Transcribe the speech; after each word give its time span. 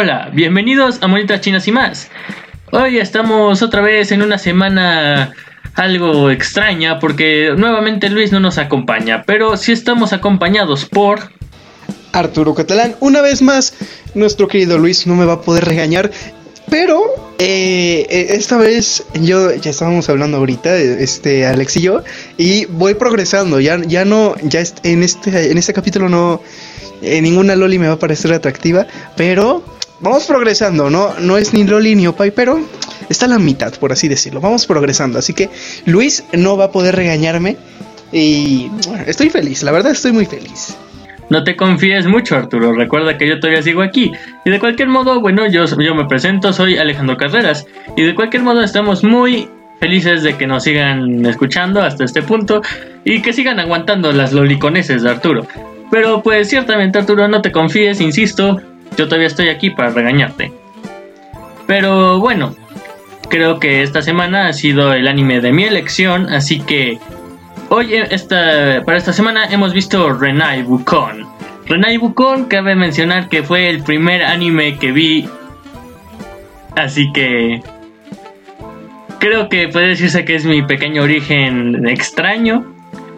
Hola, 0.00 0.30
bienvenidos 0.32 0.98
a 1.00 1.08
Monitas 1.08 1.40
Chinas 1.40 1.66
y 1.66 1.72
más. 1.72 2.06
Hoy 2.70 2.98
estamos 2.98 3.62
otra 3.62 3.80
vez 3.80 4.12
en 4.12 4.22
una 4.22 4.38
semana 4.38 5.32
algo 5.74 6.30
extraña 6.30 7.00
porque 7.00 7.52
nuevamente 7.56 8.08
Luis 8.08 8.30
no 8.30 8.38
nos 8.38 8.58
acompaña, 8.58 9.24
pero 9.26 9.56
sí 9.56 9.72
estamos 9.72 10.12
acompañados 10.12 10.84
por 10.84 11.32
Arturo 12.12 12.54
Catalán. 12.54 12.94
Una 13.00 13.22
vez 13.22 13.42
más, 13.42 13.74
nuestro 14.14 14.46
querido 14.46 14.78
Luis 14.78 15.04
no 15.08 15.16
me 15.16 15.24
va 15.24 15.32
a 15.32 15.40
poder 15.40 15.64
regañar, 15.64 16.12
pero 16.70 17.02
eh, 17.40 18.06
eh, 18.08 18.26
esta 18.30 18.56
vez 18.56 19.04
yo 19.20 19.52
ya 19.52 19.70
estábamos 19.70 20.08
hablando 20.08 20.36
ahorita, 20.36 20.76
este 20.76 21.44
Alex 21.44 21.76
y 21.76 21.80
yo, 21.80 22.04
y 22.36 22.66
voy 22.66 22.94
progresando. 22.94 23.58
Ya, 23.58 23.82
ya 23.84 24.04
no, 24.04 24.36
ya 24.44 24.62
en 24.84 25.02
este, 25.02 25.50
en 25.50 25.58
este 25.58 25.72
capítulo 25.72 26.08
no, 26.08 26.40
eh, 27.02 27.20
ninguna 27.20 27.56
loli 27.56 27.78
me 27.78 27.88
va 27.88 27.94
a 27.94 27.98
parecer 27.98 28.32
atractiva, 28.32 28.86
pero 29.16 29.62
vamos 30.00 30.24
progresando, 30.24 30.90
¿no? 30.90 31.14
No 31.20 31.38
es 31.38 31.52
ni 31.52 31.64
Loli 31.64 31.94
ni 31.94 32.06
Opay, 32.06 32.30
pero 32.30 32.60
está 33.08 33.26
la 33.26 33.38
mitad, 33.38 33.72
por 33.74 33.92
así 33.92 34.08
decirlo. 34.08 34.40
Vamos 34.40 34.66
progresando. 34.66 35.18
Así 35.18 35.32
que 35.32 35.50
Luis 35.86 36.24
no 36.32 36.56
va 36.56 36.66
a 36.66 36.72
poder 36.72 36.96
regañarme. 36.96 37.56
Y 38.10 38.70
estoy 39.06 39.28
feliz, 39.28 39.62
la 39.62 39.72
verdad 39.72 39.92
estoy 39.92 40.12
muy 40.12 40.24
feliz. 40.24 40.76
No 41.30 41.44
te 41.44 41.56
confíes 41.56 42.06
mucho, 42.06 42.36
Arturo. 42.36 42.72
Recuerda 42.72 43.18
que 43.18 43.28
yo 43.28 43.38
todavía 43.38 43.62
sigo 43.62 43.82
aquí. 43.82 44.12
Y 44.46 44.50
de 44.50 44.58
cualquier 44.58 44.88
modo, 44.88 45.20
bueno, 45.20 45.46
yo, 45.46 45.66
yo 45.66 45.94
me 45.94 46.06
presento, 46.06 46.54
soy 46.54 46.78
Alejandro 46.78 47.18
Carreras. 47.18 47.66
Y 47.96 48.02
de 48.02 48.14
cualquier 48.14 48.42
modo, 48.42 48.62
estamos 48.62 49.04
muy 49.04 49.50
felices 49.78 50.22
de 50.22 50.36
que 50.36 50.46
nos 50.46 50.64
sigan 50.64 51.24
escuchando 51.26 51.82
hasta 51.82 52.04
este 52.04 52.22
punto 52.22 52.62
y 53.04 53.20
que 53.20 53.32
sigan 53.32 53.60
aguantando 53.60 54.10
las 54.12 54.32
loliconeses 54.32 55.02
de 55.02 55.10
Arturo. 55.10 55.46
Pero 55.90 56.22
pues 56.22 56.48
ciertamente, 56.48 56.98
Arturo, 56.98 57.28
no 57.28 57.40
te 57.40 57.52
confíes, 57.52 58.00
insisto, 58.00 58.60
yo 58.96 59.06
todavía 59.06 59.26
estoy 59.26 59.48
aquí 59.48 59.70
para 59.70 59.90
regañarte. 59.90 60.52
Pero 61.66 62.18
bueno, 62.18 62.54
creo 63.28 63.58
que 63.58 63.82
esta 63.82 64.02
semana 64.02 64.48
ha 64.48 64.52
sido 64.52 64.92
el 64.92 65.06
anime 65.08 65.40
de 65.40 65.52
mi 65.52 65.64
elección, 65.64 66.28
así 66.28 66.60
que 66.60 66.98
hoy 67.68 67.94
eh, 67.94 68.08
esta, 68.10 68.82
para 68.84 68.98
esta 68.98 69.12
semana 69.12 69.46
hemos 69.46 69.72
visto 69.72 70.12
Renai 70.12 70.62
Bukon. 70.62 71.26
Renai 71.66 71.98
Bukon 71.98 72.46
cabe 72.46 72.74
mencionar 72.74 73.28
que 73.28 73.42
fue 73.42 73.68
el 73.68 73.82
primer 73.82 74.22
anime 74.22 74.78
que 74.78 74.92
vi, 74.92 75.28
así 76.76 77.12
que 77.12 77.62
creo 79.18 79.48
que 79.48 79.68
puede 79.68 79.88
decirse 79.88 80.24
que 80.24 80.34
es 80.34 80.44
mi 80.44 80.62
pequeño 80.62 81.02
origen 81.02 81.86
extraño, 81.88 82.64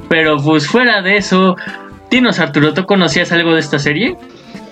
pero 0.08 0.38
pues 0.38 0.66
fuera 0.66 1.02
de 1.02 1.16
eso, 1.16 1.56
dinos 2.10 2.38
Arturo, 2.38 2.74
¿tú 2.74 2.84
conocías 2.86 3.32
algo 3.32 3.54
de 3.54 3.60
esta 3.60 3.78
serie? 3.78 4.16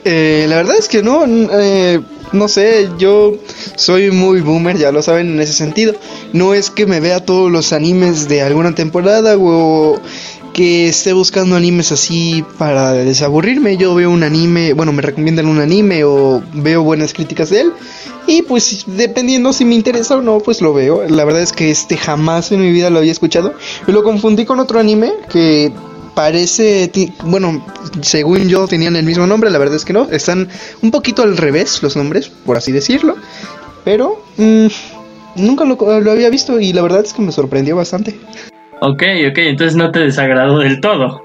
Eh, 0.04 0.46
la 0.48 0.56
verdad 0.56 0.76
es 0.78 0.88
que 0.88 1.02
no, 1.02 1.24
eh, 1.26 2.00
no 2.32 2.48
sé, 2.48 2.88
yo 2.98 3.34
soy 3.76 4.10
muy 4.10 4.40
boomer, 4.40 4.76
ya 4.76 4.92
lo 4.92 5.02
saben 5.02 5.32
en 5.32 5.40
ese 5.40 5.52
sentido. 5.52 5.94
No 6.32 6.54
es 6.54 6.70
que 6.70 6.86
me 6.86 7.00
vea 7.00 7.20
todos 7.20 7.50
los 7.50 7.72
animes 7.72 8.28
de 8.28 8.42
alguna 8.42 8.74
temporada 8.74 9.36
o 9.38 10.00
que 10.52 10.88
esté 10.88 11.12
buscando 11.12 11.56
animes 11.56 11.92
así 11.92 12.44
para 12.58 12.92
desaburrirme. 12.92 13.76
Yo 13.76 13.94
veo 13.94 14.10
un 14.10 14.22
anime, 14.22 14.72
bueno, 14.72 14.92
me 14.92 15.02
recomiendan 15.02 15.46
un 15.46 15.60
anime 15.60 16.04
o 16.04 16.42
veo 16.52 16.82
buenas 16.82 17.12
críticas 17.12 17.50
de 17.50 17.60
él. 17.62 17.72
Y 18.26 18.42
pues 18.42 18.84
dependiendo 18.86 19.52
si 19.52 19.64
me 19.64 19.74
interesa 19.74 20.16
o 20.16 20.22
no, 20.22 20.38
pues 20.38 20.60
lo 20.60 20.74
veo. 20.74 21.08
La 21.08 21.24
verdad 21.24 21.42
es 21.42 21.52
que 21.52 21.70
este 21.70 21.96
jamás 21.96 22.50
en 22.52 22.60
mi 22.60 22.72
vida 22.72 22.90
lo 22.90 22.98
había 22.98 23.12
escuchado. 23.12 23.54
Lo 23.86 24.02
confundí 24.02 24.44
con 24.44 24.60
otro 24.60 24.80
anime 24.80 25.12
que 25.30 25.72
parece, 26.18 26.90
bueno, 27.26 27.64
según 28.00 28.48
yo 28.48 28.66
tenían 28.66 28.96
el 28.96 29.04
mismo 29.04 29.24
nombre, 29.28 29.50
la 29.50 29.58
verdad 29.58 29.76
es 29.76 29.84
que 29.84 29.92
no, 29.92 30.08
están 30.10 30.48
un 30.82 30.90
poquito 30.90 31.22
al 31.22 31.36
revés 31.36 31.80
los 31.80 31.96
nombres, 31.96 32.28
por 32.28 32.56
así 32.56 32.72
decirlo, 32.72 33.14
pero 33.84 34.20
mm, 34.36 34.66
nunca 35.36 35.64
lo, 35.64 35.78
había 36.10 36.28
visto 36.28 36.58
y 36.58 36.72
la 36.72 36.82
verdad 36.82 37.04
es 37.04 37.12
que 37.12 37.22
me 37.22 37.30
sorprendió 37.30 37.76
bastante. 37.76 38.18
Ok, 38.80 39.04
ok, 39.30 39.38
entonces 39.38 39.76
no 39.76 39.92
te 39.92 40.00
desagradó 40.00 40.58
del 40.58 40.80
todo. 40.80 41.22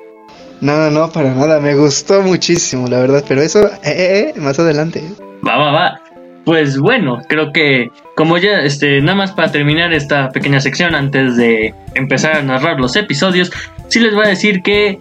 No, 0.61 0.77
no, 0.77 0.91
no, 0.91 1.11
para 1.11 1.33
nada, 1.33 1.59
me 1.59 1.73
gustó 1.73 2.21
muchísimo, 2.21 2.87
la 2.87 2.99
verdad, 2.99 3.25
pero 3.27 3.41
eso, 3.41 3.65
eh, 3.65 3.79
eh, 3.85 4.33
eh 4.35 4.39
más 4.39 4.59
adelante. 4.59 5.03
Va, 5.43 5.57
va, 5.57 5.71
va. 5.71 6.01
Pues 6.45 6.77
bueno, 6.77 7.19
creo 7.27 7.51
que 7.51 7.89
como 8.15 8.37
ya, 8.37 8.59
este, 8.59 9.01
nada 9.01 9.15
más 9.15 9.31
para 9.31 9.51
terminar 9.51 9.91
esta 9.93 10.29
pequeña 10.29 10.59
sección 10.59 10.93
antes 10.93 11.35
de 11.37 11.73
empezar 11.95 12.35
a 12.35 12.43
narrar 12.43 12.79
los 12.79 12.95
episodios, 12.95 13.51
sí 13.87 13.99
les 13.99 14.13
voy 14.13 14.25
a 14.25 14.29
decir 14.29 14.61
que, 14.61 14.99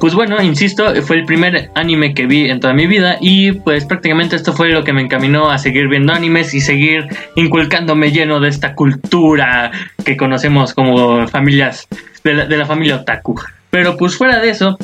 pues 0.00 0.14
bueno, 0.14 0.40
insisto, 0.42 0.94
fue 1.02 1.16
el 1.16 1.24
primer 1.24 1.70
anime 1.74 2.14
que 2.14 2.26
vi 2.26 2.50
en 2.50 2.60
toda 2.60 2.74
mi 2.74 2.86
vida 2.86 3.16
y 3.20 3.52
pues 3.52 3.84
prácticamente 3.84 4.36
esto 4.36 4.52
fue 4.52 4.70
lo 4.70 4.84
que 4.84 4.92
me 4.92 5.02
encaminó 5.02 5.50
a 5.50 5.58
seguir 5.58 5.88
viendo 5.88 6.12
animes 6.12 6.54
y 6.54 6.60
seguir 6.60 7.06
inculcándome 7.36 8.10
lleno 8.10 8.40
de 8.40 8.48
esta 8.48 8.74
cultura 8.74 9.70
que 10.04 10.16
conocemos 10.16 10.74
como 10.74 11.26
familias 11.28 11.88
de 12.22 12.56
la, 12.56 12.66
familia 12.66 12.96
otaku. 12.96 13.40
Pero 13.70 13.96
pues 13.96 14.16
fuera 14.16 14.40
de 14.40 14.50
eso, 14.50 14.78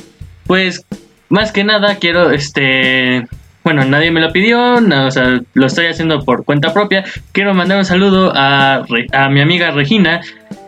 pues 0.46 0.84
más 1.28 1.52
que 1.52 1.64
nada 1.64 1.96
quiero 1.96 2.30
este 2.30 3.26
bueno, 3.62 3.84
nadie 3.84 4.10
me 4.10 4.20
lo 4.20 4.32
pidió, 4.32 4.74
o 4.74 5.10
sea, 5.10 5.40
lo 5.52 5.66
estoy 5.66 5.86
haciendo 5.86 6.24
por 6.24 6.44
cuenta 6.44 6.72
propia. 6.72 7.04
Quiero 7.32 7.52
mandar 7.52 7.78
un 7.78 7.84
saludo 7.84 8.32
a, 8.34 8.86
a 9.12 9.28
mi 9.28 9.40
amiga 9.40 9.70
Regina, 9.70 10.22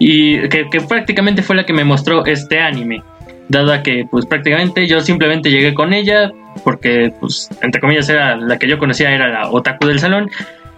y 0.05 0.49
que, 0.49 0.67
prácticamente 0.89 1.43
fue 1.43 1.55
la 1.55 1.65
que 1.65 1.73
me 1.73 1.85
mostró 1.85 2.27
este 2.27 2.59
anime. 2.59 3.05
Dado 3.49 3.73
a 3.73 3.85
que, 3.85 4.05
pues 4.11 4.27
prácticamente 4.27 4.89
yo 4.89 5.01
simplemente 5.01 5.49
llegué 5.49 5.75
con 5.75 5.93
ella, 5.93 6.33
porque, 6.65 7.13
pues, 7.21 7.49
entre 7.61 7.81
comillas, 7.81 8.09
era 8.09 8.35
la 8.35 8.59
que 8.59 8.67
yo 8.67 8.79
conocía, 8.79 9.13
era 9.13 9.29
la 9.29 9.51
otaku 9.53 9.87
del 9.87 10.01
salón. 10.01 10.29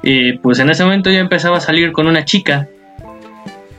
Y 0.02 0.34
pues 0.34 0.58
en 0.58 0.68
ese 0.68 0.84
momento 0.84 1.10
yo 1.10 1.16
empezaba 1.16 1.56
a 1.56 1.60
salir 1.60 1.90
con 1.92 2.06
una 2.06 2.26
chica 2.26 2.68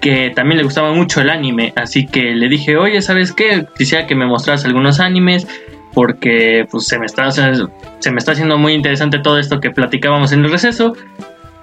que 0.02 0.32
también 0.32 0.58
le 0.58 0.64
gustaba 0.64 0.92
mucho 0.94 1.22
el 1.22 1.30
anime, 1.30 1.74
así 1.76 2.08
que 2.08 2.34
le 2.34 2.50
dije, 2.50 2.78
oye, 2.78 3.00
¿sabes 3.04 3.32
qué? 3.32 3.68
Quisiera 3.78 4.08
que 4.08 4.16
me 4.16 4.26
mostras 4.26 4.66
algunos 4.66 5.00
animes 5.00 5.48
porque 5.94 6.66
pues 6.72 6.88
se 6.88 6.98
me 6.98 7.06
está 7.06 7.30
se 7.32 8.12
me 8.12 8.18
está 8.18 8.32
haciendo 8.32 8.58
muy 8.58 8.74
interesante 8.74 9.20
todo 9.20 9.38
esto 9.38 9.60
que 9.60 9.70
platicábamos 9.70 10.32
en 10.32 10.44
el 10.44 10.52
receso. 10.52 10.96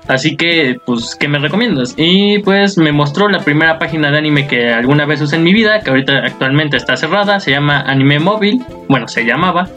Así 0.09 0.37
que, 0.37 0.81
pues, 0.85 1.17
¿qué 1.19 1.29
me 1.29 1.39
recomiendas? 1.39 1.95
Y 1.97 2.41
pues 2.41 2.77
me 2.77 2.93
mostró 2.93 3.29
la 3.29 3.39
primera 3.39 3.79
página 3.79 4.11
de 4.11 4.19
anime 4.19 4.49
que 4.49 4.71
alguna 4.71 5.07
vez 5.07 5.21
usé 5.21 5.37
en 5.37 5.45
mi 5.45 5.53
vida, 5.53 5.81
que 5.81 5.91
ahorita 5.91 6.19
actualmente 6.25 6.77
está 6.77 6.97
cerrada, 6.97 7.39
se 7.39 7.53
llama 7.53 7.83
Anime 7.83 8.19
Móvil, 8.19 8.65
bueno, 8.89 9.07
se 9.07 9.25
llamaba, 9.25 9.69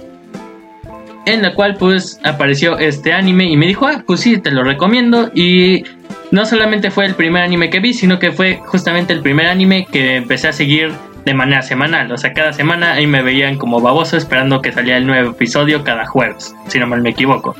en 1.25 1.41
la 1.41 1.53
cual 1.53 1.75
pues 1.75 2.19
apareció 2.23 2.77
este 2.77 3.13
anime 3.13 3.45
y 3.45 3.57
me 3.57 3.67
dijo, 3.67 3.87
ah, 3.87 4.03
pues 4.05 4.21
sí, 4.21 4.37
te 4.37 4.51
lo 4.51 4.63
recomiendo. 4.63 5.31
Y 5.33 5.83
no 6.31 6.45
solamente 6.45 6.91
fue 6.91 7.05
el 7.05 7.15
primer 7.15 7.43
anime 7.43 7.69
que 7.69 7.79
vi, 7.79 7.93
sino 7.93 8.19
que 8.19 8.31
fue 8.31 8.59
justamente 8.65 9.13
el 9.13 9.21
primer 9.21 9.47
anime 9.47 9.87
que 9.91 10.15
empecé 10.15 10.47
a 10.47 10.53
seguir 10.53 10.91
de 11.25 11.33
manera 11.33 11.61
semanal. 11.61 12.11
O 12.11 12.17
sea, 12.17 12.33
cada 12.33 12.53
semana 12.53 12.93
ahí 12.93 13.07
me 13.07 13.21
veían 13.21 13.57
como 13.57 13.81
baboso 13.81 14.17
esperando 14.17 14.61
que 14.61 14.71
saliera 14.71 14.97
el 14.97 15.07
nuevo 15.07 15.31
episodio 15.31 15.83
cada 15.83 16.05
jueves, 16.05 16.55
si 16.67 16.79
no 16.79 16.87
mal 16.87 17.01
me 17.01 17.09
equivoco. 17.09 17.55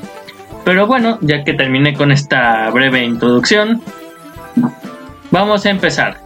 Pero 0.66 0.88
bueno, 0.88 1.18
ya 1.20 1.44
que 1.44 1.52
terminé 1.52 1.94
con 1.94 2.10
esta 2.10 2.68
breve 2.70 3.04
introducción, 3.04 3.80
vamos 5.30 5.64
a 5.64 5.70
empezar. 5.70 6.16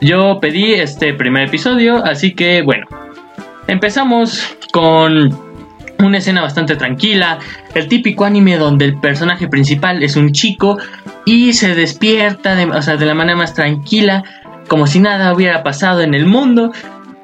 Yo 0.00 0.40
pedí 0.40 0.72
este 0.72 1.12
primer 1.12 1.48
episodio, 1.48 2.02
así 2.02 2.32
que 2.32 2.62
bueno, 2.62 2.86
empezamos 3.66 4.56
con 4.72 5.38
una 5.98 6.16
escena 6.16 6.40
bastante 6.40 6.76
tranquila, 6.76 7.38
el 7.74 7.86
típico 7.86 8.24
anime 8.24 8.56
donde 8.56 8.86
el 8.86 8.98
personaje 8.98 9.46
principal 9.46 10.02
es 10.02 10.16
un 10.16 10.32
chico 10.32 10.78
y 11.26 11.52
se 11.52 11.74
despierta 11.74 12.54
de, 12.54 12.64
o 12.64 12.80
sea, 12.80 12.96
de 12.96 13.04
la 13.04 13.14
manera 13.14 13.36
más 13.36 13.52
tranquila 13.52 14.24
como 14.68 14.86
si 14.86 15.00
nada 15.00 15.34
hubiera 15.34 15.62
pasado 15.62 16.00
en 16.00 16.14
el 16.14 16.24
mundo 16.24 16.72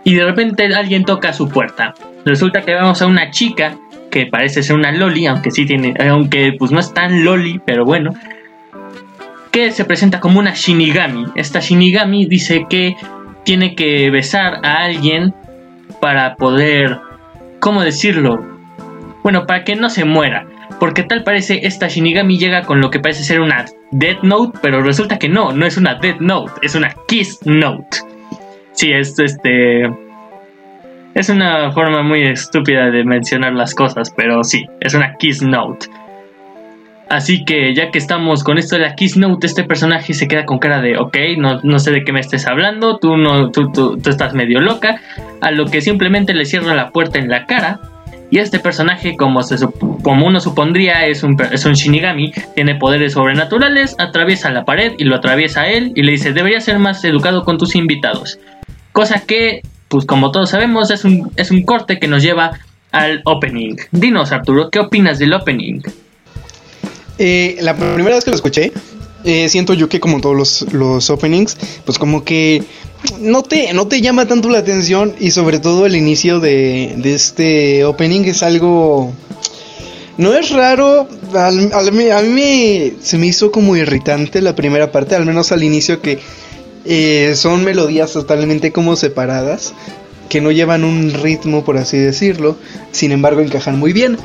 y 0.04 0.16
de 0.16 0.24
repente 0.26 0.66
alguien 0.74 1.06
toca 1.06 1.32
su 1.32 1.48
puerta. 1.48 1.94
Resulta 2.26 2.60
que 2.60 2.74
vemos 2.74 3.00
a 3.00 3.06
una 3.06 3.30
chica 3.30 3.74
que 4.10 4.26
parece 4.26 4.62
ser 4.62 4.76
una 4.76 4.92
loli, 4.92 5.26
aunque 5.26 5.50
sí 5.50 5.66
tiene, 5.66 5.94
aunque 6.08 6.52
pues 6.58 6.70
no 6.70 6.80
es 6.80 6.92
tan 6.92 7.24
loli, 7.24 7.60
pero 7.64 7.84
bueno, 7.84 8.12
que 9.50 9.72
se 9.72 9.84
presenta 9.84 10.20
como 10.20 10.38
una 10.38 10.54
shinigami. 10.54 11.26
Esta 11.34 11.60
shinigami 11.60 12.26
dice 12.26 12.66
que 12.68 12.96
tiene 13.44 13.74
que 13.74 14.10
besar 14.10 14.60
a 14.64 14.84
alguien 14.84 15.34
para 16.00 16.36
poder, 16.36 16.98
¿cómo 17.58 17.82
decirlo? 17.82 18.44
Bueno, 19.22 19.46
para 19.46 19.64
que 19.64 19.76
no 19.76 19.90
se 19.90 20.04
muera. 20.04 20.46
Porque 20.78 21.02
tal 21.02 21.24
parece 21.24 21.66
esta 21.66 21.88
Shinigami 21.88 22.38
llega 22.38 22.62
con 22.62 22.80
lo 22.80 22.90
que 22.90 23.00
parece 23.00 23.22
ser 23.22 23.40
una 23.40 23.66
Death 23.90 24.22
Note, 24.22 24.58
pero 24.62 24.82
resulta 24.82 25.18
que 25.18 25.28
no, 25.28 25.52
no 25.52 25.66
es 25.66 25.76
una 25.76 25.96
Death 25.96 26.20
Note, 26.20 26.52
es 26.62 26.74
una 26.74 26.94
Kiss 27.06 27.38
Note. 27.44 27.98
Sí, 28.72 28.90
es 28.90 29.18
este. 29.18 29.90
Es 31.20 31.28
una 31.28 31.70
forma 31.72 32.02
muy 32.02 32.22
estúpida 32.22 32.90
de 32.90 33.04
mencionar 33.04 33.52
las 33.52 33.74
cosas, 33.74 34.10
pero 34.16 34.42
sí, 34.42 34.66
es 34.80 34.94
una 34.94 35.16
Kiss 35.18 35.42
Note. 35.42 35.86
Así 37.10 37.44
que 37.44 37.74
ya 37.74 37.90
que 37.90 37.98
estamos 37.98 38.42
con 38.42 38.56
esto 38.56 38.76
de 38.76 38.80
la 38.80 38.94
Kiss 38.94 39.18
Note, 39.18 39.46
este 39.46 39.64
personaje 39.64 40.14
se 40.14 40.26
queda 40.26 40.46
con 40.46 40.58
cara 40.58 40.80
de, 40.80 40.96
ok, 40.96 41.14
no, 41.36 41.60
no 41.62 41.78
sé 41.78 41.90
de 41.90 42.04
qué 42.04 42.12
me 42.14 42.20
estés 42.20 42.46
hablando, 42.46 42.96
tú, 42.96 43.18
no, 43.18 43.50
tú, 43.50 43.70
tú, 43.70 44.00
estás 44.08 44.32
medio 44.32 44.60
loca, 44.60 44.98
a 45.42 45.50
lo 45.50 45.66
que 45.66 45.82
simplemente 45.82 46.32
le 46.32 46.46
cierra 46.46 46.74
la 46.74 46.88
puerta 46.88 47.18
en 47.18 47.28
la 47.28 47.44
cara 47.44 47.80
Y 48.30 48.38
este 48.38 48.58
personaje, 48.58 49.14
como, 49.18 49.42
se, 49.42 49.56
como 50.02 50.26
uno 50.26 50.40
supondría, 50.40 51.04
es 51.04 51.22
un, 51.22 51.36
es 51.52 51.66
un 51.66 51.74
Shinigami, 51.74 52.32
tiene 52.54 52.76
poderes 52.76 53.12
sobrenaturales, 53.12 53.94
atraviesa 53.98 54.50
la 54.50 54.64
pared 54.64 54.94
y 54.96 55.04
lo 55.04 55.16
atraviesa 55.16 55.64
a 55.64 55.68
él 55.68 55.92
y 55.94 56.02
le 56.02 56.12
dice, 56.12 56.32
debería 56.32 56.62
ser 56.62 56.78
más 56.78 57.04
educado 57.04 57.44
con 57.44 57.58
tus 57.58 57.76
invitados. 57.76 58.38
Cosa 58.92 59.20
que, 59.26 59.60
pues 59.90 60.06
como 60.06 60.30
todos 60.30 60.50
sabemos, 60.50 60.90
es 60.92 61.04
un, 61.04 61.32
es 61.34 61.50
un 61.50 61.64
corte 61.64 61.98
que 61.98 62.06
nos 62.06 62.22
lleva 62.22 62.60
al 62.92 63.22
opening. 63.24 63.74
Dinos, 63.90 64.30
Arturo, 64.30 64.70
¿qué 64.70 64.78
opinas 64.78 65.18
del 65.18 65.32
opening? 65.32 65.80
Eh, 67.18 67.58
la 67.60 67.74
primera 67.74 68.14
vez 68.14 68.24
que 68.24 68.30
lo 68.30 68.36
escuché, 68.36 68.72
eh, 69.24 69.48
siento 69.48 69.74
yo 69.74 69.88
que 69.88 69.98
como 69.98 70.20
todos 70.20 70.36
los, 70.36 70.72
los, 70.72 71.10
openings, 71.10 71.56
pues 71.84 71.98
como 71.98 72.22
que 72.22 72.62
no 73.18 73.42
te, 73.42 73.72
no 73.72 73.88
te 73.88 74.00
llama 74.00 74.26
tanto 74.26 74.48
la 74.48 74.58
atención 74.58 75.12
y 75.18 75.32
sobre 75.32 75.58
todo 75.58 75.86
el 75.86 75.96
inicio 75.96 76.38
de, 76.38 76.94
de 76.96 77.14
este 77.14 77.84
opening 77.84 78.22
es 78.26 78.44
algo... 78.44 79.12
No 80.18 80.34
es 80.34 80.50
raro, 80.50 81.08
a 81.34 81.50
mí 82.22 82.92
se 83.00 83.18
me 83.18 83.26
hizo 83.26 83.50
como 83.50 83.74
irritante 83.74 84.40
la 84.40 84.54
primera 84.54 84.92
parte, 84.92 85.16
al 85.16 85.26
menos 85.26 85.50
al 85.50 85.64
inicio 85.64 86.00
que 86.00 86.20
eh, 86.84 87.32
son 87.36 87.64
melodías 87.64 88.12
totalmente 88.12 88.72
como 88.72 88.96
separadas, 88.96 89.74
que 90.28 90.40
no 90.40 90.50
llevan 90.50 90.84
un 90.84 91.12
ritmo 91.12 91.64
por 91.64 91.76
así 91.76 91.98
decirlo, 91.98 92.56
sin 92.92 93.12
embargo 93.12 93.40
encajan 93.40 93.78
muy 93.78 93.92
bien. 93.92 94.16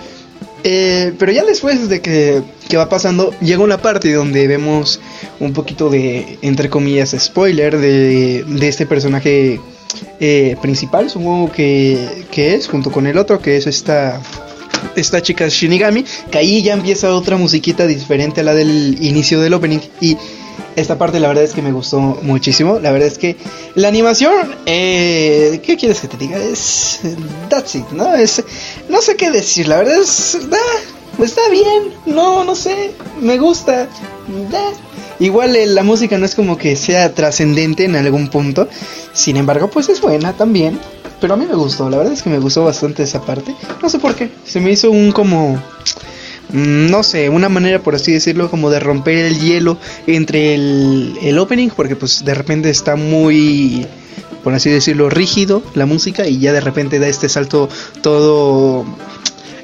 Eh, 0.63 1.13
pero 1.19 1.31
ya 1.31 1.45
después 1.45 1.89
de 1.89 2.01
que, 2.01 2.41
va 2.75 2.89
pasando, 2.89 3.31
llega 3.39 3.63
una 3.63 3.77
parte 3.77 4.11
donde 4.11 4.47
vemos 4.47 4.99
un 5.39 5.53
poquito 5.53 5.89
de, 5.89 6.39
entre 6.41 6.69
comillas, 6.69 7.15
spoiler 7.17 7.77
de, 7.77 8.43
de 8.43 8.67
este 8.67 8.85
personaje 8.87 9.59
eh, 10.19 10.55
principal, 10.61 11.09
supongo 11.09 11.51
que, 11.51 12.25
que, 12.31 12.55
es, 12.55 12.67
junto 12.67 12.91
con 12.91 13.07
el 13.07 13.17
otro, 13.17 13.39
que 13.39 13.57
es 13.57 13.67
esta, 13.67 14.19
esta 14.95 15.21
chica 15.21 15.47
Shinigami, 15.47 16.05
que 16.31 16.37
ahí 16.37 16.63
ya 16.63 16.73
empieza 16.73 17.13
otra 17.13 17.37
musiquita 17.37 17.85
diferente 17.85 18.41
a 18.41 18.43
la 18.43 18.53
del 18.53 18.97
inicio 19.01 19.41
del 19.41 19.53
opening. 19.53 19.79
Y 20.01 20.17
esta 20.75 20.98
parte 20.98 21.19
la 21.19 21.27
verdad 21.27 21.44
es 21.44 21.54
que 21.54 21.62
me 21.62 21.72
gustó 21.72 22.00
muchísimo. 22.00 22.80
La 22.80 22.92
verdad 22.92 23.07
es 23.07 23.18
que 23.18 23.38
la 23.75 23.88
animación, 23.88 24.56
eh, 24.66 25.62
¿qué 25.63 25.77
quieres 25.77 26.00
que 26.00 26.07
te 26.07 26.18
diga? 26.18 26.38
Es 26.38 27.00
that's 27.50 27.75
it, 27.75 27.88
¿no? 27.92 28.13
Es 28.13 28.44
no 28.89 29.01
sé 29.01 29.16
qué 29.16 29.31
decir. 29.31 29.68
La 29.68 29.77
verdad 29.77 30.00
es 30.00 30.38
está 31.24 31.42
bien. 31.50 31.94
No, 32.06 32.44
no 32.44 32.56
sé, 32.56 32.92
me 33.22 33.38
gusta. 33.38 33.88
Igual 35.19 35.56
eh, 35.56 35.66
la 35.66 35.83
música 35.83 36.18
no 36.18 36.25
es 36.25 36.36
como 36.36 36.57
que 36.57 36.75
sea 36.75 37.13
trascendente 37.13 37.86
en 37.86 37.95
algún 37.95 38.30
punto. 38.30 38.68
Sin 39.13 39.38
embargo, 39.38 39.69
pues 39.69 39.89
es 39.89 40.01
buena 40.01 40.33
también. 40.33 40.80
Pero 41.22 41.36
a 41.36 41.38
mí 41.38 41.45
me 41.45 41.56
gustó, 41.56 41.89
la 41.89 41.98
verdad 41.98 42.13
es 42.13 42.22
que 42.22 42.30
me 42.30 42.39
gustó 42.39 42.66
bastante 42.66 43.04
esa 43.04 43.22
parte. 43.22 43.56
No 43.81 43.89
sé 43.89 44.00
por 44.00 44.16
qué. 44.16 44.30
Se 44.45 44.60
me 44.60 44.72
hizo 44.72 44.92
un 44.92 45.13
como 45.13 45.62
no 46.55 47.03
sé, 47.03 47.29
una 47.29 47.49
manera 47.49 47.79
por 47.79 47.95
así 47.95 48.11
decirlo 48.11 48.49
como 48.49 48.69
de 48.69 48.79
romper 48.79 49.25
el 49.25 49.39
hielo 49.39 49.77
entre 50.07 50.55
el, 50.55 51.17
el 51.21 51.37
opening 51.37 51.69
porque 51.75 51.95
pues 51.95 52.23
de 52.23 52.33
repente 52.33 52.69
está 52.69 52.95
muy 52.95 53.85
por 54.43 54.53
así 54.53 54.69
decirlo 54.69 55.09
rígido 55.09 55.63
la 55.73 55.85
música 55.85 56.27
y 56.27 56.39
ya 56.39 56.53
de 56.53 56.61
repente 56.61 56.99
da 56.99 57.07
este 57.07 57.29
salto 57.29 57.67
todo 58.01 58.85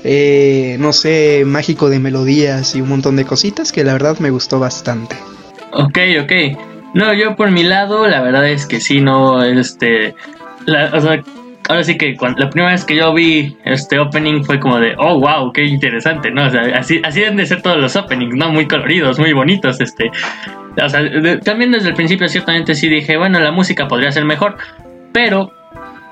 eh, 0.03 0.77
no 0.79 0.91
sé 0.91 1.43
mágico 1.45 1.89
de 1.89 1.99
melodías 1.99 2.75
y 2.75 2.81
un 2.81 2.89
montón 2.89 3.15
de 3.15 3.25
cositas 3.25 3.71
que 3.71 3.83
la 3.83 3.93
verdad 3.93 4.17
me 4.19 4.31
gustó 4.31 4.59
bastante. 4.59 5.15
Ok 5.71 5.97
ok. 6.21 6.31
No 6.93 7.13
yo 7.13 7.35
por 7.35 7.51
mi 7.51 7.63
lado 7.63 8.07
la 8.07 8.21
verdad 8.21 8.49
es 8.49 8.65
que 8.65 8.81
sí 8.81 9.01
no 9.01 9.43
este 9.43 10.15
la, 10.65 10.91
o 10.93 11.01
sea, 11.01 11.23
ahora 11.71 11.83
sí 11.85 11.97
que 11.97 12.15
cuando, 12.17 12.43
la 12.43 12.49
primera 12.49 12.73
vez 12.73 12.83
que 12.83 12.95
yo 12.95 13.13
vi 13.13 13.55
este 13.63 13.97
opening 13.97 14.43
fue 14.43 14.59
como 14.59 14.77
de, 14.77 14.93
oh, 14.97 15.19
wow, 15.19 15.53
qué 15.53 15.63
interesante, 15.63 16.29
¿no? 16.29 16.45
O 16.45 16.49
sea, 16.49 16.63
así, 16.75 17.01
así 17.03 17.21
deben 17.21 17.37
de 17.37 17.45
ser 17.45 17.61
todos 17.61 17.77
los 17.77 17.95
openings, 17.95 18.35
¿no? 18.35 18.49
Muy 18.49 18.67
coloridos, 18.67 19.17
muy 19.19 19.31
bonitos, 19.31 19.79
este. 19.79 20.11
O 20.83 20.89
sea, 20.89 21.01
también 21.43 21.71
desde 21.71 21.89
el 21.89 21.95
principio 21.95 22.27
ciertamente 22.27 22.75
sí 22.75 22.89
dije, 22.89 23.15
bueno, 23.15 23.39
la 23.39 23.51
música 23.51 23.87
podría 23.87 24.11
ser 24.11 24.25
mejor, 24.25 24.57
pero 25.13 25.51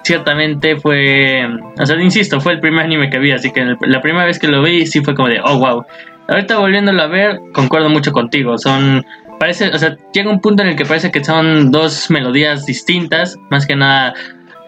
ciertamente 0.03 0.77
fue, 0.77 1.45
o 1.77 1.85
sea, 1.85 2.01
insisto, 2.01 2.39
fue 2.39 2.53
el 2.53 2.61
primer 2.61 2.85
anime 2.85 3.09
que 3.09 3.19
vi, 3.19 3.31
así 3.31 3.51
que 3.51 3.75
la 3.81 4.01
primera 4.01 4.25
vez 4.25 4.39
que 4.39 4.47
lo 4.47 4.63
vi 4.63 4.87
sí 4.87 5.01
fue 5.01 5.13
como 5.13 5.27
de, 5.27 5.41
oh, 5.43 5.59
wow. 5.59 5.85
Ahorita 6.29 6.57
volviéndolo 6.57 7.01
a 7.01 7.07
ver, 7.07 7.39
concuerdo 7.53 7.89
mucho 7.89 8.13
contigo, 8.13 8.57
son 8.57 9.03
parece, 9.39 9.69
o 9.69 9.77
sea, 9.79 9.97
llega 10.13 10.29
un 10.29 10.41
punto 10.41 10.63
en 10.63 10.69
el 10.69 10.75
que 10.75 10.85
parece 10.85 11.11
que 11.11 11.23
son 11.23 11.71
dos 11.71 12.11
melodías 12.11 12.65
distintas, 12.65 13.37
más 13.49 13.65
que 13.65 13.75
nada 13.75 14.13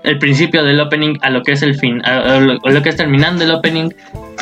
el 0.04 0.18
principio 0.18 0.64
del 0.64 0.80
opening 0.80 1.18
a 1.22 1.30
lo 1.30 1.44
que 1.44 1.54
es 1.54 1.62
el 1.62 1.76
fin, 1.76 2.02
a 2.06 2.40
lo, 2.40 2.82
que 2.82 2.90
es 2.90 2.96
terminando 2.96 3.44
el 3.44 3.52
opening. 3.52 3.90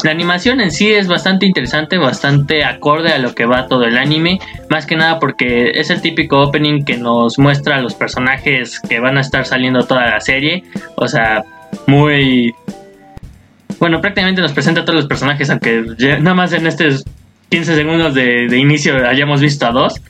La 0.03 0.11
animación 0.11 0.61
en 0.61 0.71
sí 0.71 0.91
es 0.91 1.07
bastante 1.07 1.45
interesante, 1.45 1.97
bastante 1.97 2.63
acorde 2.63 3.11
a 3.11 3.17
lo 3.17 3.35
que 3.35 3.45
va 3.45 3.67
todo 3.67 3.83
el 3.83 3.97
anime, 3.97 4.39
más 4.69 4.85
que 4.85 4.95
nada 4.95 5.19
porque 5.19 5.71
es 5.75 5.89
el 5.89 6.01
típico 6.01 6.39
opening 6.41 6.85
que 6.85 6.97
nos 6.97 7.37
muestra 7.37 7.77
a 7.77 7.81
los 7.81 7.95
personajes 7.95 8.79
que 8.79 8.99
van 8.99 9.17
a 9.17 9.21
estar 9.21 9.45
saliendo 9.45 9.85
toda 9.85 10.09
la 10.09 10.19
serie, 10.21 10.63
o 10.95 11.07
sea, 11.07 11.43
muy... 11.87 12.53
Bueno, 13.79 14.01
prácticamente 14.01 14.41
nos 14.41 14.51
presenta 14.51 14.81
a 14.81 14.85
todos 14.85 14.97
los 14.97 15.07
personajes, 15.07 15.49
aunque 15.49 15.83
nada 16.19 16.33
más 16.33 16.51
en 16.53 16.67
estos 16.67 17.05
15 17.49 17.75
segundos 17.75 18.13
de, 18.13 18.47
de 18.47 18.57
inicio 18.57 19.07
hayamos 19.07 19.41
visto 19.41 19.65
a 19.65 19.71
dos. 19.71 20.01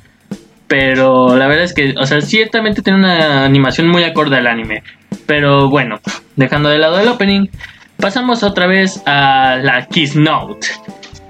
Pero 0.68 1.36
la 1.36 1.48
verdad 1.48 1.64
es 1.64 1.74
que, 1.74 1.96
o 1.98 2.06
sea, 2.06 2.22
ciertamente 2.22 2.84
tiene 2.84 3.00
una 3.00 3.44
animación 3.44 3.88
muy 3.88 4.04
acorde 4.04 4.38
al 4.38 4.46
anime. 4.46 4.84
Pero 5.30 5.70
bueno, 5.70 6.00
dejando 6.38 6.70
de 6.70 6.80
lado 6.80 7.00
el 7.00 7.08
opening, 7.08 7.50
pasamos 7.98 8.42
otra 8.42 8.66
vez 8.66 9.04
a 9.06 9.60
la 9.62 9.86
Kiss 9.86 10.16
Note. 10.16 10.66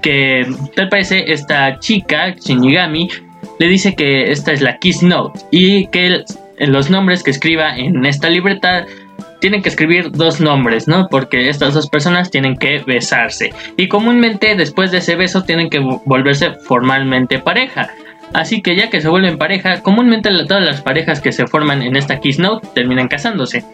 Que 0.00 0.50
tal 0.74 0.88
parece 0.88 1.30
esta 1.30 1.78
chica, 1.80 2.30
Shinigami, 2.30 3.10
le 3.58 3.66
dice 3.68 3.94
que 3.94 4.32
esta 4.32 4.52
es 4.52 4.62
la 4.62 4.78
Kiss 4.78 5.02
Note 5.02 5.38
y 5.50 5.86
que 5.88 6.24
los 6.60 6.88
nombres 6.88 7.22
que 7.22 7.30
escriba 7.30 7.76
en 7.76 8.06
esta 8.06 8.30
libreta 8.30 8.86
tienen 9.40 9.60
que 9.60 9.68
escribir 9.68 10.10
dos 10.12 10.40
nombres, 10.40 10.88
¿no? 10.88 11.06
Porque 11.10 11.50
estas 11.50 11.74
dos 11.74 11.90
personas 11.90 12.30
tienen 12.30 12.56
que 12.56 12.82
besarse. 12.86 13.52
Y 13.76 13.88
comúnmente 13.88 14.56
después 14.56 14.92
de 14.92 14.98
ese 14.98 15.14
beso 15.14 15.44
tienen 15.44 15.68
que 15.68 15.80
volverse 16.06 16.52
formalmente 16.52 17.38
pareja. 17.38 17.90
Así 18.32 18.62
que 18.62 18.76
ya 18.76 18.90
que 18.90 19.00
se 19.00 19.08
vuelven 19.08 19.38
pareja, 19.38 19.82
comúnmente 19.82 20.30
todas 20.46 20.64
las 20.64 20.82
parejas 20.82 21.20
que 21.20 21.32
se 21.32 21.46
forman 21.46 21.82
en 21.82 21.96
esta 21.96 22.20
Kiss 22.20 22.38
Note 22.38 22.68
terminan 22.74 23.08
casándose. 23.08 23.64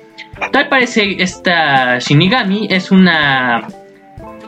Tal 0.52 0.68
parece 0.68 1.16
esta 1.22 1.98
Shinigami 1.98 2.68
es 2.70 2.90
una... 2.90 3.66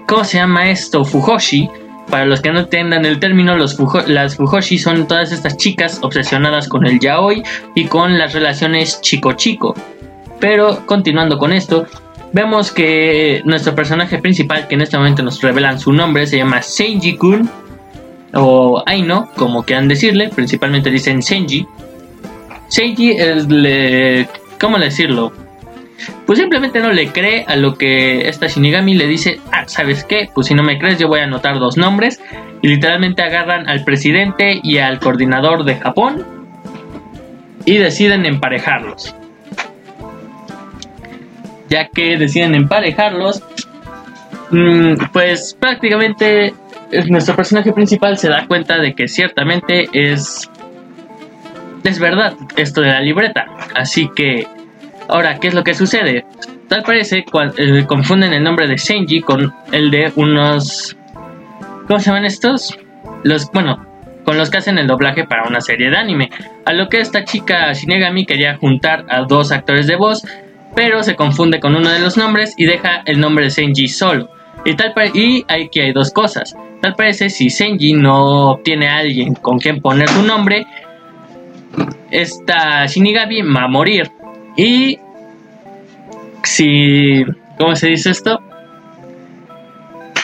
¿Cómo 0.07 0.25
se 0.25 0.39
llama 0.39 0.71
esto? 0.71 1.05
Fujoshi. 1.05 1.69
Para 2.11 2.25
los 2.25 2.41
que 2.41 2.51
no 2.51 2.61
entiendan 2.61 3.05
el 3.05 3.19
término, 3.19 3.55
los 3.57 3.79
las 4.07 4.37
Fujoshi 4.37 4.79
son 4.79 5.07
todas 5.07 5.31
estas 5.31 5.59
chicas 5.59 5.99
obsesionadas 6.03 6.67
con 6.67 6.87
el 6.87 6.99
yaoi 6.99 7.43
y 7.75 7.85
con 7.85 8.17
las 8.17 8.33
relaciones 8.33 9.03
chico-chico. 9.03 9.75
Pero 10.41 10.87
continuando 10.87 11.37
con 11.37 11.53
esto, 11.53 11.87
vemos 12.33 12.73
que 12.73 13.43
nuestro 13.45 13.75
personaje 13.75 14.17
principal, 14.17 14.67
que 14.69 14.77
en 14.77 14.81
este 14.81 14.97
momento 14.97 15.23
nos 15.23 15.43
revelan 15.43 15.79
su 15.79 15.93
nombre, 15.93 16.27
se 16.27 16.39
llama 16.39 16.61
Seiji-kun 16.61 17.51
o 18.35 18.83
Aino, 18.87 19.31
como 19.37 19.63
quieran 19.63 19.89
decirle, 19.89 20.29
principalmente 20.29 20.91
dicen 20.91 21.23
Senji. 21.23 21.67
Seiji 22.69 23.13
es 23.13 23.49
le, 23.49 24.29
¿cómo 24.61 24.79
decirlo? 24.79 25.33
Pues 26.27 26.39
simplemente 26.39 26.81
no 26.81 26.93
le 26.93 27.09
cree 27.09 27.45
a 27.49 27.57
lo 27.57 27.77
que 27.77 28.29
esta 28.29 28.47
Shinigami 28.47 28.95
le 28.95 29.07
dice, 29.07 29.41
ah, 29.51 29.65
¿sabes 29.67 30.05
qué? 30.05 30.29
Pues 30.33 30.47
si 30.47 30.55
no 30.55 30.63
me 30.63 30.79
crees 30.79 30.99
yo 30.99 31.09
voy 31.09 31.21
a 31.21 31.25
anotar 31.25 31.59
dos 31.59 31.77
nombres 31.77 32.21
y 32.63 32.69
literalmente 32.69 33.23
agarran 33.23 33.69
al 33.69 33.85
presidente 33.85 34.61
y 34.63 34.79
al 34.79 35.01
coordinador 35.01 35.65
de 35.65 35.77
Japón 35.77 36.25
y 37.65 37.79
deciden 37.79 38.27
emparejarlos. 38.27 39.15
Ya 41.69 41.89
que 41.89 42.17
deciden 42.17 42.55
emparejarlos, 42.55 43.43
mm, 44.51 44.95
pues 45.13 45.57
prácticamente 45.59 46.55
nuestro 47.09 47.37
personaje 47.37 47.73
principal 47.73 48.17
se 48.19 48.29
da 48.29 48.47
cuenta 48.47 48.79
de 48.79 48.95
que 48.95 49.09
ciertamente 49.09 49.89
es 49.93 50.49
es 51.85 51.99
verdad 51.99 52.35
esto 52.57 52.81
de 52.81 52.89
la 52.89 53.01
libreta. 53.01 53.47
Así 53.75 54.11
que 54.15 54.47
ahora, 55.09 55.39
¿qué 55.39 55.49
es 55.49 55.55
lo 55.55 55.65
que 55.65 55.75
sucede? 55.75 56.25
Tal 56.69 56.83
parece 56.83 57.25
eh, 57.57 57.85
confunden 57.87 58.33
el 58.33 58.43
nombre 58.43 58.67
de 58.67 58.77
Shenji 58.77 59.23
con 59.23 59.55
el 59.73 59.91
de 59.91 60.13
unos 60.17 60.97
¿cómo 61.87 61.99
se 61.99 62.07
llaman 62.07 62.27
estos? 62.27 62.79
Los 63.23 63.51
bueno, 63.53 63.87
con 64.25 64.37
los 64.37 64.51
que 64.51 64.59
hacen 64.59 64.79
el 64.79 64.87
doblaje 64.87 65.25
para 65.25 65.49
una 65.49 65.61
serie 65.61 65.91
de 65.91 65.97
anime. 65.97 66.31
A 66.67 66.75
lo 66.75 66.89
que 66.89 67.01
esta 67.01 67.25
chica 67.25 67.73
Shinigami 67.73 68.27
quería 68.27 68.57
juntar 68.57 69.07
a 69.09 69.23
dos 69.23 69.51
actores 69.53 69.87
de 69.87 69.97
voz, 69.97 70.23
pero 70.77 71.03
se 71.03 71.17
confunde 71.17 71.61
con 71.61 71.75
uno 71.75 71.89
de 71.89 72.01
los 72.01 72.19
nombres 72.19 72.55
y 72.59 72.67
deja 72.67 73.03
el 73.07 73.21
nombre 73.21 73.45
de 73.45 73.51
Senji 73.51 73.89
solo. 73.89 74.31
Y, 74.65 74.75
tal 74.75 74.93
y 75.15 75.45
aquí 75.49 75.81
hay 75.81 75.93
dos 75.93 76.13
cosas. 76.13 76.55
Tal 76.81 76.95
parece 76.95 77.29
si 77.31 77.51
Senji 77.51 77.93
no 77.93 78.61
tiene 78.63 78.89
a 78.89 78.99
alguien 78.99 79.35
con 79.35 79.59
quien 79.59 79.81
poner 79.81 80.09
su 80.09 80.23
nombre, 80.23 80.67
esta 82.11 82.87
Shinigami 82.87 83.43
va 83.43 83.65
a 83.65 83.69
morir. 83.69 84.11
Y 84.57 84.99
si, 86.45 87.25
¿cómo 87.59 87.75
se 87.75 87.89
dice 87.89 88.11
esto? 88.11 88.41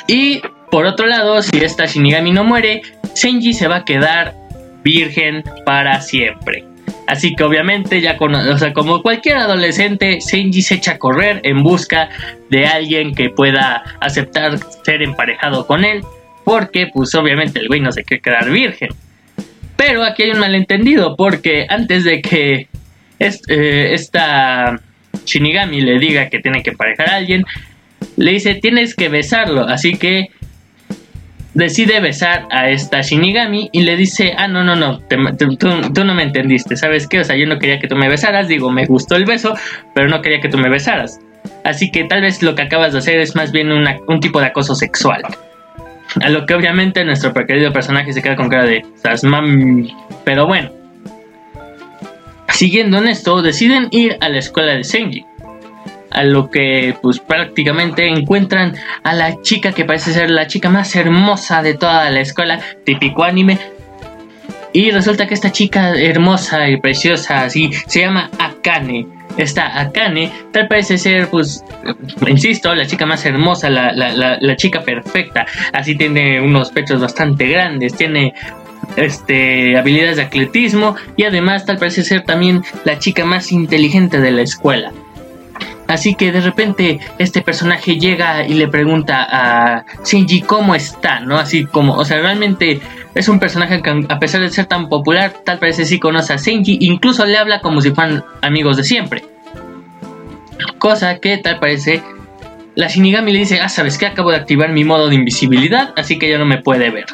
Y 0.06 0.42
por 0.70 0.86
otro 0.86 1.06
lado, 1.06 1.42
si 1.42 1.58
esta 1.58 1.86
Shinigami 1.86 2.32
no 2.32 2.44
muere, 2.44 2.82
Senji 3.14 3.52
se 3.52 3.68
va 3.68 3.76
a 3.76 3.84
quedar 3.84 4.34
virgen 4.82 5.42
para 5.64 6.00
siempre. 6.00 6.64
Así 7.06 7.34
que 7.34 7.44
obviamente 7.44 8.00
ya 8.00 8.16
con, 8.16 8.34
o 8.34 8.58
sea, 8.58 8.72
como 8.72 9.02
cualquier 9.02 9.38
adolescente, 9.38 10.20
Senji 10.20 10.62
se 10.62 10.76
echa 10.76 10.92
a 10.92 10.98
correr 10.98 11.40
en 11.44 11.62
busca 11.62 12.08
de 12.50 12.66
alguien 12.66 13.14
que 13.14 13.30
pueda 13.30 13.82
aceptar 14.00 14.58
ser 14.84 15.02
emparejado 15.02 15.66
con 15.66 15.84
él, 15.84 16.02
porque 16.44 16.88
pues 16.92 17.14
obviamente 17.14 17.58
el 17.58 17.68
güey 17.68 17.80
no 17.80 17.92
se 17.92 18.04
quiere 18.04 18.22
quedar 18.22 18.50
virgen. 18.50 18.90
Pero 19.76 20.04
aquí 20.04 20.22
hay 20.22 20.30
un 20.30 20.40
malentendido, 20.40 21.16
porque 21.16 21.66
antes 21.68 22.04
de 22.04 22.22
que 22.22 22.68
eh, 23.18 23.88
esta 23.92 24.80
Shinigami 25.24 25.80
le 25.80 25.98
diga 25.98 26.28
que 26.28 26.38
tiene 26.38 26.62
que 26.62 26.70
emparejar 26.70 27.10
a 27.10 27.16
alguien, 27.16 27.44
le 28.16 28.32
dice 28.32 28.54
tienes 28.54 28.94
que 28.94 29.08
besarlo, 29.08 29.62
así 29.62 29.96
que 29.96 30.28
decide 31.54 32.00
besar 32.00 32.46
a 32.50 32.68
esta 32.68 33.00
Shinigami 33.00 33.70
y 33.72 33.82
le 33.82 33.96
dice, 33.96 34.34
ah, 34.36 34.48
no, 34.48 34.64
no, 34.64 34.76
no, 34.76 35.00
tú, 35.00 36.04
no 36.04 36.14
me 36.14 36.24
entendiste, 36.24 36.76
¿sabes 36.76 37.06
qué? 37.06 37.20
O 37.20 37.24
sea, 37.24 37.36
yo 37.36 37.46
no 37.46 37.58
quería 37.58 37.78
que 37.78 37.88
tú 37.88 37.96
me 37.96 38.08
besaras, 38.08 38.48
digo, 38.48 38.70
me 38.70 38.86
gustó 38.86 39.16
el 39.16 39.24
beso, 39.24 39.54
pero 39.94 40.08
no 40.08 40.20
quería 40.20 40.40
que 40.40 40.48
tú 40.48 40.58
me 40.58 40.68
besaras. 40.68 41.20
Así 41.62 41.90
que 41.90 42.04
tal 42.04 42.22
vez 42.22 42.42
lo 42.42 42.54
que 42.54 42.62
acabas 42.62 42.92
de 42.92 42.98
hacer 42.98 43.18
es 43.18 43.34
más 43.34 43.52
bien 43.52 43.70
un 43.72 44.20
tipo 44.20 44.40
de 44.40 44.46
acoso 44.46 44.74
sexual. 44.74 45.22
A 46.20 46.28
lo 46.30 46.46
que 46.46 46.54
obviamente 46.54 47.04
nuestro 47.04 47.32
querido 47.32 47.72
personaje 47.72 48.12
se 48.12 48.22
queda 48.22 48.36
con 48.36 48.48
cara 48.48 48.64
de, 48.64 48.84
mami, 49.24 49.94
pero 50.24 50.46
bueno. 50.46 50.70
Siguiendo 52.50 52.98
en 52.98 53.08
esto, 53.08 53.42
deciden 53.42 53.88
ir 53.90 54.16
a 54.20 54.28
la 54.28 54.38
escuela 54.38 54.74
de 54.74 54.84
Senji 54.84 55.24
a 56.14 56.22
lo 56.22 56.48
que 56.48 56.96
pues 57.02 57.18
prácticamente 57.18 58.08
encuentran 58.08 58.76
a 59.02 59.12
la 59.12 59.42
chica 59.42 59.72
que 59.72 59.84
parece 59.84 60.12
ser 60.12 60.30
la 60.30 60.46
chica 60.46 60.70
más 60.70 60.94
hermosa 60.94 61.60
de 61.62 61.74
toda 61.74 62.08
la 62.10 62.20
escuela, 62.20 62.60
típico 62.84 63.24
anime. 63.24 63.58
Y 64.72 64.90
resulta 64.90 65.26
que 65.26 65.34
esta 65.34 65.52
chica 65.52 65.90
hermosa 65.90 66.68
y 66.68 66.80
preciosa 66.80 67.42
así 67.42 67.70
se 67.86 68.00
llama 68.00 68.30
Akane. 68.38 69.06
Esta 69.36 69.80
Akane 69.80 70.30
tal 70.52 70.68
parece 70.68 70.98
ser, 70.98 71.28
pues, 71.28 71.64
insisto, 72.26 72.74
la 72.74 72.86
chica 72.86 73.06
más 73.06 73.24
hermosa, 73.26 73.68
la, 73.70 73.92
la 73.92 74.56
chica 74.56 74.82
perfecta. 74.82 75.46
Así 75.72 75.96
tiene 75.96 76.40
unos 76.40 76.70
pechos 76.70 77.00
bastante 77.00 77.46
grandes, 77.48 77.94
tiene 77.94 78.34
este, 78.96 79.76
habilidades 79.76 80.16
de 80.16 80.22
atletismo 80.22 80.96
y 81.16 81.24
además 81.24 81.66
tal 81.66 81.78
parece 81.78 82.02
ser 82.02 82.22
también 82.22 82.62
la 82.84 82.98
chica 82.98 83.24
más 83.24 83.52
inteligente 83.52 84.20
de 84.20 84.30
la 84.30 84.42
escuela. 84.42 84.92
Así 85.86 86.14
que 86.14 86.32
de 86.32 86.40
repente 86.40 87.00
este 87.18 87.42
personaje 87.42 87.98
llega 87.98 88.46
y 88.46 88.54
le 88.54 88.68
pregunta 88.68 89.26
a 89.30 89.84
Shinji 90.04 90.42
cómo 90.42 90.74
está, 90.74 91.20
¿no? 91.20 91.36
Así 91.36 91.66
como, 91.66 91.94
o 91.94 92.04
sea, 92.04 92.20
realmente 92.20 92.80
es 93.14 93.28
un 93.28 93.38
personaje 93.38 93.80
que 93.80 94.04
a 94.08 94.18
pesar 94.18 94.40
de 94.40 94.50
ser 94.50 94.66
tan 94.66 94.88
popular, 94.88 95.32
tal 95.44 95.58
parece 95.58 95.84
sí 95.84 95.98
conoce 95.98 96.32
a 96.32 96.36
Shinji, 96.36 96.78
incluso 96.80 97.24
le 97.26 97.38
habla 97.38 97.60
como 97.60 97.80
si 97.80 97.90
fueran 97.90 98.24
amigos 98.42 98.76
de 98.76 98.84
siempre. 98.84 99.24
Cosa 100.78 101.18
que 101.18 101.38
tal 101.38 101.58
parece 101.58 102.02
la 102.74 102.88
Shinigami 102.88 103.32
le 103.32 103.40
dice, 103.40 103.60
ah, 103.60 103.68
sabes 103.68 103.98
que 103.98 104.06
acabo 104.06 104.30
de 104.30 104.36
activar 104.36 104.70
mi 104.70 104.84
modo 104.84 105.08
de 105.08 105.14
invisibilidad, 105.14 105.92
así 105.96 106.18
que 106.18 106.28
ya 106.28 106.38
no 106.38 106.44
me 106.44 106.58
puede 106.58 106.90
ver. 106.90 107.06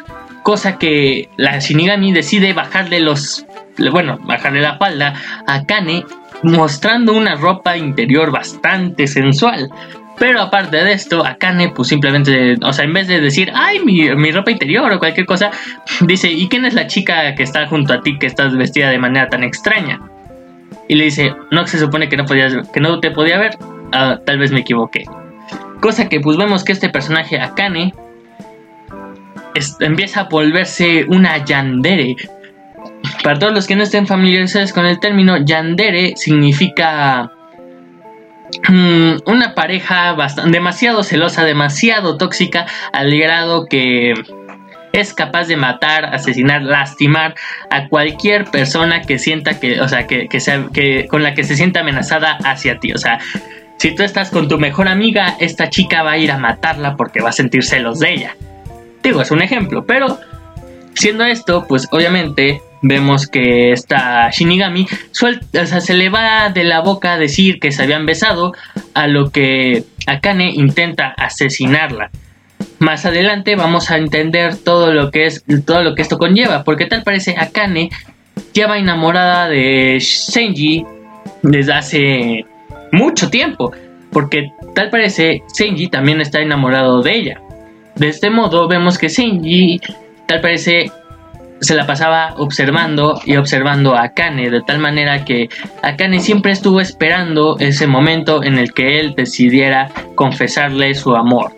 Cosa 0.42 0.78
que 0.78 1.28
la 1.36 1.58
Shinigami 1.58 2.12
decide 2.12 2.54
bajarle 2.54 3.00
los, 3.00 3.44
bueno, 3.92 4.18
bajarle 4.22 4.62
la 4.62 4.78
falda 4.78 5.14
a 5.46 5.64
Kane 5.64 6.04
mostrando 6.42 7.12
una 7.12 7.34
ropa 7.34 7.76
interior 7.76 8.30
bastante 8.30 9.06
sensual. 9.06 9.68
Pero 10.20 10.42
aparte 10.42 10.76
de 10.76 10.92
esto, 10.92 11.24
Akane 11.24 11.70
pues 11.70 11.88
simplemente, 11.88 12.56
o 12.62 12.74
sea, 12.74 12.84
en 12.84 12.92
vez 12.92 13.08
de 13.08 13.22
decir, 13.22 13.50
ay, 13.54 13.80
mi, 13.80 14.30
ropa 14.30 14.50
interior 14.50 14.92
o 14.92 14.98
cualquier 14.98 15.24
cosa, 15.24 15.50
dice, 16.02 16.30
¿y 16.30 16.46
quién 16.46 16.66
es 16.66 16.74
la 16.74 16.86
chica 16.86 17.34
que 17.34 17.42
está 17.42 17.66
junto 17.66 17.94
a 17.94 18.02
ti 18.02 18.18
que 18.18 18.26
estás 18.26 18.54
vestida 18.54 18.90
de 18.90 18.98
manera 18.98 19.30
tan 19.30 19.42
extraña? 19.42 19.98
Y 20.88 20.96
le 20.96 21.04
dice, 21.04 21.32
no 21.50 21.66
se 21.66 21.78
supone 21.78 22.10
que 22.10 22.18
no, 22.18 22.26
podías, 22.26 22.68
que 22.68 22.80
no 22.80 23.00
te 23.00 23.10
podía 23.12 23.38
ver, 23.38 23.56
ah, 23.92 24.18
tal 24.26 24.38
vez 24.38 24.52
me 24.52 24.60
equivoqué. 24.60 25.04
Cosa 25.80 26.06
que 26.10 26.20
pues 26.20 26.36
vemos 26.36 26.64
que 26.64 26.72
este 26.72 26.90
personaje 26.90 27.40
Akane 27.40 27.94
empieza 29.80 30.20
a 30.20 30.24
volverse 30.24 31.06
una 31.08 31.42
yandere, 31.42 32.14
para 33.24 33.38
todos 33.38 33.54
los 33.54 33.66
que 33.66 33.74
no 33.74 33.84
estén 33.84 34.06
familiarizados 34.06 34.74
con 34.74 34.84
el 34.84 35.00
término, 35.00 35.38
yandere 35.42 36.14
significa 36.16 37.32
una 39.26 39.54
pareja 39.54 40.12
bastante, 40.12 40.50
demasiado 40.50 41.02
celosa, 41.02 41.44
demasiado 41.44 42.16
tóxica, 42.16 42.66
al 42.92 43.16
grado 43.16 43.66
que 43.66 44.14
es 44.92 45.14
capaz 45.14 45.46
de 45.46 45.56
matar, 45.56 46.06
asesinar, 46.06 46.62
lastimar 46.62 47.34
a 47.70 47.88
cualquier 47.88 48.44
persona 48.44 49.02
que 49.02 49.18
sienta 49.18 49.60
que, 49.60 49.80
o 49.80 49.88
sea, 49.88 50.06
que, 50.06 50.28
sea, 50.40 50.66
que 50.72 51.06
con 51.08 51.22
la 51.22 51.34
que 51.34 51.44
se 51.44 51.56
sienta 51.56 51.80
amenazada 51.80 52.38
hacia 52.44 52.78
ti. 52.80 52.92
O 52.92 52.98
sea, 52.98 53.18
si 53.78 53.94
tú 53.94 54.02
estás 54.02 54.30
con 54.30 54.48
tu 54.48 54.58
mejor 54.58 54.88
amiga, 54.88 55.36
esta 55.38 55.70
chica 55.70 56.02
va 56.02 56.12
a 56.12 56.18
ir 56.18 56.30
a 56.32 56.38
matarla 56.38 56.96
porque 56.96 57.20
va 57.20 57.30
a 57.30 57.32
sentir 57.32 57.64
celos 57.64 57.98
de 58.00 58.12
ella. 58.12 58.36
Digo, 59.02 59.22
es 59.22 59.30
un 59.30 59.42
ejemplo, 59.42 59.86
pero 59.86 60.18
siendo 60.94 61.24
esto, 61.24 61.66
pues 61.66 61.88
obviamente 61.90 62.60
vemos 62.82 63.26
que 63.26 63.72
esta 63.72 64.30
Shinigami 64.30 64.86
suelta, 65.10 65.62
o 65.62 65.66
sea, 65.66 65.80
se 65.80 65.94
le 65.94 66.08
va 66.08 66.50
de 66.50 66.64
la 66.64 66.80
boca 66.80 67.14
a 67.14 67.18
decir 67.18 67.60
que 67.60 67.72
se 67.72 67.82
habían 67.82 68.06
besado, 68.06 68.52
a 68.94 69.06
lo 69.06 69.30
que 69.30 69.84
Akane 70.06 70.50
intenta 70.50 71.08
asesinarla. 71.08 72.10
Más 72.78 73.04
adelante 73.06 73.56
vamos 73.56 73.90
a 73.90 73.98
entender 73.98 74.56
todo 74.56 74.92
lo 74.92 75.10
que 75.10 75.26
es 75.26 75.44
todo 75.66 75.82
lo 75.82 75.94
que 75.94 76.02
esto 76.02 76.18
conlleva, 76.18 76.64
porque 76.64 76.86
tal 76.86 77.02
parece 77.02 77.36
Akane 77.38 77.90
lleva 78.52 78.78
enamorada 78.78 79.48
de 79.48 79.98
Senji 80.00 80.84
desde 81.42 81.72
hace 81.72 82.44
mucho 82.92 83.30
tiempo, 83.30 83.72
porque 84.10 84.50
tal 84.74 84.90
parece 84.90 85.42
Senji 85.48 85.88
también 85.88 86.20
está 86.20 86.40
enamorado 86.40 87.02
de 87.02 87.14
ella. 87.14 87.40
De 87.96 88.08
este 88.08 88.30
modo 88.30 88.66
vemos 88.68 88.98
que 88.98 89.08
Senji 89.08 89.80
tal 90.26 90.40
parece 90.40 90.90
se 91.60 91.74
la 91.74 91.86
pasaba 91.86 92.34
observando 92.38 93.20
y 93.24 93.36
observando 93.36 93.94
a 93.94 94.04
Akane, 94.04 94.50
de 94.50 94.62
tal 94.62 94.78
manera 94.78 95.24
que 95.24 95.48
Akane 95.82 96.20
siempre 96.20 96.52
estuvo 96.52 96.80
esperando 96.80 97.56
ese 97.58 97.86
momento 97.86 98.42
en 98.42 98.58
el 98.58 98.72
que 98.72 98.98
él 98.98 99.14
decidiera 99.14 99.90
confesarle 100.14 100.94
su 100.94 101.14
amor. 101.14 101.52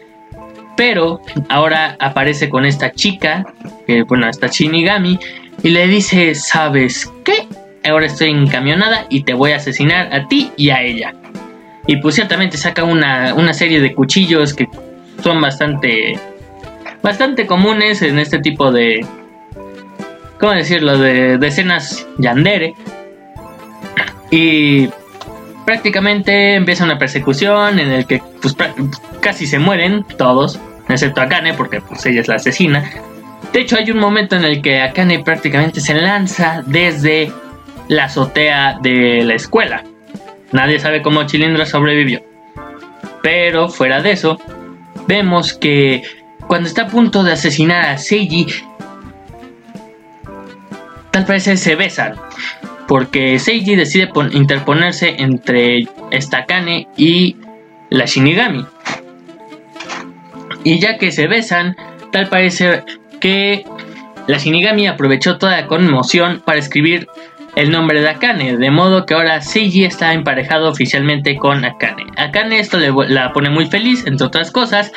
Pero 0.77 1.21
ahora 1.49 1.97
aparece 2.01 2.49
con 2.49 2.65
esta 2.65 2.91
chica, 2.93 3.45
bueno, 4.09 4.29
esta 4.29 4.49
Shinigami, 4.49 5.19
y 5.63 5.71
le 5.71 5.87
dice, 5.87 6.35
¿sabes 6.35 7.11
qué? 7.25 7.47
Ahora 7.89 8.07
estoy 8.07 8.31
encamionada 8.31 9.07
y 9.09 9.23
te 9.23 9.35
voy 9.35 9.53
a 9.53 9.57
asesinar 9.57 10.13
a 10.13 10.27
ti 10.27 10.51
y 10.57 10.71
a 10.71 10.83
ella. 10.83 11.15
Y 11.87 11.97
pues 11.97 12.15
ciertamente 12.15 12.57
saca 12.57 12.85
una, 12.85 13.35
una 13.35 13.53
serie 13.53 13.81
de 13.81 13.95
cuchillos 13.95 14.55
que 14.55 14.67
son 15.23 15.41
bastante, 15.41 16.19
bastante 17.03 17.47
comunes 17.47 18.03
en 18.03 18.19
este 18.19 18.39
tipo 18.39 18.73
de, 18.73 19.05
¿cómo 20.43 20.55
decirlo?, 20.55 20.99
de, 20.99 21.39
escenas 21.47 22.05
yandere. 22.19 22.75
Y 24.29 24.89
prácticamente 25.65 26.57
empieza 26.57 26.83
una 26.83 26.99
persecución 26.99 27.79
en 27.79 27.93
el 27.93 28.07
que 28.07 28.21
pues, 28.41 28.57
casi 29.21 29.47
se 29.47 29.61
mueren 29.61 30.05
todos, 30.19 30.59
excepto 30.89 31.21
Akane, 31.21 31.55
porque 31.55 31.81
pues, 31.81 32.05
ella 32.07 32.23
es 32.23 32.27
la 32.27 32.35
asesina. 32.35 32.91
De 33.53 33.61
hecho, 33.61 33.77
hay 33.77 33.93
un 33.93 34.01
momento 34.01 34.35
en 34.35 34.45
el 34.45 34.61
que 34.61 34.81
Akane 34.81 35.21
prácticamente 35.21 35.81
se 35.81 35.95
lanza 35.95 36.65
desde 36.67 37.31
la 37.87 38.07
azotea 38.07 38.81
de 38.83 39.23
la 39.23 39.35
escuela. 39.35 39.85
Nadie 40.51 40.81
sabe 40.81 41.03
cómo 41.03 41.25
Chilindra 41.25 41.67
sobrevivió. 41.67 42.21
Pero 43.23 43.69
fuera 43.69 44.03
de 44.03 44.11
eso, 44.11 44.41
vemos 45.07 45.53
que 45.53 46.03
cuando 46.49 46.69
está 46.69 46.83
a 46.83 46.89
punto 46.89 47.23
de 47.23 47.33
asesinar 47.33 47.85
a 47.85 47.97
Seiji, 47.97 48.47
tal 51.13 51.27
parece 51.27 51.57
se 51.57 51.77
besan, 51.77 52.17
porque 52.89 53.39
Seiji 53.39 53.77
decide 53.77 54.11
interponerse 54.33 55.15
entre 55.19 55.87
Stakane 56.13 56.89
y 56.97 57.37
la 57.91 58.07
Shinigami. 58.07 58.67
Y 60.65 60.81
ya 60.81 60.99
que 60.99 61.13
se 61.13 61.29
besan, 61.29 61.77
tal 62.11 62.29
parece 62.29 62.83
que 63.21 63.65
la 64.27 64.39
Shinigami 64.39 64.87
aprovechó 64.87 65.39
toda 65.39 65.61
la 65.61 65.67
conmoción 65.67 66.43
para 66.45 66.59
escribir 66.59 67.07
el 67.57 67.71
nombre 67.71 68.01
de 68.01 68.09
Akane, 68.09 68.57
de 68.57 68.71
modo 68.71 69.05
que 69.05 69.15
ahora 69.15 69.43
Seiji 69.43 69.85
está 69.85 70.15
emparejado 70.15 70.71
oficialmente 70.71 71.37
con 71.37 71.65
Akane. 71.65 72.07
Akane 72.17 72.59
esto 72.59 72.79
le, 72.79 72.91
la 73.09 73.33
pone 73.33 73.51
muy 73.51 73.67
feliz, 73.67 74.07
entre 74.07 74.27
otras 74.27 74.51
cosas, 74.51 74.91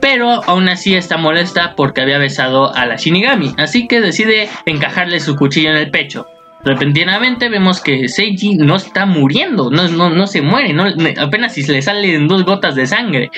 pero 0.00 0.42
aún 0.44 0.68
así 0.68 0.94
está 0.94 1.16
molesta 1.16 1.74
porque 1.76 2.00
había 2.00 2.18
besado 2.18 2.74
a 2.74 2.86
la 2.86 2.96
Shinigami, 2.96 3.54
así 3.58 3.86
que 3.88 4.00
decide 4.00 4.48
encajarle 4.66 5.20
su 5.20 5.36
cuchillo 5.36 5.70
en 5.70 5.76
el 5.76 5.90
pecho. 5.90 6.26
Repentinamente 6.64 7.48
vemos 7.48 7.80
que 7.80 8.08
Seiji 8.08 8.56
no 8.56 8.76
está 8.76 9.06
muriendo, 9.06 9.70
no, 9.70 9.88
no, 9.88 10.26
se 10.26 10.42
muere, 10.42 10.72
no, 10.72 10.84
apenas 11.20 11.54
si 11.54 11.62
le 11.62 11.82
salen 11.82 12.26
dos 12.26 12.44
gotas 12.44 12.74
de 12.74 12.86
sangre. 12.86 13.30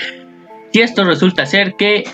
Y 0.73 0.81
esto 0.81 1.05
resulta 1.05 1.45
ser 1.45 1.75
que, 1.77 2.05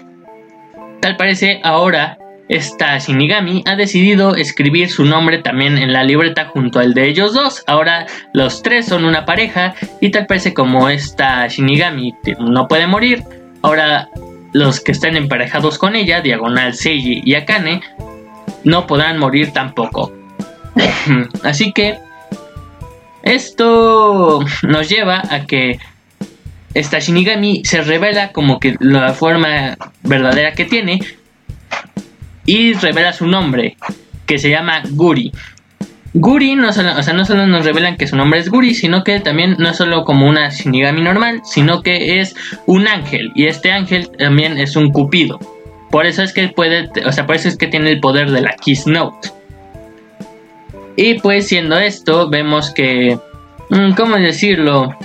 tal 1.01 1.17
parece, 1.17 1.61
ahora 1.63 2.19
esta 2.49 2.99
Shinigami 2.99 3.63
ha 3.67 3.77
decidido 3.77 4.37
escribir 4.37 4.91
su 4.91 5.05
nombre 5.05 5.39
también 5.39 5.79
en 5.79 5.93
la 5.93 6.05
libreta 6.05 6.47
junto 6.47 6.79
al 6.79 6.95
de 6.95 7.09
ellos 7.09 7.35
dos. 7.35 7.63
Ahora 7.67 8.07
los 8.33 8.63
tres 8.63 8.87
son 8.87 9.05
una 9.05 9.25
pareja 9.25 9.75
y 10.01 10.11
tal 10.11 10.27
parece 10.27 10.55
como 10.55 10.89
esta 10.89 11.47
Shinigami 11.47 12.15
no 12.39 12.69
puede 12.69 12.87
morir. 12.87 13.25
Ahora 13.63 14.09
los 14.57 14.81
que 14.81 14.93
estén 14.93 15.19
emparejados 15.19 15.77
con 15.77 15.97
ella, 15.97 16.23
Diagonal 16.23 16.73
Seiji 16.73 17.21
y 17.23 17.35
Akane, 17.35 17.83
no 18.65 18.87
podrán 18.87 19.19
morir 19.19 19.53
tampoco. 19.53 20.15
Así 21.43 21.73
que 21.73 21.99
esto 23.23 24.43
nos 24.63 24.89
lleva 24.89 25.23
a 25.29 25.45
que 25.45 25.79
esta 26.73 27.01
Shinigami 27.01 27.67
se 27.67 27.83
revela 27.83 28.33
como 28.33 28.59
que 28.59 28.77
la 28.81 29.13
forma 29.13 29.77
verdadera 30.03 30.53
que 30.53 30.65
tiene 30.65 31.01
y 32.47 32.73
revela 32.73 33.13
su 33.13 33.27
nombre, 33.27 33.77
que 34.25 34.39
se 34.39 34.49
llama 34.49 34.83
Guri. 34.89 35.33
Guri 36.19 36.55
no 36.55 36.73
solo, 36.73 36.99
o 36.99 37.03
sea, 37.03 37.13
no 37.13 37.27
solo 37.27 37.47
nos 37.47 37.67
revelan 37.67 37.99
que 37.99 38.07
su 38.07 38.17
nombre 38.17 38.41
es 38.41 38.49
Guri, 38.49 38.75
sino 38.75 39.05
que 39.05 39.21
también 39.21 39.57
no 39.59 39.69
es 39.69 39.77
solo 39.77 40.05
como 40.05 40.27
una 40.27 40.49
Shinigami 40.49 41.03
normal, 41.03 41.43
sino 41.45 41.83
que 41.83 42.21
es 42.21 42.35
un 42.65 42.89
ángel. 42.89 43.33
Y 43.35 43.47
este 43.47 43.71
ángel 43.71 44.09
también 44.17 44.59
es 44.59 44.77
un 44.77 44.93
cupido. 44.93 45.39
Por 45.91 46.07
eso 46.07 46.23
es 46.23 46.33
que 46.33 46.49
puede, 46.49 46.89
o 47.05 47.13
sea, 47.13 47.27
por 47.27 47.37
eso 47.37 47.49
es 47.49 47.59
que 47.59 47.67
tiene 47.67 47.91
el 47.91 48.01
poder 48.01 48.31
de 48.31 48.41
la 48.41 48.55
Kiss 48.55 48.87
Note. 48.87 49.29
Y 50.97 51.21
pues 51.21 51.49
siendo 51.49 51.79
esto, 51.79 52.31
vemos 52.31 52.71
que, 52.71 53.19
mm, 53.69 53.93
¿cómo 53.93 54.17
decirlo? 54.17 54.97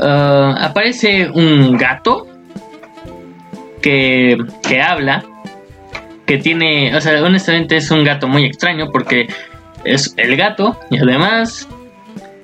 Ah, 0.00 0.54
aparece 0.60 1.30
un 1.30 1.78
gato 1.78 2.26
que, 3.80 4.36
que 4.68 4.82
habla, 4.82 5.24
que 6.26 6.38
tiene, 6.38 6.94
o 6.94 7.00
sea, 7.00 7.22
honestamente 7.22 7.76
es 7.76 7.90
un 7.90 8.04
gato 8.04 8.28
muy 8.28 8.44
extraño 8.44 8.90
porque 8.92 9.28
es 9.84 10.14
el 10.16 10.36
gato 10.36 10.76
y 10.90 10.98
además 10.98 11.68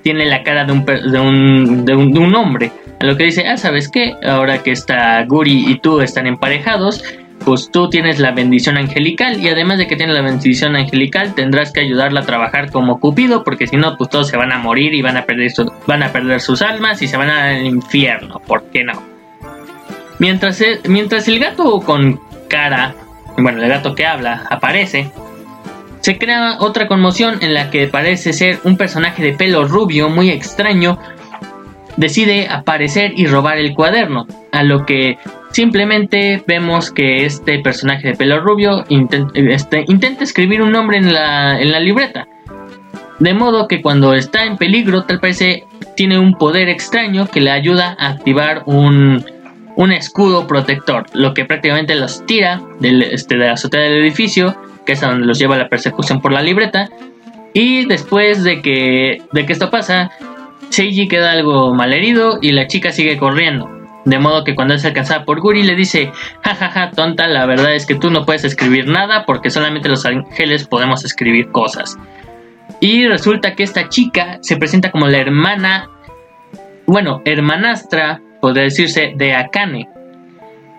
tiene 0.03 0.25
la 0.25 0.43
cara 0.43 0.65
de 0.65 0.71
un, 0.71 0.85
de 0.85 1.19
un, 1.19 1.85
de 1.85 1.95
un, 1.95 2.13
de 2.13 2.19
un 2.19 2.35
hombre. 2.35 2.71
A 2.99 3.05
lo 3.05 3.15
que 3.15 3.25
dice, 3.25 3.47
ah, 3.47 3.57
¿sabes 3.57 3.89
qué? 3.89 4.15
Ahora 4.25 4.61
que 4.61 4.71
está 4.71 5.23
Guri 5.25 5.71
y 5.71 5.79
tú 5.79 6.01
están 6.01 6.27
emparejados, 6.27 7.03
pues 7.45 7.69
tú 7.71 7.89
tienes 7.89 8.19
la 8.19 8.31
bendición 8.31 8.77
angelical 8.77 9.39
y 9.39 9.47
además 9.47 9.77
de 9.77 9.87
que 9.87 9.95
tienes 9.95 10.15
la 10.15 10.21
bendición 10.21 10.75
angelical 10.75 11.33
tendrás 11.35 11.71
que 11.71 11.79
ayudarla 11.79 12.21
a 12.21 12.25
trabajar 12.25 12.69
como 12.69 12.99
Cupido 12.99 13.43
porque 13.43 13.67
si 13.67 13.77
no 13.77 13.97
pues 13.97 14.09
todos 14.09 14.27
se 14.27 14.37
van 14.37 14.51
a 14.51 14.59
morir 14.59 14.93
y 14.93 15.01
van 15.01 15.15
a 15.17 15.25
perder, 15.25 15.51
van 15.87 16.03
a 16.03 16.11
perder 16.11 16.41
sus 16.41 16.61
almas 16.61 17.01
y 17.01 17.07
se 17.07 17.17
van 17.17 17.29
al 17.29 17.65
infierno, 17.65 18.39
¿por 18.45 18.65
qué 18.71 18.83
no? 18.83 19.01
Mientras 20.19 20.59
el, 20.59 20.81
mientras 20.89 21.27
el 21.29 21.39
gato 21.39 21.79
con 21.79 22.19
cara, 22.49 22.93
bueno, 23.37 23.61
el 23.63 23.69
gato 23.69 23.95
que 23.95 24.05
habla, 24.05 24.43
aparece, 24.49 25.11
se 26.01 26.17
crea 26.17 26.57
otra 26.59 26.87
conmoción 26.87 27.39
en 27.41 27.53
la 27.53 27.69
que 27.69 27.87
parece 27.87 28.33
ser 28.33 28.59
un 28.63 28.77
personaje 28.77 29.21
de 29.21 29.33
pelo 29.33 29.65
rubio 29.65 30.09
muy 30.09 30.29
extraño 30.29 30.97
decide 31.97 32.47
aparecer 32.47 33.11
y 33.15 33.27
robar 33.27 33.57
el 33.57 33.73
cuaderno, 33.73 34.25
a 34.53 34.63
lo 34.63 34.85
que 34.85 35.17
simplemente 35.51 36.41
vemos 36.47 36.91
que 36.91 37.25
este 37.25 37.59
personaje 37.59 38.09
de 38.09 38.15
pelo 38.15 38.39
rubio 38.39 38.85
este, 38.89 39.83
intenta 39.87 40.23
escribir 40.23 40.61
un 40.61 40.71
nombre 40.71 40.97
en 40.97 41.13
la, 41.13 41.59
en 41.59 41.71
la 41.71 41.79
libreta. 41.79 42.27
De 43.19 43.33
modo 43.33 43.67
que 43.67 43.81
cuando 43.81 44.13
está 44.13 44.45
en 44.45 44.55
peligro, 44.55 45.03
tal 45.03 45.19
parece 45.19 45.65
tiene 45.97 46.17
un 46.17 46.35
poder 46.35 46.69
extraño 46.69 47.27
que 47.27 47.41
le 47.41 47.51
ayuda 47.51 47.97
a 47.99 48.11
activar 48.11 48.63
un, 48.65 49.25
un 49.79 49.93
escudo 49.93 50.45
protector, 50.45 51.05
lo 51.13 51.33
que 51.33 51.45
prácticamente 51.45 51.95
los 51.95 52.25
tira 52.25 52.61
del, 52.81 53.01
este, 53.01 53.37
de 53.37 53.45
la 53.45 53.53
azotea 53.53 53.79
del 53.79 54.01
edificio, 54.01 54.53
que 54.85 54.91
es 54.91 54.99
donde 54.99 55.25
los 55.25 55.39
lleva 55.39 55.55
la 55.55 55.69
persecución 55.69 56.19
por 56.19 56.33
la 56.33 56.41
libreta. 56.41 56.89
Y 57.53 57.85
después 57.85 58.43
de 58.43 58.61
que, 58.61 59.21
de 59.31 59.45
que 59.45 59.53
esto 59.53 59.69
pasa, 59.69 60.11
Seiji 60.67 61.07
queda 61.07 61.31
algo 61.31 61.73
malherido 61.73 62.39
y 62.41 62.51
la 62.51 62.67
chica 62.67 62.91
sigue 62.91 63.17
corriendo. 63.17 63.69
De 64.03 64.19
modo 64.19 64.43
que 64.43 64.53
cuando 64.53 64.73
es 64.73 64.83
alcanzada 64.83 65.23
por 65.23 65.39
Guri 65.39 65.63
le 65.63 65.77
dice, 65.77 66.11
jajaja, 66.43 66.71
ja, 66.71 66.87
ja, 66.87 66.91
tonta, 66.91 67.29
la 67.29 67.45
verdad 67.45 67.73
es 67.73 67.85
que 67.85 67.95
tú 67.95 68.11
no 68.11 68.25
puedes 68.25 68.43
escribir 68.43 68.85
nada 68.85 69.23
porque 69.25 69.49
solamente 69.49 69.87
los 69.87 70.05
ángeles 70.05 70.67
podemos 70.67 71.05
escribir 71.05 71.51
cosas. 71.51 71.97
Y 72.81 73.07
resulta 73.07 73.55
que 73.55 73.63
esta 73.63 73.87
chica 73.87 74.39
se 74.41 74.57
presenta 74.57 74.91
como 74.91 75.07
la 75.07 75.19
hermana, 75.19 75.89
bueno, 76.85 77.21
hermanastra, 77.23 78.21
podría 78.39 78.63
decirse, 78.63 79.13
de 79.15 79.33
Akane. 79.33 79.89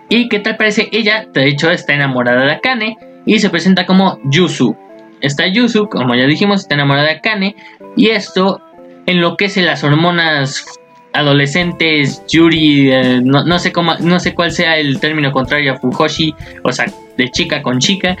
Y 0.09 0.27
que 0.27 0.39
tal 0.39 0.57
parece 0.57 0.89
ella, 0.91 1.25
de 1.31 1.47
hecho, 1.47 1.71
está 1.71 1.93
enamorada 1.93 2.43
de 2.45 2.51
Akane 2.51 2.97
y 3.25 3.39
se 3.39 3.49
presenta 3.49 3.85
como 3.85 4.19
Yusu. 4.25 4.75
Esta 5.21 5.47
Yusu, 5.47 5.87
como 5.87 6.15
ya 6.15 6.25
dijimos, 6.25 6.61
está 6.61 6.75
enamorada 6.75 7.07
de 7.07 7.13
Akane 7.13 7.55
y 7.95 8.09
esto 8.09 8.61
enloquece 9.05 9.61
las 9.61 9.83
hormonas 9.83 10.65
adolescentes, 11.13 12.23
Yuri, 12.27 12.91
eh, 12.91 13.21
no, 13.23 13.59
sé 13.59 13.71
cómo, 13.71 13.95
no 13.95 14.19
sé 14.19 14.33
cuál 14.33 14.51
sea 14.51 14.77
el 14.77 14.99
término 14.99 15.31
contrario 15.31 15.73
a 15.73 15.77
Fujoshi, 15.77 16.33
o 16.63 16.71
sea, 16.71 16.85
de 17.17 17.29
chica 17.29 17.61
con 17.61 17.79
chica, 17.79 18.17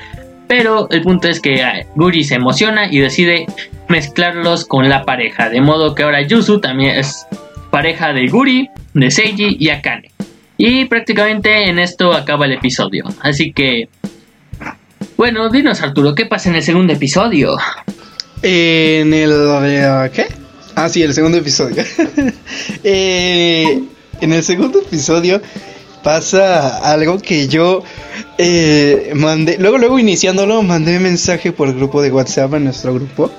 pero 0.47 0.89
el 0.89 1.01
punto 1.01 1.29
es 1.29 1.39
que 1.39 1.85
Guri 1.95 2.23
se 2.23 2.35
emociona 2.35 2.91
y 2.91 2.99
decide 2.99 3.45
mezclarlos 3.87 4.65
con 4.65 4.89
la 4.89 5.05
pareja, 5.05 5.49
de 5.49 5.61
modo 5.61 5.95
que 5.95 6.03
ahora 6.03 6.21
Yusu 6.21 6.59
también 6.59 6.97
es 6.97 7.25
pareja 7.69 8.11
de 8.11 8.27
Guri, 8.27 8.69
de 8.93 9.11
Seiji 9.11 9.57
y 9.59 9.69
Akane. 9.69 10.11
Y 10.57 10.85
prácticamente 10.85 11.69
en 11.69 11.79
esto 11.79 12.13
acaba 12.13 12.45
el 12.45 12.53
episodio, 12.53 13.05
así 13.21 13.51
que... 13.51 13.89
Bueno, 15.17 15.49
dinos 15.49 15.81
Arturo, 15.81 16.15
¿qué 16.15 16.25
pasa 16.25 16.49
en 16.49 16.55
el 16.55 16.63
segundo 16.63 16.93
episodio? 16.93 17.57
En 18.41 19.13
el... 19.13 20.09
¿Qué? 20.11 20.27
Ah, 20.75 20.89
sí, 20.89 21.03
el 21.03 21.13
segundo 21.13 21.37
episodio. 21.37 21.83
Eh, 22.83 23.83
en 24.21 24.33
el 24.33 24.43
segundo 24.43 24.79
episodio 24.79 25.41
pasa 26.03 26.77
algo 26.79 27.19
que 27.19 27.47
yo 27.47 27.83
eh, 28.37 29.11
mandé, 29.15 29.57
luego, 29.59 29.77
luego 29.77 29.99
iniciándolo, 29.99 30.61
mandé 30.63 30.99
mensaje 30.99 31.51
por 31.51 31.67
el 31.67 31.75
grupo 31.75 32.01
de 32.01 32.11
WhatsApp, 32.11 32.53
en 32.55 32.65
nuestro 32.65 32.93
grupo. 32.93 33.31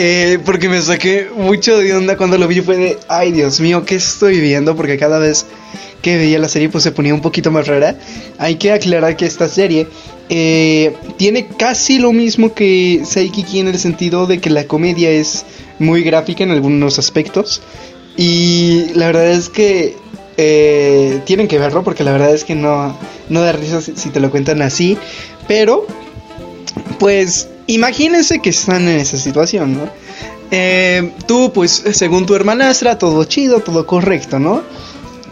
Eh, 0.00 0.38
porque 0.44 0.68
me 0.68 0.80
saqué 0.80 1.26
mucho 1.34 1.76
de 1.76 1.92
onda 1.92 2.16
cuando 2.16 2.38
lo 2.38 2.46
vi. 2.46 2.60
Fue 2.60 2.76
de, 2.76 2.98
ay 3.08 3.32
Dios 3.32 3.58
mío, 3.58 3.84
¿qué 3.84 3.96
estoy 3.96 4.40
viendo? 4.40 4.76
Porque 4.76 4.96
cada 4.96 5.18
vez 5.18 5.44
que 6.02 6.16
veía 6.16 6.38
la 6.38 6.48
serie, 6.48 6.68
pues 6.68 6.84
se 6.84 6.92
ponía 6.92 7.12
un 7.12 7.20
poquito 7.20 7.50
más 7.50 7.66
rara. 7.66 7.96
Hay 8.38 8.54
que 8.54 8.70
aclarar 8.70 9.16
que 9.16 9.26
esta 9.26 9.48
serie 9.48 9.88
tiene 10.28 11.48
casi 11.58 11.98
lo 11.98 12.12
mismo 12.12 12.54
que 12.54 13.02
Saikiki 13.04 13.58
en 13.58 13.68
el 13.68 13.78
sentido 13.78 14.26
de 14.28 14.40
que 14.40 14.50
la 14.50 14.64
comedia 14.68 15.10
es 15.10 15.44
muy 15.80 16.04
gráfica 16.04 16.44
en 16.44 16.52
algunos 16.52 17.00
aspectos. 17.00 17.60
Y 18.16 18.92
la 18.94 19.06
verdad 19.06 19.30
es 19.32 19.48
que 19.48 19.96
eh, 20.36 21.20
tienen 21.24 21.48
que 21.48 21.58
verlo 21.58 21.82
porque 21.82 22.04
la 22.04 22.12
verdad 22.12 22.32
es 22.32 22.44
que 22.44 22.54
no, 22.54 22.96
no 23.28 23.40
da 23.40 23.50
risa 23.50 23.80
si, 23.80 24.10
te 24.10 24.20
lo 24.20 24.30
cuentan 24.30 24.62
así. 24.62 24.96
Pero, 25.48 25.86
pues, 27.00 27.48
imagínense 27.68 28.40
que 28.40 28.50
están 28.50 28.88
en 28.88 28.98
esa 28.98 29.16
situación, 29.16 29.74
¿no? 29.74 29.88
Eh, 30.50 31.12
tú, 31.26 31.52
pues, 31.52 31.84
según 31.92 32.26
tu 32.26 32.34
hermanastra, 32.34 32.98
todo 32.98 33.24
chido, 33.24 33.60
todo 33.60 33.86
correcto, 33.86 34.38
¿no? 34.38 34.62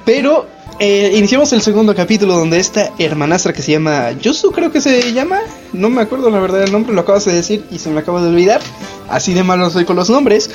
Pero 0.05 0.47
eh, 0.79 1.15
iniciamos 1.17 1.53
el 1.55 1.63
segundo 1.63 1.95
capítulo 1.95 2.35
donde 2.35 2.59
esta 2.59 2.93
hermanastra 2.99 3.55
que 3.55 3.63
se 3.63 3.73
llama 3.73 4.13
Yusu, 4.13 4.53
creo 4.53 4.71
que 4.71 4.81
se 4.81 5.13
llama. 5.13 5.41
No 5.73 5.89
me 5.89 6.03
acuerdo 6.03 6.29
la 6.29 6.39
verdad 6.39 6.63
el 6.63 6.73
nombre, 6.73 6.95
lo 6.95 7.01
acabas 7.01 7.25
de 7.25 7.35
decir 7.35 7.65
y 7.71 7.79
se 7.79 7.91
me 7.91 8.01
acaba 8.01 8.23
de 8.23 8.29
olvidar. 8.29 8.61
Así 9.09 9.33
de 9.33 9.43
malo 9.43 9.71
soy 9.71 9.87
con 9.87 9.97
los 9.97 10.11
nombres. 10.11 10.51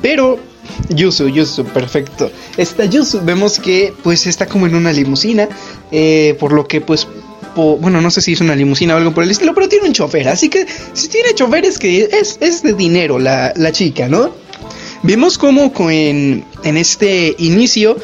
Pero 0.00 0.38
Yusu, 0.88 1.28
Yusu, 1.28 1.64
perfecto. 1.64 2.30
Esta 2.56 2.86
Yusu, 2.86 3.20
vemos 3.22 3.58
que 3.58 3.92
pues 4.02 4.26
está 4.26 4.46
como 4.46 4.66
en 4.66 4.74
una 4.74 4.92
limusina. 4.92 5.46
Eh, 5.92 6.36
por 6.40 6.52
lo 6.52 6.66
que 6.66 6.80
pues 6.80 7.06
bueno, 7.56 8.00
no 8.00 8.10
sé 8.10 8.20
si 8.20 8.32
es 8.34 8.40
una 8.40 8.54
limusina 8.54 8.94
o 8.94 8.98
algo 8.98 9.14
por 9.14 9.24
el 9.24 9.30
estilo, 9.30 9.54
pero 9.54 9.68
tiene 9.68 9.88
un 9.88 9.92
chofer. 9.92 10.28
Así 10.28 10.48
que 10.48 10.66
si 10.92 11.08
tiene 11.08 11.34
chofer 11.34 11.64
es 11.64 11.78
que 11.78 12.08
es, 12.12 12.38
es 12.40 12.62
de 12.62 12.74
dinero 12.74 13.18
la, 13.18 13.52
la, 13.56 13.72
chica, 13.72 14.08
¿no? 14.08 14.30
Vemos 15.02 15.38
como 15.38 15.72
en, 15.90 16.44
en 16.64 16.76
este 16.76 17.34
inicio 17.38 17.96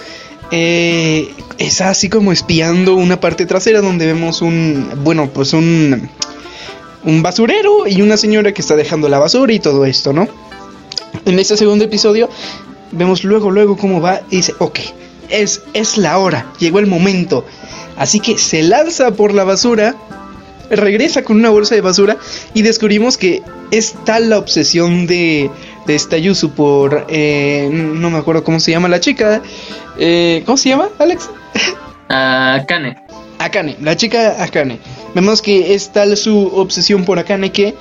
eh, 0.51 1.33
es 1.59 1.81
así 1.81 2.11
como 2.11 2.31
espiando 2.31 2.95
una 2.95 3.19
parte 3.19 3.47
trasera 3.47 3.81
donde 3.81 4.07
vemos 4.07 4.43
un, 4.43 4.87
bueno, 5.03 5.31
pues 5.33 5.55
un, 5.55 6.11
un 7.05 7.23
basurero 7.23 7.87
y 7.87 8.03
una 8.03 8.17
señora 8.17 8.53
que 8.53 8.61
está 8.61 8.77
dejando 8.77 9.09
la 9.09 9.19
basura 9.19 9.53
y 9.53 9.61
todo 9.61 9.85
esto, 9.87 10.13
¿no? 10.13 10.29
En 11.25 11.39
este 11.39 11.57
segundo 11.57 11.85
episodio 11.85 12.29
vemos 12.91 13.25
luego, 13.25 13.51
luego 13.51 13.77
cómo 13.77 14.01
va 14.01 14.21
y 14.31 14.37
dice, 14.37 14.55
ok, 14.59 14.79
es, 15.33 15.63
es 15.75 15.99
la 15.99 16.19
hora, 16.19 16.53
llegó 16.59 16.79
el 16.79 16.87
momento. 16.87 17.45
Así 17.97 18.21
que 18.21 18.39
se 18.39 18.63
lanza 18.63 19.13
por 19.13 19.35
la 19.35 19.45
basura, 19.45 19.97
regresa 20.71 21.23
con 21.23 21.37
una 21.37 21.51
bolsa 21.51 21.75
de 21.75 21.81
basura 21.81 22.17
y 22.55 22.63
descubrimos 22.63 23.19
que 23.19 23.43
es 23.71 23.95
tal 24.05 24.31
la 24.31 24.39
obsesión 24.39 25.07
de, 25.07 25.51
de 25.87 25.95
esta 25.95 26.19
Yusu 26.19 26.53
por, 26.53 27.07
eh, 27.09 27.69
no 27.73 28.11
me 28.11 28.19
acuerdo 28.19 28.45
cómo 28.45 28.61
se 28.61 28.71
llama 28.71 28.89
la 28.89 29.01
chica, 29.01 29.43
eh, 29.99 30.43
¿cómo 30.47 30.57
se 30.57 30.71
llama, 30.71 30.89
Alex? 30.99 31.29
Akane. 32.09 33.03
Akane, 33.39 33.77
la 33.81 33.97
chica 33.97 34.43
Akane. 34.43 34.79
Vemos 35.15 35.43
que 35.43 35.75
es 35.75 35.93
tal 35.93 36.17
su 36.17 36.47
obsesión 36.55 37.05
por 37.05 37.19
Akane 37.19 37.51
que, 37.51 37.75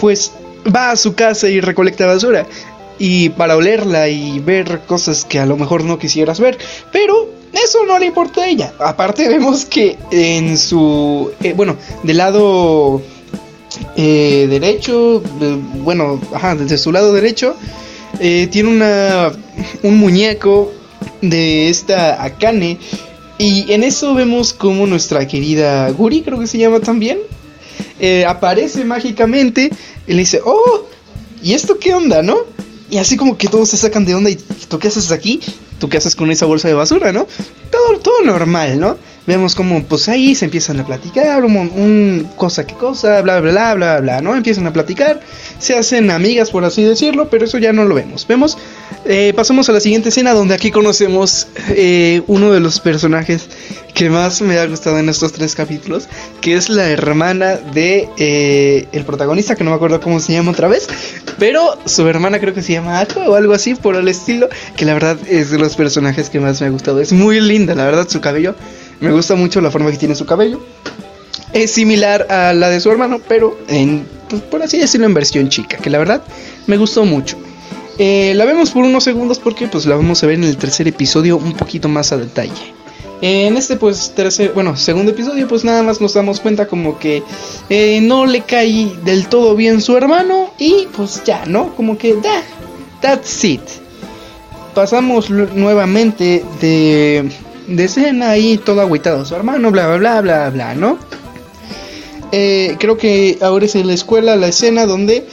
pues, 0.00 0.32
va 0.74 0.90
a 0.90 0.96
su 0.96 1.14
casa 1.14 1.48
y 1.48 1.60
recolecta 1.60 2.06
basura. 2.06 2.46
Y 2.98 3.28
para 3.30 3.56
olerla 3.56 4.08
y 4.08 4.40
ver 4.40 4.80
cosas 4.86 5.24
que 5.24 5.38
a 5.38 5.46
lo 5.46 5.56
mejor 5.56 5.84
no 5.84 5.98
quisieras 5.98 6.40
ver. 6.40 6.58
Pero 6.92 7.30
eso 7.52 7.84
no 7.86 7.98
le 7.98 8.06
importa 8.06 8.42
a 8.42 8.48
ella. 8.48 8.72
Aparte 8.78 9.28
vemos 9.28 9.64
que 9.64 9.96
en 10.10 10.58
su... 10.58 11.30
eh, 11.42 11.52
bueno, 11.52 11.76
del 12.02 12.16
lado 12.16 13.02
eh, 13.96 14.46
derecho, 14.48 15.22
eh, 15.40 15.58
bueno, 15.82 16.20
ajá, 16.32 16.54
desde 16.54 16.78
su 16.78 16.92
lado 16.92 17.12
derecho, 17.12 17.56
eh, 18.20 18.48
tiene 18.50 18.70
una, 18.70 19.32
un 19.82 19.98
muñeco 19.98 20.72
de 21.20 21.68
esta 21.68 22.22
Akane. 22.22 22.78
Y 23.38 23.72
en 23.72 23.84
eso 23.84 24.14
vemos 24.14 24.52
como 24.52 24.86
nuestra 24.86 25.26
querida 25.28 25.90
Guri, 25.90 26.22
creo 26.22 26.40
que 26.40 26.48
se 26.48 26.58
llama 26.58 26.80
también, 26.80 27.18
aparece 28.26 28.84
mágicamente 28.84 29.70
y 30.08 30.12
le 30.12 30.18
dice, 30.20 30.40
oh, 30.44 30.86
¿y 31.40 31.54
esto 31.54 31.78
qué 31.78 31.94
onda, 31.94 32.20
no? 32.20 32.36
Y 32.90 32.98
así 32.98 33.16
como 33.16 33.36
que 33.36 33.48
todos 33.48 33.68
se 33.68 33.76
sacan 33.76 34.04
de 34.04 34.14
onda 34.14 34.30
y 34.30 34.36
¿tú 34.36 34.78
qué 34.78 34.88
haces 34.88 35.10
aquí? 35.12 35.40
¿Tú 35.78 35.88
qué 35.88 35.98
haces 35.98 36.16
con 36.16 36.30
esa 36.30 36.46
bolsa 36.46 36.68
de 36.68 36.74
basura, 36.74 37.12
no? 37.12 37.26
Todo, 37.70 37.98
todo 38.00 38.24
normal, 38.24 38.78
¿no? 38.78 38.96
Vemos 39.26 39.54
como 39.54 39.84
pues 39.84 40.08
ahí 40.08 40.34
se 40.34 40.46
empiezan 40.46 40.80
a 40.80 40.86
platicar, 40.86 41.44
un, 41.44 41.54
un 41.54 42.30
cosa 42.36 42.66
que 42.66 42.74
cosa, 42.74 43.20
bla, 43.20 43.40
bla, 43.40 43.52
bla, 43.52 43.74
bla, 43.74 44.00
bla, 44.00 44.20
¿no? 44.22 44.34
Empiezan 44.34 44.66
a 44.66 44.72
platicar, 44.72 45.20
se 45.58 45.76
hacen 45.76 46.10
amigas, 46.10 46.50
por 46.50 46.64
así 46.64 46.82
decirlo, 46.82 47.28
pero 47.28 47.44
eso 47.44 47.58
ya 47.58 47.74
no 47.74 47.84
lo 47.84 47.94
vemos. 47.94 48.26
Vemos, 48.26 48.56
eh, 49.04 49.34
pasamos 49.36 49.68
a 49.68 49.72
la 49.72 49.80
siguiente 49.80 50.08
escena 50.08 50.32
donde 50.32 50.54
aquí 50.54 50.70
conocemos 50.70 51.48
eh, 51.68 52.22
uno 52.26 52.50
de 52.52 52.60
los 52.60 52.80
personajes 52.80 53.48
que 53.92 54.08
más 54.08 54.40
me 54.42 54.58
ha 54.58 54.66
gustado 54.66 54.98
en 54.98 55.08
estos 55.08 55.32
tres 55.32 55.54
capítulos, 55.54 56.08
que 56.40 56.54
es 56.54 56.68
la 56.68 56.88
hermana 56.88 57.56
de 57.56 58.08
eh, 58.16 58.86
el 58.92 59.04
protagonista, 59.04 59.56
que 59.56 59.64
no 59.64 59.70
me 59.70 59.76
acuerdo 59.76 60.00
cómo 60.00 60.20
se 60.20 60.32
llama 60.32 60.52
otra 60.52 60.68
vez, 60.68 60.88
pero 61.38 61.76
su 61.84 62.06
hermana 62.06 62.38
creo 62.38 62.54
que 62.54 62.62
se 62.62 62.74
llama 62.74 63.00
Aqua 63.00 63.28
o 63.28 63.34
algo 63.34 63.52
así 63.52 63.74
por 63.74 63.96
el 63.96 64.06
estilo, 64.08 64.48
que 64.76 64.84
la 64.84 64.94
verdad 64.94 65.18
es 65.28 65.50
de 65.50 65.58
los 65.58 65.67
personajes 65.76 66.30
que 66.30 66.40
más 66.40 66.60
me 66.60 66.66
ha 66.66 66.70
gustado. 66.70 67.00
Es 67.00 67.12
muy 67.12 67.40
linda, 67.40 67.74
la 67.74 67.84
verdad, 67.84 68.08
su 68.08 68.20
cabello. 68.20 68.54
Me 69.00 69.12
gusta 69.12 69.34
mucho 69.34 69.60
la 69.60 69.70
forma 69.70 69.90
que 69.90 69.96
tiene 69.96 70.14
su 70.14 70.26
cabello. 70.26 70.60
Es 71.52 71.70
similar 71.72 72.26
a 72.30 72.52
la 72.52 72.68
de 72.68 72.80
su 72.80 72.90
hermano, 72.90 73.20
pero 73.26 73.58
en, 73.68 74.06
pues, 74.28 74.42
por 74.42 74.62
así 74.62 74.78
decirlo, 74.78 75.06
en 75.06 75.14
versión 75.14 75.48
chica, 75.48 75.78
que 75.78 75.90
la 75.90 75.98
verdad 75.98 76.22
me 76.66 76.76
gustó 76.76 77.04
mucho. 77.04 77.36
Eh, 77.98 78.32
la 78.36 78.44
vemos 78.44 78.70
por 78.70 78.84
unos 78.84 79.02
segundos 79.02 79.40
porque 79.40 79.66
pues 79.66 79.84
la 79.84 79.96
vamos 79.96 80.22
a 80.22 80.26
ver 80.28 80.36
en 80.36 80.44
el 80.44 80.56
tercer 80.56 80.86
episodio 80.86 81.36
un 81.36 81.54
poquito 81.54 81.88
más 81.88 82.12
a 82.12 82.16
detalle. 82.16 82.74
En 83.20 83.56
este 83.56 83.76
pues 83.76 84.12
tercer, 84.14 84.52
bueno, 84.54 84.76
segundo 84.76 85.10
episodio 85.10 85.48
pues 85.48 85.64
nada 85.64 85.82
más 85.82 86.00
nos 86.00 86.14
damos 86.14 86.38
cuenta 86.38 86.68
como 86.68 87.00
que 87.00 87.24
eh, 87.68 88.00
no 88.00 88.26
le 88.26 88.42
cae 88.42 88.92
del 89.04 89.26
todo 89.26 89.56
bien 89.56 89.80
su 89.80 89.96
hermano 89.96 90.52
y 90.58 90.86
pues 90.96 91.24
ya, 91.24 91.44
¿no? 91.46 91.74
Como 91.74 91.98
que 91.98 92.14
da, 92.14 92.42
that's 93.00 93.44
it. 93.44 93.62
Pasamos 94.78 95.28
nuevamente 95.28 96.44
de, 96.60 97.28
de 97.66 97.84
escena 97.84 98.30
ahí 98.30 98.58
todo 98.58 98.80
agüitado 98.80 99.24
su 99.24 99.34
hermano, 99.34 99.72
bla, 99.72 99.88
bla, 99.88 99.96
bla, 99.98 100.20
bla, 100.20 100.50
bla, 100.50 100.74
¿no? 100.76 100.98
Eh, 102.30 102.76
creo 102.78 102.96
que 102.96 103.38
ahora 103.40 103.64
es 103.64 103.74
en 103.74 103.88
la 103.88 103.94
escuela 103.94 104.36
la 104.36 104.46
escena 104.46 104.86
donde 104.86 105.26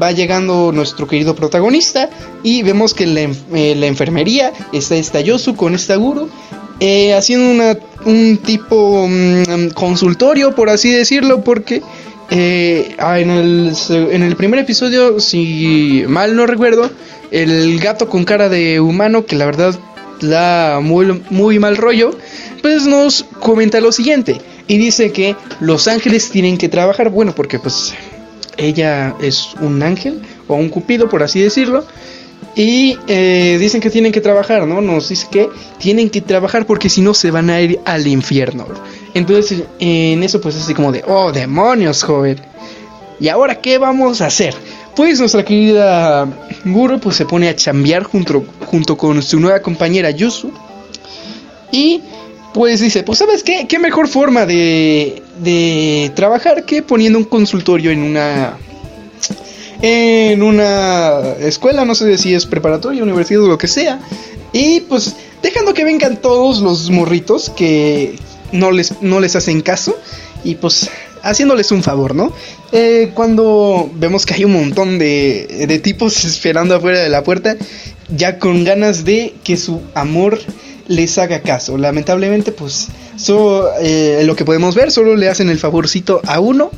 va 0.00 0.12
llegando 0.12 0.70
nuestro 0.70 1.08
querido 1.08 1.34
protagonista 1.34 2.10
y 2.44 2.62
vemos 2.62 2.94
que 2.94 3.08
la, 3.08 3.22
eh, 3.22 3.86
enfermería 3.88 4.52
está 4.72 4.94
esta 4.94 5.20
Yosu 5.20 5.56
con 5.56 5.74
esta 5.74 5.96
Guru 5.96 6.30
eh, 6.78 7.12
haciendo 7.12 7.50
una, 7.50 7.76
un 8.04 8.36
tipo 8.36 9.08
mm, 9.08 9.70
consultorio, 9.74 10.54
por 10.54 10.70
así 10.70 10.92
decirlo, 10.92 11.42
porque 11.42 11.82
eh, 12.34 12.94
ah, 12.98 13.20
en, 13.20 13.28
el, 13.28 14.36
primer 14.36 14.60
episodio, 14.60 15.20
si 15.20 16.02
mal 16.08 16.34
no 16.34 16.46
recuerdo, 16.46 16.90
el 17.30 17.78
gato 17.78 18.08
con 18.08 18.24
cara 18.24 18.48
de 18.48 18.80
humano, 18.80 19.26
que 19.26 19.36
la 19.36 19.44
verdad 19.44 19.78
da 20.22 20.80
muy, 20.80 21.22
muy 21.28 21.58
mal 21.58 21.76
rollo, 21.76 22.16
pues 22.62 22.86
nos 22.86 23.24
comenta 23.40 23.82
lo 23.82 23.92
siguiente. 23.92 24.40
Y 24.66 24.78
dice 24.78 25.12
que 25.12 25.36
los 25.60 25.88
ángeles 25.88 26.30
tienen 26.30 26.56
que 26.56 26.70
trabajar, 26.70 27.10
bueno, 27.10 27.34
porque 27.34 27.58
pues 27.58 27.92
ella 28.56 29.14
es 29.20 29.50
un 29.60 29.82
ángel 29.82 30.22
o 30.48 30.54
un 30.54 30.70
cupido, 30.70 31.10
por 31.10 31.22
así 31.22 31.38
decirlo. 31.38 31.84
Y 32.56 32.96
eh, 33.08 33.58
dicen 33.60 33.82
que 33.82 33.90
tienen 33.90 34.10
que 34.10 34.22
trabajar, 34.22 34.66
¿no? 34.66 34.80
Nos 34.80 35.10
dice 35.10 35.26
que 35.30 35.50
tienen 35.78 36.08
que 36.08 36.22
trabajar 36.22 36.64
porque 36.64 36.88
si 36.88 37.02
no 37.02 37.12
se 37.12 37.30
van 37.30 37.50
a 37.50 37.60
ir 37.60 37.78
al 37.84 38.06
infierno. 38.06 38.66
Entonces, 39.14 39.64
en 39.78 40.22
eso 40.22 40.40
pues 40.40 40.56
es 40.56 40.62
así 40.62 40.74
como 40.74 40.92
de, 40.92 41.04
oh, 41.06 41.32
demonios, 41.32 42.02
joven. 42.02 42.40
¿Y 43.20 43.28
ahora 43.28 43.60
qué 43.60 43.78
vamos 43.78 44.20
a 44.20 44.26
hacer? 44.26 44.54
Pues 44.96 45.20
nuestra 45.20 45.44
querida 45.44 46.26
Guru 46.64 46.98
pues 46.98 47.16
se 47.16 47.24
pone 47.24 47.48
a 47.48 47.56
chambear 47.56 48.02
junto, 48.04 48.44
junto 48.66 48.96
con 48.96 49.22
su 49.22 49.38
nueva 49.40 49.60
compañera 49.60 50.10
Yusu. 50.10 50.50
Y 51.70 52.02
pues 52.52 52.80
dice, 52.80 53.02
pues 53.02 53.18
sabes 53.18 53.42
qué, 53.42 53.66
qué 53.68 53.78
mejor 53.78 54.08
forma 54.08 54.44
de, 54.44 55.22
de 55.38 56.10
trabajar 56.14 56.64
que 56.64 56.82
poniendo 56.82 57.18
un 57.18 57.24
consultorio 57.24 57.90
en 57.90 58.02
una 58.02 58.56
en 59.82 60.42
una 60.42 61.20
escuela, 61.40 61.84
no 61.84 61.94
sé 61.96 62.16
si 62.16 62.34
es 62.34 62.46
preparatoria, 62.46 63.02
universidad 63.02 63.42
o 63.42 63.48
lo 63.48 63.58
que 63.58 63.66
sea. 63.66 64.00
Y 64.52 64.80
pues 64.82 65.16
dejando 65.42 65.74
que 65.74 65.84
vengan 65.84 66.18
todos 66.18 66.60
los 66.60 66.88
morritos 66.90 67.50
que 67.50 68.16
no 68.52 68.70
les, 68.70 69.00
no 69.02 69.20
les 69.20 69.36
hacen 69.36 69.60
caso. 69.60 69.96
Y 70.44 70.56
pues 70.56 70.90
haciéndoles 71.22 71.70
un 71.70 71.82
favor, 71.82 72.14
¿no? 72.14 72.32
Eh, 72.72 73.10
cuando 73.14 73.90
vemos 73.94 74.26
que 74.26 74.34
hay 74.34 74.44
un 74.44 74.52
montón 74.52 74.98
de, 74.98 75.66
de 75.68 75.78
tipos 75.78 76.24
esperando 76.24 76.74
afuera 76.74 76.98
de 76.98 77.08
la 77.08 77.22
puerta, 77.22 77.56
ya 78.08 78.38
con 78.38 78.64
ganas 78.64 79.04
de 79.04 79.34
que 79.44 79.56
su 79.56 79.82
amor 79.94 80.38
les 80.88 81.18
haga 81.18 81.40
caso. 81.40 81.78
Lamentablemente, 81.78 82.52
pues, 82.52 82.88
solo, 83.16 83.68
eh, 83.80 84.22
lo 84.24 84.36
que 84.36 84.44
podemos 84.44 84.74
ver, 84.74 84.90
solo 84.90 85.16
le 85.16 85.28
hacen 85.28 85.48
el 85.48 85.58
favorcito 85.58 86.20
a 86.26 86.40
uno. 86.40 86.70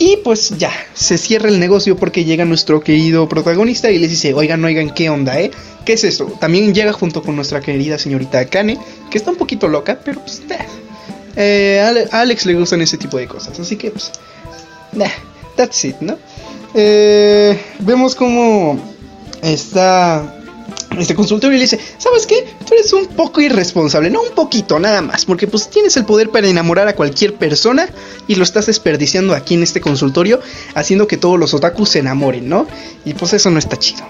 Y 0.00 0.18
pues 0.18 0.50
ya, 0.58 0.70
se 0.94 1.18
cierra 1.18 1.48
el 1.48 1.58
negocio 1.58 1.96
porque 1.96 2.24
llega 2.24 2.44
nuestro 2.44 2.80
querido 2.80 3.28
protagonista 3.28 3.90
y 3.90 3.98
les 3.98 4.10
dice, 4.10 4.32
oigan, 4.32 4.64
oigan, 4.64 4.90
¿qué 4.90 5.10
onda, 5.10 5.40
eh? 5.40 5.50
¿Qué 5.84 5.94
es 5.94 6.04
eso? 6.04 6.26
También 6.38 6.72
llega 6.72 6.92
junto 6.92 7.20
con 7.22 7.34
nuestra 7.34 7.60
querida 7.60 7.98
señorita 7.98 8.38
Akane, 8.38 8.78
que 9.10 9.18
está 9.18 9.32
un 9.32 9.36
poquito 9.36 9.66
loca, 9.66 9.98
pero 10.04 10.20
pues, 10.20 10.40
eh, 10.50 10.58
eh, 11.36 11.80
a 11.84 11.88
Ale- 11.88 12.08
a 12.12 12.20
Alex 12.20 12.46
le 12.46 12.54
gustan 12.54 12.80
ese 12.80 12.96
tipo 12.96 13.16
de 13.18 13.26
cosas, 13.26 13.58
así 13.58 13.74
que 13.76 13.90
pues, 13.90 14.12
nah, 14.92 15.08
that's 15.56 15.84
it, 15.84 15.96
¿no? 16.00 16.16
Eh, 16.74 17.58
vemos 17.80 18.14
como 18.14 18.78
está 19.42 20.37
este 21.00 21.14
consultorio 21.14 21.56
y 21.56 21.58
le 21.58 21.64
dice, 21.64 21.78
¿sabes 21.98 22.26
qué? 22.26 22.46
Tú 22.66 22.74
eres 22.74 22.92
un 22.92 23.06
poco 23.06 23.40
irresponsable, 23.40 24.10
no 24.10 24.22
un 24.22 24.34
poquito, 24.34 24.78
nada 24.78 25.02
más, 25.02 25.24
porque 25.24 25.46
pues 25.46 25.68
tienes 25.68 25.96
el 25.96 26.04
poder 26.04 26.30
para 26.30 26.48
enamorar 26.48 26.88
a 26.88 26.94
cualquier 26.94 27.34
persona 27.34 27.88
y 28.26 28.34
lo 28.34 28.42
estás 28.42 28.66
desperdiciando 28.66 29.34
aquí 29.34 29.54
en 29.54 29.62
este 29.62 29.80
consultorio, 29.80 30.40
haciendo 30.74 31.06
que 31.06 31.16
todos 31.16 31.38
los 31.38 31.54
otakus 31.54 31.90
se 31.90 32.00
enamoren, 32.00 32.48
¿no? 32.48 32.66
Y 33.04 33.14
pues 33.14 33.32
eso 33.32 33.50
no 33.50 33.58
está 33.58 33.76
chido. 33.76 34.04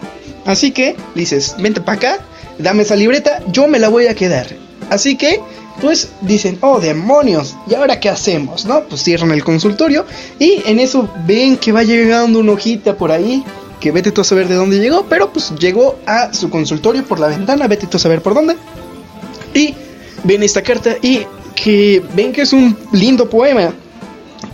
Así 0.44 0.70
que 0.70 0.96
dices, 1.14 1.56
vente 1.58 1.80
para 1.80 1.98
acá, 1.98 2.26
dame 2.58 2.82
esa 2.82 2.96
libreta, 2.96 3.42
yo 3.52 3.68
me 3.68 3.78
la 3.78 3.88
voy 3.88 4.06
a 4.06 4.14
quedar. 4.14 4.46
Así 4.90 5.16
que, 5.16 5.40
pues 5.80 6.08
dicen, 6.22 6.58
oh 6.60 6.80
demonios, 6.80 7.54
¿y 7.68 7.74
ahora 7.74 8.00
qué 8.00 8.08
hacemos? 8.08 8.64
¿No? 8.64 8.84
Pues 8.84 9.02
cierran 9.02 9.30
el 9.30 9.44
consultorio 9.44 10.06
y 10.38 10.62
en 10.66 10.80
eso 10.80 11.08
ven 11.26 11.56
que 11.56 11.72
va 11.72 11.82
llegando 11.82 12.40
una 12.40 12.52
hojita 12.52 12.96
por 12.96 13.12
ahí 13.12 13.44
que 13.80 13.92
vete 13.92 14.12
tú 14.12 14.20
a 14.20 14.24
saber 14.24 14.48
de 14.48 14.54
dónde 14.54 14.78
llegó, 14.78 15.06
pero 15.08 15.32
pues 15.32 15.52
llegó 15.58 15.98
a 16.06 16.32
su 16.32 16.50
consultorio 16.50 17.04
por 17.04 17.20
la 17.20 17.28
ventana, 17.28 17.66
vete 17.68 17.86
tú 17.86 17.96
a 17.96 18.00
saber 18.00 18.22
por 18.22 18.34
dónde. 18.34 18.56
Y 19.54 19.74
ven 20.24 20.42
esta 20.42 20.62
carta 20.62 20.96
y 21.00 21.26
que 21.54 22.02
ven 22.14 22.32
que 22.32 22.42
es 22.42 22.52
un 22.52 22.76
lindo 22.92 23.28
poema, 23.28 23.72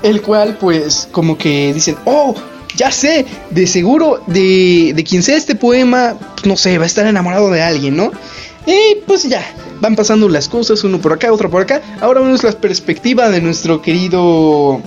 el 0.03 0.23
cual 0.23 0.57
pues 0.59 1.09
como 1.11 1.37
que 1.37 1.73
dicen, 1.73 1.97
oh, 2.05 2.35
ya 2.77 2.91
sé, 2.91 3.25
de 3.51 3.67
seguro 3.67 4.23
de, 4.27 4.93
de 4.95 5.05
quien 5.05 5.23
sea 5.23 5.37
este 5.37 5.55
poema, 5.55 6.17
pues, 6.35 6.47
no 6.47 6.57
sé, 6.57 6.79
va 6.79 6.85
a 6.85 6.87
estar 6.87 7.07
enamorado 7.07 7.51
de 7.51 7.63
alguien, 7.63 7.97
¿no? 7.97 8.11
Y 8.67 8.97
pues 9.07 9.25
ya, 9.25 9.45
van 9.81 9.97
pasando 9.97 10.29
las 10.29 10.49
cosas, 10.49 10.83
uno 10.85 11.01
por 11.01 11.13
acá, 11.13 11.33
otro 11.33 11.51
por 11.51 11.63
acá. 11.63 11.83
Ahora 12.01 12.21
vemos 12.21 12.43
la 12.43 12.53
perspectiva 12.53 13.29
de 13.29 13.41
nuestro 13.41 13.83
querido... 13.83 14.81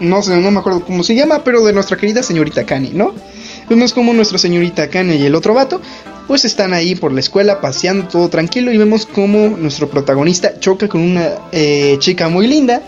No 0.00 0.22
sé, 0.22 0.36
no 0.36 0.50
me 0.50 0.58
acuerdo 0.58 0.84
cómo 0.84 1.04
se 1.04 1.14
llama, 1.14 1.44
pero 1.44 1.64
de 1.64 1.72
nuestra 1.72 1.96
querida 1.96 2.24
señorita 2.24 2.64
Kani, 2.64 2.90
¿no? 2.90 3.14
Vemos 3.72 3.94
como 3.94 4.12
nuestra 4.12 4.36
señorita 4.36 4.90
Kane 4.90 5.16
y 5.16 5.24
el 5.24 5.34
otro 5.34 5.54
vato, 5.54 5.80
pues 6.28 6.44
están 6.44 6.74
ahí 6.74 6.94
por 6.94 7.10
la 7.10 7.20
escuela 7.20 7.62
paseando 7.62 8.06
todo 8.06 8.28
tranquilo 8.28 8.70
y 8.70 8.76
vemos 8.76 9.06
como 9.06 9.48
nuestro 9.48 9.88
protagonista 9.88 10.60
choca 10.60 10.88
con 10.88 11.00
una 11.00 11.30
eh, 11.52 11.96
chica 11.98 12.28
muy 12.28 12.46
linda 12.46 12.82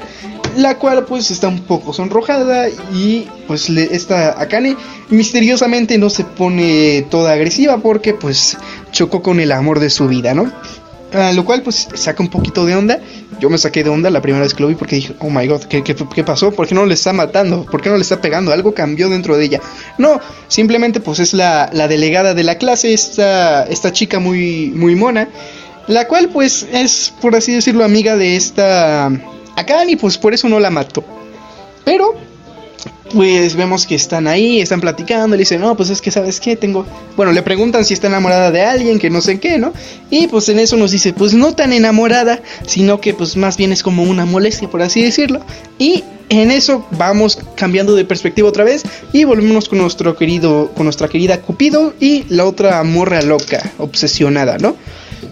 la 0.59 0.79
cual 0.79 1.07
pues 1.07 1.31
está 1.31 1.49
un 1.49 1.61
poco 1.61 1.95
sonrojada 1.95 2.69
y 2.93 3.27
pues 3.47 3.71
le, 3.71 3.95
esta 3.97 4.39
Akane 4.39 4.77
misteriosamente 5.09 5.97
no 5.97 6.11
se 6.11 6.25
pone 6.25 7.07
toda 7.11 7.33
agresiva 7.33 7.79
porque 7.79 8.13
pues 8.13 8.59
chocó 8.93 9.23
con 9.23 9.41
el 9.41 9.53
amor 9.53 9.81
de 9.81 9.89
su 9.89 10.07
vida, 10.07 10.35
¿no? 10.35 10.53
A 11.15 11.33
lo 11.33 11.45
cual 11.45 11.63
pues 11.63 11.89
saca 11.95 12.23
un 12.23 12.29
poquito 12.29 12.67
de 12.67 12.75
onda. 12.75 13.01
Yo 13.41 13.49
me 13.49 13.57
saqué 13.59 13.85
de 13.85 13.91
onda 13.91 14.11
la 14.11 14.21
primera 14.21 14.43
vez 14.43 14.53
que 14.53 14.63
lo 14.63 14.69
vi 14.69 14.75
porque 14.75 14.97
dije, 14.97 15.15
oh 15.21 15.31
my 15.31 15.47
god, 15.47 15.63
¿qué, 15.63 15.83
qué, 15.83 15.95
qué 15.95 16.25
pasó? 16.25 16.51
¿Por 16.53 16.67
qué 16.67 16.75
no 16.75 16.87
le 16.87 16.95
está 16.95 17.13
matando? 17.13 17.65
¿Por 17.65 17.81
qué 17.81 17.89
no 17.89 17.97
le 17.97 18.03
está 18.03 18.21
pegando? 18.21 18.53
Algo 18.53 18.75
cambió 18.75 19.09
dentro 19.09 19.37
de 19.37 19.45
ella. 19.45 19.61
No, 19.97 20.21
simplemente 20.49 20.99
pues 21.01 21.21
es 21.21 21.33
la, 21.33 21.71
la 21.73 21.87
delegada 21.87 22.35
de 22.35 22.43
la 22.43 22.59
clase, 22.59 22.93
esta, 22.93 23.65
esta 23.65 23.93
chica 23.93 24.19
muy, 24.19 24.73
muy 24.75 24.97
mona, 24.97 25.29
la 25.87 26.09
cual 26.09 26.31
pues 26.31 26.67
es, 26.73 27.13
por 27.21 27.37
así 27.37 27.53
decirlo, 27.53 27.85
amiga 27.85 28.17
de 28.17 28.37
esta 28.37 29.07
Akane, 29.57 29.97
pues 29.97 30.19
por 30.19 30.35
eso 30.35 30.49
no 30.49 30.59
la 30.59 30.71
mató. 30.71 31.05
Pero 31.85 32.15
pues 33.13 33.55
vemos 33.55 33.87
que 33.87 33.95
están 33.95 34.27
ahí, 34.27 34.61
están 34.61 34.81
platicando, 34.81 35.37
le 35.37 35.43
dicen, 35.43 35.61
no, 35.61 35.77
pues 35.77 35.91
es 35.91 36.01
que, 36.01 36.11
¿sabes 36.11 36.41
qué? 36.41 36.57
Tengo... 36.57 36.85
Bueno, 37.17 37.33
le 37.33 37.43
preguntan 37.43 37.85
si 37.85 37.95
está 37.95 38.09
enamorada 38.09 38.51
de 38.51 38.63
alguien, 38.63 38.99
que 38.99 39.09
no 39.09 39.21
sé 39.21 39.39
qué, 39.39 39.59
¿no? 39.59 39.73
Y 40.11 40.27
pues 40.27 40.49
en 40.49 40.59
eso 40.59 40.77
nos 40.77 40.91
dice, 40.91 41.13
pues 41.13 41.33
no 41.33 41.55
tan 41.55 41.73
enamorada, 41.73 42.41
sino 42.67 43.01
que 43.01 43.15
pues 43.15 43.37
más 43.37 43.57
bien 43.57 43.73
es 43.73 43.83
como 43.83 44.03
una 44.03 44.25
molestia, 44.25 44.69
por 44.69 44.83
así 44.83 45.03
decirlo. 45.03 45.41
Y 45.79 46.03
en 46.29 46.51
eso 46.51 46.87
vamos 46.93 47.39
cambiando 47.55 47.95
de 47.95 48.05
perspectiva 48.05 48.49
otra 48.49 48.65
vez 48.65 48.83
y 49.13 49.25
volvemos 49.25 49.69
con 49.69 49.79
nuestro 49.79 50.17
querido, 50.17 50.73
con 50.75 50.85
nuestra 50.85 51.09
querida 51.09 51.41
Cupido 51.41 51.95
y 52.01 52.25
la 52.29 52.45
otra 52.45 52.83
morra 52.83 53.23
loca, 53.23 53.73
obsesionada, 53.79 54.59
¿no? 54.59 54.77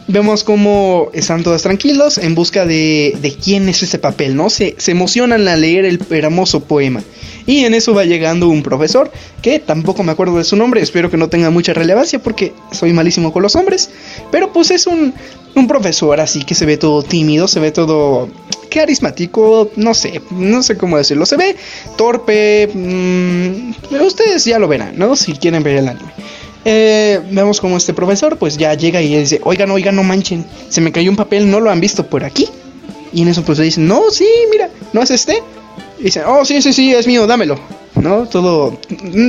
Vemos 0.09 0.45
cómo 0.45 1.11
están 1.13 1.43
todos 1.43 1.63
tranquilos 1.63 2.19
en 2.19 2.35
busca 2.35 2.67
de, 2.67 3.17
de 3.21 3.35
quién 3.35 3.69
es 3.69 3.83
ese 3.83 3.99
papel, 3.99 4.37
¿no? 4.37 4.51
Se, 4.51 4.75
se 4.79 4.91
emocionan 4.91 5.49
al 5.49 5.61
leer 5.61 5.85
el 5.85 6.01
hermoso 6.11 6.61
poema. 6.61 7.03
Y 7.47 7.65
en 7.65 7.75
eso 7.75 7.95
va 7.95 8.05
llegando 8.05 8.49
un 8.49 8.63
profesor 8.63 9.11
que 9.41 9.59
tampoco 9.59 10.03
me 10.03 10.13
acuerdo 10.13 10.39
de 10.39 10.45
su 10.45 10.57
nombre, 10.57 10.81
espero 10.81 11.11
que 11.11 11.17
no 11.17 11.29
tenga 11.29 11.51
mucha 11.51 11.73
relevancia 11.73 12.21
porque 12.21 12.53
soy 12.71 12.93
malísimo 12.93 13.33
con 13.33 13.43
los 13.43 13.57
hombres. 13.57 13.91
Pero 14.31 14.53
pues 14.53 14.71
es 14.71 14.87
un, 14.87 15.13
un 15.55 15.67
profesor 15.67 16.21
así 16.21 16.45
que 16.45 16.55
se 16.55 16.67
ve 16.67 16.77
todo 16.77 17.03
tímido, 17.03 17.49
se 17.49 17.61
ve 17.61 17.73
todo 17.73 18.29
carismático, 18.71 19.71
no 19.77 19.93
sé, 19.93 20.23
no 20.31 20.63
sé 20.63 20.77
cómo 20.77 20.97
decirlo, 20.97 21.27
se 21.27 21.37
ve 21.37 21.57
torpe, 21.97 22.71
mmm, 22.73 23.73
ustedes 24.05 24.45
ya 24.45 24.59
lo 24.59 24.67
verán, 24.67 24.95
¿no? 24.97 25.15
Si 25.15 25.33
quieren 25.35 25.63
ver 25.63 25.77
el 25.77 25.89
anime. 25.89 26.13
Eh, 26.65 27.21
vemos 27.33 27.61
como 27.61 27.77
este 27.77 27.93
profesor 27.93 28.39
pues 28.39 28.57
ya 28.57 28.73
llega 28.75 29.03
y 29.03 29.17
dice, 29.17 29.41
oigan, 29.43 29.71
oigan, 29.71 29.97
no 29.97 30.05
manchen, 30.05 30.47
se 30.69 30.81
me 30.81 30.93
cayó 30.93 31.11
un 31.11 31.17
papel, 31.17 31.51
no 31.51 31.61
lo 31.61 31.71
han 31.71 31.81
visto 31.81 32.07
por 32.07 32.25
aquí. 32.25 32.49
Y 33.13 33.23
en 33.23 33.29
eso 33.29 33.43
pues 33.43 33.59
le 33.59 33.65
dicen, 33.65 33.87
no, 33.87 34.11
sí, 34.11 34.27
mira, 34.51 34.71
¿no 34.93 35.03
es 35.03 35.11
este? 35.11 35.43
Y 35.99 36.05
dice, 36.05 36.25
oh, 36.25 36.45
sí, 36.45 36.61
sí, 36.63 36.73
sí, 36.73 36.95
es 36.95 37.07
mío, 37.07 37.27
dámelo. 37.27 37.59
¿No? 37.95 38.27
Todo 38.27 38.79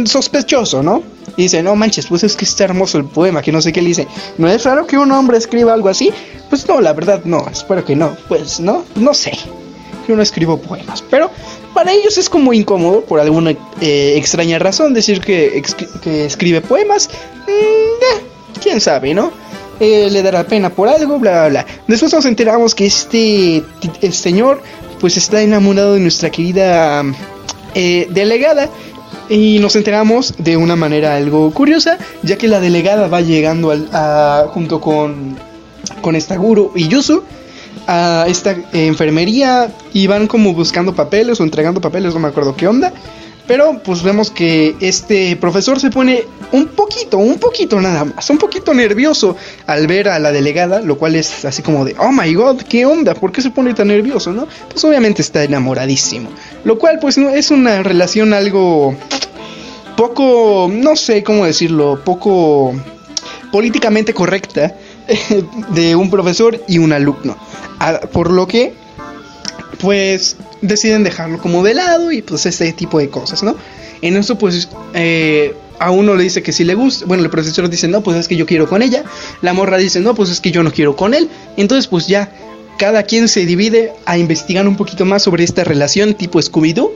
sospechoso, 0.06 0.82
¿no? 0.82 1.03
Y 1.36 1.43
dice, 1.43 1.62
no 1.62 1.75
manches, 1.75 2.08
pues 2.08 2.23
es 2.23 2.36
que 2.36 2.45
está 2.45 2.63
hermoso 2.63 2.97
el 2.97 3.06
poema, 3.06 3.41
que 3.41 3.51
no 3.51 3.62
sé 3.62 3.73
qué 3.73 3.82
le 3.82 3.89
dice. 3.89 4.08
¿No 4.38 4.47
es 4.47 4.63
raro 4.63 4.88
que 4.88 4.97
un 4.97 5.12
hombre 5.12 5.38
escriba 5.38 5.73
algo 5.73 5.89
así? 5.89 6.12
Pues 6.49 6.67
no, 6.67 6.79
la 6.79 6.93
verdad 6.93 7.21
no, 7.25 7.45
espero 7.51 7.84
que 7.84 7.95
no. 7.95 8.15
Pues 8.27 8.60
no, 8.60 8.84
no 8.95 9.13
sé. 9.13 9.34
Yo 10.08 10.15
no 10.15 10.21
escribo 10.21 10.58
poemas, 10.58 11.03
pero 11.10 11.29
para 11.73 11.91
ellos 11.91 12.17
es 12.17 12.29
como 12.29 12.53
incómodo, 12.53 13.01
por 13.01 13.19
alguna 13.19 13.51
eh, 13.82 14.13
extraña 14.17 14.60
razón, 14.60 14.93
decir 14.93 15.21
que, 15.21 15.62
que 16.01 16.25
escribe 16.25 16.62
poemas. 16.62 17.10
Mm, 17.47 17.49
eh, 17.49 18.23
quién 18.62 18.82
sabe, 18.82 19.13
¿no? 19.13 19.32
Eh, 19.79 20.09
le 20.12 20.21
dará 20.21 20.45
pena 20.45 20.69
por 20.69 20.88
algo, 20.88 21.19
bla, 21.19 21.31
bla, 21.31 21.49
bla. 21.49 21.65
Después 21.88 22.13
nos 22.13 22.25
enteramos 22.25 22.75
que 22.75 22.86
este, 22.86 23.63
señor 24.12 24.62
pues 24.99 25.17
está 25.17 25.41
enamorado 25.41 25.95
de 25.95 25.99
nuestra 25.99 26.29
querida 26.29 27.03
eh, 27.75 28.07
delegada. 28.12 28.69
Y 29.29 29.59
nos 29.59 29.75
enteramos 29.75 30.33
de 30.38 30.57
una 30.57 30.75
manera 30.75 31.15
algo 31.15 31.49
curiosa, 31.51 31.97
ya 32.23 32.38
que 32.38 32.47
la 32.47 32.59
delegada 32.59 33.07
va 33.07 33.21
llegando 33.21 33.71
al, 33.71 33.88
a, 33.93 34.47
junto 34.53 34.81
con, 34.81 35.38
con 36.01 36.15
esta 36.15 36.36
guru 36.36 36.71
y 36.75 36.88
Yusu 36.89 37.23
a 37.88 38.25
esta 38.27 38.55
enfermería 38.73 39.71
y 39.93 40.07
van 40.07 40.27
como 40.27 40.53
buscando 40.53 40.93
papeles 40.93 41.39
o 41.39 41.43
entregando 41.43 41.81
papeles, 41.81 42.13
no 42.13 42.19
me 42.19 42.27
acuerdo 42.27 42.55
qué 42.55 42.67
onda. 42.67 42.93
Pero 43.45 43.79
pues 43.84 44.03
vemos 44.03 44.32
que 44.32 44.75
este 44.79 45.36
profesor 45.36 45.79
se 45.79 45.89
pone 45.89 46.23
un 46.53 46.67
poquito, 46.67 47.17
un 47.17 47.39
poquito 47.39 47.82
nada 47.82 48.06
más, 48.06 48.29
un 48.29 48.38
poquito 48.38 48.73
nervioso 48.73 49.36
al 49.67 49.86
ver 49.88 50.08
a 50.08 50.19
la 50.19 50.32
delegada, 50.32 50.79
lo 50.82 50.97
cual 50.97 51.15
es 51.15 51.43
así 51.43 51.62
como 51.62 51.84
de, 51.84 51.95
oh 51.99 52.12
my 52.12 52.34
god, 52.34 52.62
¿qué 52.62 52.86
onda? 52.86 53.13
¿Por 53.13 53.34
qué 53.34 53.41
se 53.41 53.49
pone 53.49 53.73
tan 53.73 53.89
nervioso, 53.89 54.32
no? 54.32 54.47
Pues 54.69 54.84
obviamente 54.86 55.21
está 55.21 55.43
enamoradísimo. 55.43 56.29
Lo 56.63 56.77
cual 56.79 56.99
pues 56.99 57.17
no, 57.17 57.29
es 57.29 57.51
una 57.51 57.84
relación 57.84 58.34
algo 58.34 58.95
poco, 59.97 60.69
no 60.71 60.95
sé 60.95 61.23
cómo 61.23 61.45
decirlo, 61.45 62.01
poco 62.03 62.73
políticamente 63.51 64.13
correcta 64.13 64.75
de 65.69 65.95
un 65.95 66.10
profesor 66.10 66.62
y 66.67 66.77
un 66.77 66.93
alumno. 66.93 67.38
Por 68.13 68.32
lo 68.32 68.47
que 68.47 68.73
pues 69.79 70.38
deciden 70.63 71.04
dejarlo 71.04 71.38
como 71.38 71.63
de 71.63 71.76
lado 71.76 72.12
y 72.12 72.21
pues 72.21 72.45
este 72.45 72.71
tipo 72.73 72.97
de 72.99 73.10
cosas, 73.10 73.43
¿no? 73.43 73.56
En 74.02 74.17
eso 74.17 74.38
pues 74.38 74.69
eh, 74.93 75.54
a 75.80 75.91
uno 75.91 76.15
le 76.15 76.23
dice 76.23 76.41
que 76.41 76.52
si 76.52 76.63
le 76.63 76.76
gusta, 76.76 77.06
bueno, 77.06 77.23
el 77.23 77.30
profesor 77.30 77.69
dice, 77.69 77.88
no, 77.88 78.02
pues 78.02 78.17
es 78.17 78.28
que 78.28 78.36
yo 78.36 78.45
quiero 78.45 78.67
con 78.67 78.82
ella, 78.82 79.04
la 79.41 79.54
morra 79.54 79.78
dice, 79.78 79.99
no, 79.99 80.15
pues 80.15 80.30
es 80.30 80.41
que 80.41 80.52
yo 80.52 80.63
no 80.63 80.71
quiero 80.71 80.95
con 80.95 81.13
él, 81.13 81.30
entonces 81.58 81.88
pues 81.88 82.08
ya 82.08 82.32
cada 82.78 83.04
quien 83.04 83.28
se 83.28 83.45
divide 83.45 83.93
a 84.06 84.17
investigar 84.17 84.67
un 84.67 84.76
poquito 84.76 85.06
más 85.06 85.23
sobre 85.23 85.43
esta 85.43 85.63
relación 85.63 86.15
tipo 86.15 86.39
Scooby-Doo. 86.39 86.91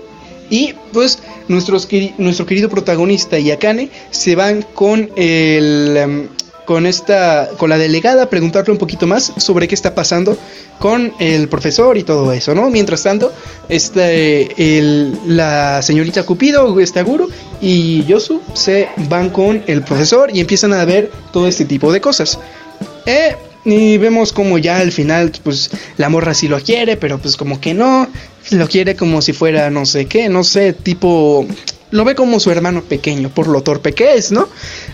Y 0.50 0.74
pues 0.94 1.20
nuestros, 1.50 1.90
nuestro 2.18 2.46
querido 2.46 2.70
protagonista 2.70 3.38
y 3.38 3.52
Akane 3.52 3.90
se 4.12 4.36
van 4.36 4.62
con 4.62 5.10
el, 5.18 5.98
em, 5.98 6.28
con 6.68 6.86
esta 6.86 7.50
con 7.58 7.70
la 7.70 7.78
delegada 7.78 8.30
preguntarle 8.30 8.74
un 8.74 8.78
poquito 8.78 9.08
más 9.08 9.32
sobre 9.38 9.70
qué 9.70 9.74
está 9.74 9.96
pasando 9.96 10.38
con 10.80 11.14
el 11.18 11.48
profesor 11.48 11.98
y 11.98 12.04
todo 12.04 12.34
eso, 12.34 12.54
¿no? 12.54 12.70
Mientras 12.70 13.04
tanto, 13.04 13.32
este 13.70 14.78
el, 14.78 15.18
la 15.26 15.82
señorita 15.82 16.24
Cupido, 16.24 16.78
este 16.82 17.02
Guru 17.04 17.30
y 17.62 18.04
Yosu 18.04 18.42
se 18.54 18.90
van 19.10 19.30
con 19.30 19.64
el 19.66 19.82
profesor 19.82 20.30
y 20.34 20.42
empiezan 20.42 20.74
a 20.74 20.84
ver 20.84 21.10
todo 21.32 21.48
este 21.48 21.64
tipo 21.64 21.94
de 21.94 22.02
cosas. 22.02 22.38
Eh, 23.06 23.38
y 23.64 23.98
vemos 23.98 24.34
como 24.34 24.58
ya 24.58 24.80
al 24.80 24.92
final, 24.92 25.32
pues 25.44 25.72
la 25.96 26.10
morra 26.10 26.34
sí 26.34 26.50
lo 26.50 26.60
quiere, 26.60 26.98
pero 26.98 27.18
pues 27.18 27.38
como 27.38 27.62
que 27.62 27.74
no, 27.74 28.10
lo 28.52 28.68
quiere 28.68 28.98
como 28.98 29.22
si 29.22 29.32
fuera 29.32 29.70
no 29.70 29.86
sé 29.86 30.06
qué, 30.06 30.28
no 30.28 30.44
sé, 30.44 30.74
tipo 30.74 31.48
lo 31.92 32.04
ve 32.04 32.16
como 32.16 32.40
su 32.40 32.52
hermano 32.52 32.84
pequeño 32.84 33.30
por 33.30 33.48
lo 33.48 33.62
torpe 33.62 33.94
que 33.94 34.16
es, 34.16 34.32
¿no? 34.32 34.48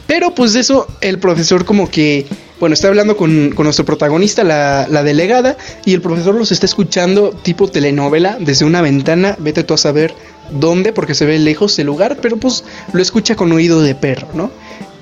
Pero 0.07 0.35
pues 0.35 0.53
de 0.53 0.59
eso 0.59 0.87
el 1.01 1.19
profesor 1.19 1.65
como 1.65 1.89
que, 1.89 2.25
bueno, 2.59 2.73
está 2.73 2.87
hablando 2.87 3.17
con, 3.17 3.49
nuestro 3.51 3.85
protagonista, 3.85 4.43
la, 4.43 4.87
la, 4.89 5.03
delegada, 5.03 5.57
y 5.85 5.93
el 5.93 6.01
profesor 6.01 6.35
los 6.35 6.51
está 6.51 6.65
escuchando 6.65 7.31
tipo 7.31 7.67
telenovela 7.67 8.37
desde 8.39 8.65
una 8.65 8.81
ventana, 8.81 9.35
vete 9.39 9.63
tú 9.63 9.73
a 9.73 9.77
saber 9.77 10.13
dónde, 10.51 10.93
porque 10.93 11.15
se 11.15 11.25
ve 11.25 11.39
lejos 11.39 11.77
el 11.79 11.87
lugar, 11.87 12.17
pero 12.21 12.37
pues 12.37 12.63
lo 12.91 13.01
escucha 13.01 13.35
con 13.35 13.51
oído 13.51 13.81
de 13.81 13.95
perro, 13.95 14.27
¿no? 14.33 14.51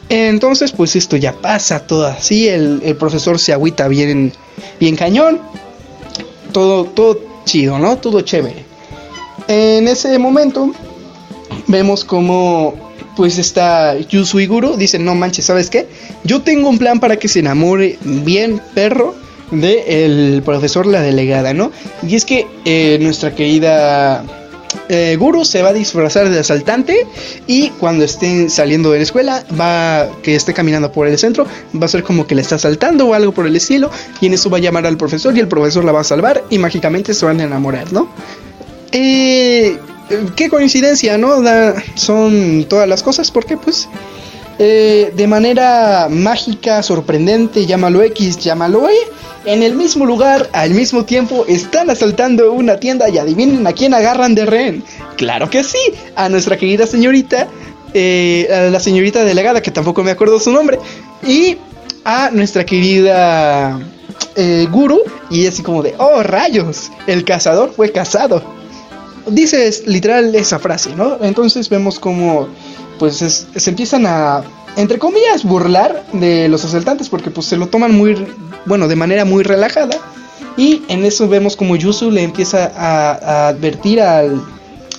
Entonces 0.10 0.72
pues 0.72 0.96
esto 0.96 1.18
ya 1.18 1.34
pasa 1.34 1.88
todo 1.88 2.06
así, 2.06 2.48
el, 2.48 2.82
el 2.84 2.96
profesor 2.96 3.40
se 3.40 3.54
agüita 3.54 3.88
bien, 3.88 4.34
bien 4.80 4.96
cañón, 4.96 5.40
todo, 6.52 6.86
todo 6.86 7.20
chido, 7.46 7.80
¿no? 7.80 7.98
Todo 7.98 8.22
chévere. 8.22 8.66
En 9.48 9.88
ese 9.88 10.18
momento 10.20 10.74
vemos 11.68 12.06
como 12.06 12.92
pues 13.16 13.38
está 13.38 13.98
Yusu 14.00 14.38
dice, 14.78 14.98
no 15.00 15.16
manches, 15.16 15.46
¿sabes 15.46 15.70
qué? 15.70 15.88
Yo 16.24 16.42
tengo 16.42 16.70
un 16.70 16.78
plan 16.78 17.00
para 17.00 17.18
que 17.18 17.28
se 17.28 17.40
enamore 17.40 17.98
bien 18.04 18.62
perro 18.74 19.16
de 19.52 20.06
el 20.06 20.44
profesor 20.44 20.86
la 20.86 21.02
delegada, 21.02 21.54
¿no? 21.54 21.72
Y 22.08 22.16
es 22.16 22.26
que 22.26 22.48
eh, 22.64 22.98
nuestra 23.02 23.36
querida 23.36 24.24
eh, 24.88 25.18
Guru 25.20 25.46
se 25.46 25.62
va 25.62 25.70
a 25.70 25.74
disfrazar 25.74 26.30
de 26.30 26.40
asaltante 26.40 27.06
y 27.48 27.70
cuando 27.72 28.06
estén 28.06 28.50
saliendo 28.50 28.92
de 28.92 29.00
la 29.00 29.04
escuela 29.04 29.44
va 29.60 30.10
que 30.24 30.36
esté 30.36 30.54
caminando 30.54 30.92
por 30.92 31.08
el 31.08 31.18
centro 31.18 31.46
va 31.80 31.86
a 31.86 31.90
ser 31.90 32.04
como 32.04 32.26
que 32.26 32.36
le 32.36 32.42
está 32.42 32.56
asaltando 32.56 33.08
o 33.08 33.14
algo 33.14 33.34
por 33.34 33.46
el 33.46 33.56
estilo 33.56 33.90
y 34.22 34.28
en 34.28 34.34
eso 34.34 34.50
va 34.50 34.58
a 34.58 34.62
llamar 34.62 34.86
al 34.86 34.98
profesor 34.98 35.36
y 35.36 35.40
el 35.40 35.48
profesor 35.48 35.84
la 35.84 35.92
va 35.92 36.02
a 36.02 36.06
salvar 36.06 36.44
y 36.50 36.58
mágicamente 36.58 37.14
se 37.14 37.26
van 37.26 37.40
a 37.42 37.44
enamorar, 37.44 37.92
¿no? 37.92 38.10
Eh, 38.94 39.78
qué 40.36 40.50
coincidencia, 40.50 41.18
¿no? 41.18 41.44
son 41.96 42.66
todas 42.68 42.88
las 42.88 43.04
cosas, 43.04 43.32
porque 43.32 43.58
pues 43.58 43.88
eh, 44.64 45.12
de 45.16 45.28
manera 45.28 46.08
mágica, 46.10 46.84
sorprendente, 46.84 47.66
llámalo 47.66 48.04
X, 48.04 48.38
llámalo 48.38 48.88
Y, 48.92 49.50
en 49.50 49.64
el 49.64 49.74
mismo 49.74 50.06
lugar, 50.06 50.50
al 50.54 50.72
mismo 50.72 51.04
tiempo, 51.04 51.46
están 51.48 51.90
asaltando 51.90 52.52
una 52.52 52.80
tienda 52.80 53.10
y 53.10 53.18
adivinen 53.18 53.66
a 53.66 53.74
quién 53.74 53.96
agarran 53.96 54.36
de 54.36 54.46
rehén. 54.46 54.84
Claro 55.18 55.50
que 55.50 55.64
sí, 55.64 55.80
a 56.16 56.30
nuestra 56.30 56.58
querida 56.58 56.86
señorita, 56.86 57.48
eh, 57.96 58.48
a 58.52 58.70
la 58.70 58.80
señorita 58.80 59.24
delegada, 59.24 59.64
que 59.64 59.72
tampoco 59.72 60.04
me 60.04 60.12
acuerdo 60.12 60.40
su 60.40 60.52
nombre, 60.52 60.78
y 61.26 61.58
a 62.06 62.30
nuestra 62.32 62.64
querida 62.64 63.80
eh, 64.36 64.68
Guru, 64.70 65.02
y 65.32 65.48
así 65.48 65.64
como 65.64 65.82
de, 65.82 65.96
oh 65.98 66.22
rayos, 66.22 66.92
el 67.08 67.26
cazador 67.26 67.74
fue 67.74 67.92
cazado. 67.92 68.61
Dice 69.28 69.70
literal 69.86 70.34
esa 70.36 70.60
frase, 70.60 70.96
¿no? 70.96 71.18
Entonces 71.22 71.70
vemos 71.70 72.00
como 72.00 72.48
pues 73.00 73.16
se 73.18 73.70
empiezan 73.70 74.06
a, 74.06 74.44
entre 74.78 75.00
comillas, 75.00 75.44
burlar 75.44 76.04
de 76.14 76.48
los 76.48 76.64
asaltantes 76.64 77.10
porque 77.10 77.32
pues 77.32 77.48
se 77.48 77.58
lo 77.58 77.68
toman 77.68 77.96
muy, 77.96 78.28
bueno, 78.66 78.88
de 78.88 78.96
manera 78.96 79.26
muy 79.26 79.44
relajada. 79.44 79.98
Y 80.58 80.84
en 80.88 81.04
eso 81.06 81.28
vemos 81.28 81.56
como 81.56 81.76
Yusu 81.76 82.12
le 82.12 82.24
empieza 82.24 82.72
a, 82.76 83.48
advertir 83.48 84.02
al, 84.02 84.44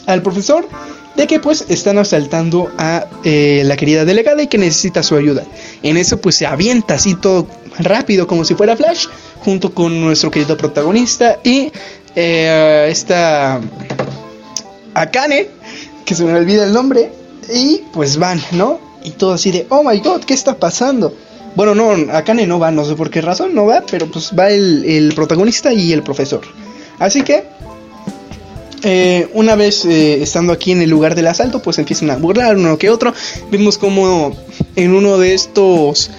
al, 0.07 0.23
profesor 0.23 0.67
de 1.15 1.27
que 1.27 1.39
pues 1.39 1.67
están 1.69 1.99
asaltando 1.99 2.73
a 2.79 3.07
eh, 3.23 3.63
la 3.67 3.77
querida 3.77 4.05
delegada 4.05 4.43
y 4.43 4.47
que 4.47 4.59
necesita 4.59 5.03
su 5.03 5.15
ayuda. 5.15 5.45
En 5.83 5.97
eso 5.97 6.21
pues 6.21 6.37
se 6.37 6.47
avienta 6.47 6.95
así 6.95 7.15
todo 7.15 7.47
rápido 7.79 8.27
como 8.27 8.45
si 8.45 8.55
fuera 8.55 8.77
Flash 8.77 9.07
junto 9.45 9.73
con 9.73 10.01
nuestro 10.01 10.31
querido 10.31 10.57
protagonista 10.57 11.39
y 11.45 11.71
eh, 12.17 12.89
esta 12.91 13.61
Akane, 14.95 15.49
que 16.05 16.15
se 16.15 16.25
me 16.25 16.35
olvida 16.35 16.65
el 16.65 16.73
nombre, 16.73 17.11
y 17.53 17.83
pues 17.93 18.17
van, 18.17 18.41
¿no? 18.53 18.81
Y 19.05 19.11
todo 19.11 19.33
así 19.33 19.51
de, 19.51 19.67
oh 19.69 19.83
my 19.83 19.99
god, 20.01 20.23
¿qué 20.25 20.35
está 20.35 20.57
pasando? 20.57 21.15
Bueno, 21.55 21.75
no, 21.75 22.13
Akane 22.13 22.47
no 22.47 22.59
va, 22.59 22.71
no 22.71 22.85
sé 22.85 22.95
por 22.95 23.11
qué 23.11 23.21
razón 23.21 23.55
no 23.55 23.67
va, 23.67 23.83
pero 23.91 24.07
pues 24.07 24.33
va 24.39 24.51
el, 24.51 25.13
protagonista 25.15 25.73
y 25.73 25.93
el 25.93 26.03
profesor. 26.03 26.43
Así 26.99 27.23
que, 27.23 27.45
eh, 28.85 29.29
una 29.35 29.55
vez 29.55 29.85
eh, 29.85 30.23
estando 30.23 30.53
aquí 30.53 30.73
en 30.73 30.83
el 30.83 30.91
lugar 30.91 31.15
del 31.15 31.27
asalto, 31.27 31.61
pues 31.61 31.79
empiezan 31.79 32.11
a 32.11 32.17
burlar 32.17 32.57
uno 32.57 32.79
que 32.79 32.91
otro. 32.91 33.13
Vemos 33.51 33.77
como 33.77 34.35
en 34.77 34.95
uno 34.95 35.19
de 35.19 35.35
estos 35.35 36.11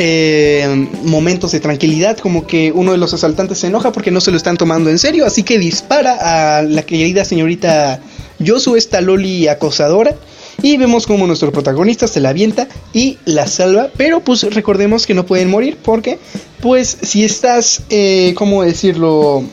eh, 0.00 0.88
momentos 1.02 1.50
de 1.50 1.58
tranquilidad, 1.58 2.18
como 2.18 2.46
que 2.46 2.70
uno 2.72 2.92
de 2.92 2.98
los 2.98 3.12
asaltantes 3.14 3.58
se 3.58 3.66
enoja 3.66 3.90
porque 3.90 4.12
no 4.12 4.20
se 4.20 4.30
lo 4.30 4.36
están 4.36 4.56
tomando 4.56 4.90
en 4.90 4.98
serio, 4.98 5.26
así 5.26 5.42
que 5.42 5.58
dispara 5.58 6.58
a 6.58 6.62
la 6.62 6.82
querida 6.82 7.24
señorita 7.24 8.00
Yosu, 8.38 8.76
esta 8.76 9.00
loli 9.00 9.48
acosadora. 9.48 10.14
Y 10.62 10.76
vemos 10.76 11.06
como 11.06 11.26
nuestro 11.26 11.50
protagonista 11.50 12.06
se 12.06 12.20
la 12.20 12.30
avienta 12.30 12.68
y 12.92 13.18
la 13.24 13.46
salva. 13.46 13.90
Pero 13.96 14.20
pues 14.20 14.42
recordemos 14.54 15.06
que 15.06 15.14
no 15.14 15.26
pueden 15.26 15.50
morir 15.50 15.76
porque 15.82 16.18
pues 16.60 16.98
si 17.02 17.24
estás, 17.24 17.82
eh, 17.90 18.34
¿cómo 18.36 18.62
decirlo? 18.62 19.44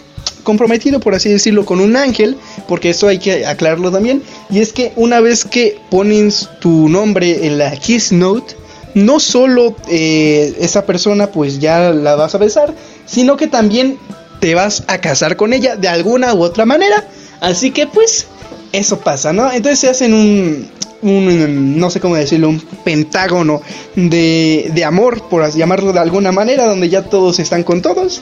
comprometido, 0.44 1.00
por 1.02 1.16
así 1.16 1.28
decirlo, 1.30 1.66
con 1.66 1.82
un 1.82 1.98
ángel, 1.98 2.38
porque 2.68 2.92
eso 2.92 3.08
hay 3.08 3.18
que 3.18 3.46
aclararlo 3.46 3.92
también, 3.92 4.22
y 4.52 4.60
es 4.60 4.72
que 4.72 4.94
una 4.96 5.20
vez 5.20 5.44
que 5.44 5.80
pones 5.90 6.48
tu 6.62 6.88
nombre 6.88 7.48
en 7.48 7.58
la 7.58 7.76
Kiss 7.76 8.12
Note, 8.12 8.55
no 8.96 9.20
solo 9.20 9.76
eh, 9.88 10.56
esa 10.60 10.86
persona 10.86 11.28
pues 11.28 11.60
ya 11.60 11.92
la 11.92 12.16
vas 12.16 12.34
a 12.34 12.40
besar, 12.40 12.74
sino 13.06 13.38
que 13.38 13.48
también 13.48 14.00
te 14.40 14.56
vas 14.56 14.84
a 14.88 14.98
casar 15.00 15.36
con 15.36 15.54
ella 15.54 15.76
de 15.76 15.88
alguna 15.88 16.34
u 16.34 16.42
otra 16.42 16.66
manera. 16.66 17.06
Así 17.42 17.72
que 17.72 17.86
pues 17.86 18.26
eso 18.72 19.00
pasa, 19.00 19.34
¿no? 19.34 19.52
Entonces 19.52 19.80
se 19.80 19.90
hacen 19.90 20.14
un, 20.14 20.70
un 21.02 21.78
no 21.78 21.90
sé 21.90 22.00
cómo 22.00 22.16
decirlo, 22.16 22.50
un 22.50 22.60
pentágono 22.84 23.62
de, 23.96 24.72
de 24.74 24.84
amor, 24.86 25.28
por 25.30 25.48
llamarlo 25.54 25.92
de 25.94 26.00
alguna 26.00 26.32
manera, 26.32 26.66
donde 26.66 26.90
ya 26.90 27.04
todos 27.04 27.40
están 27.40 27.64
con 27.64 27.82
todos. 27.82 28.22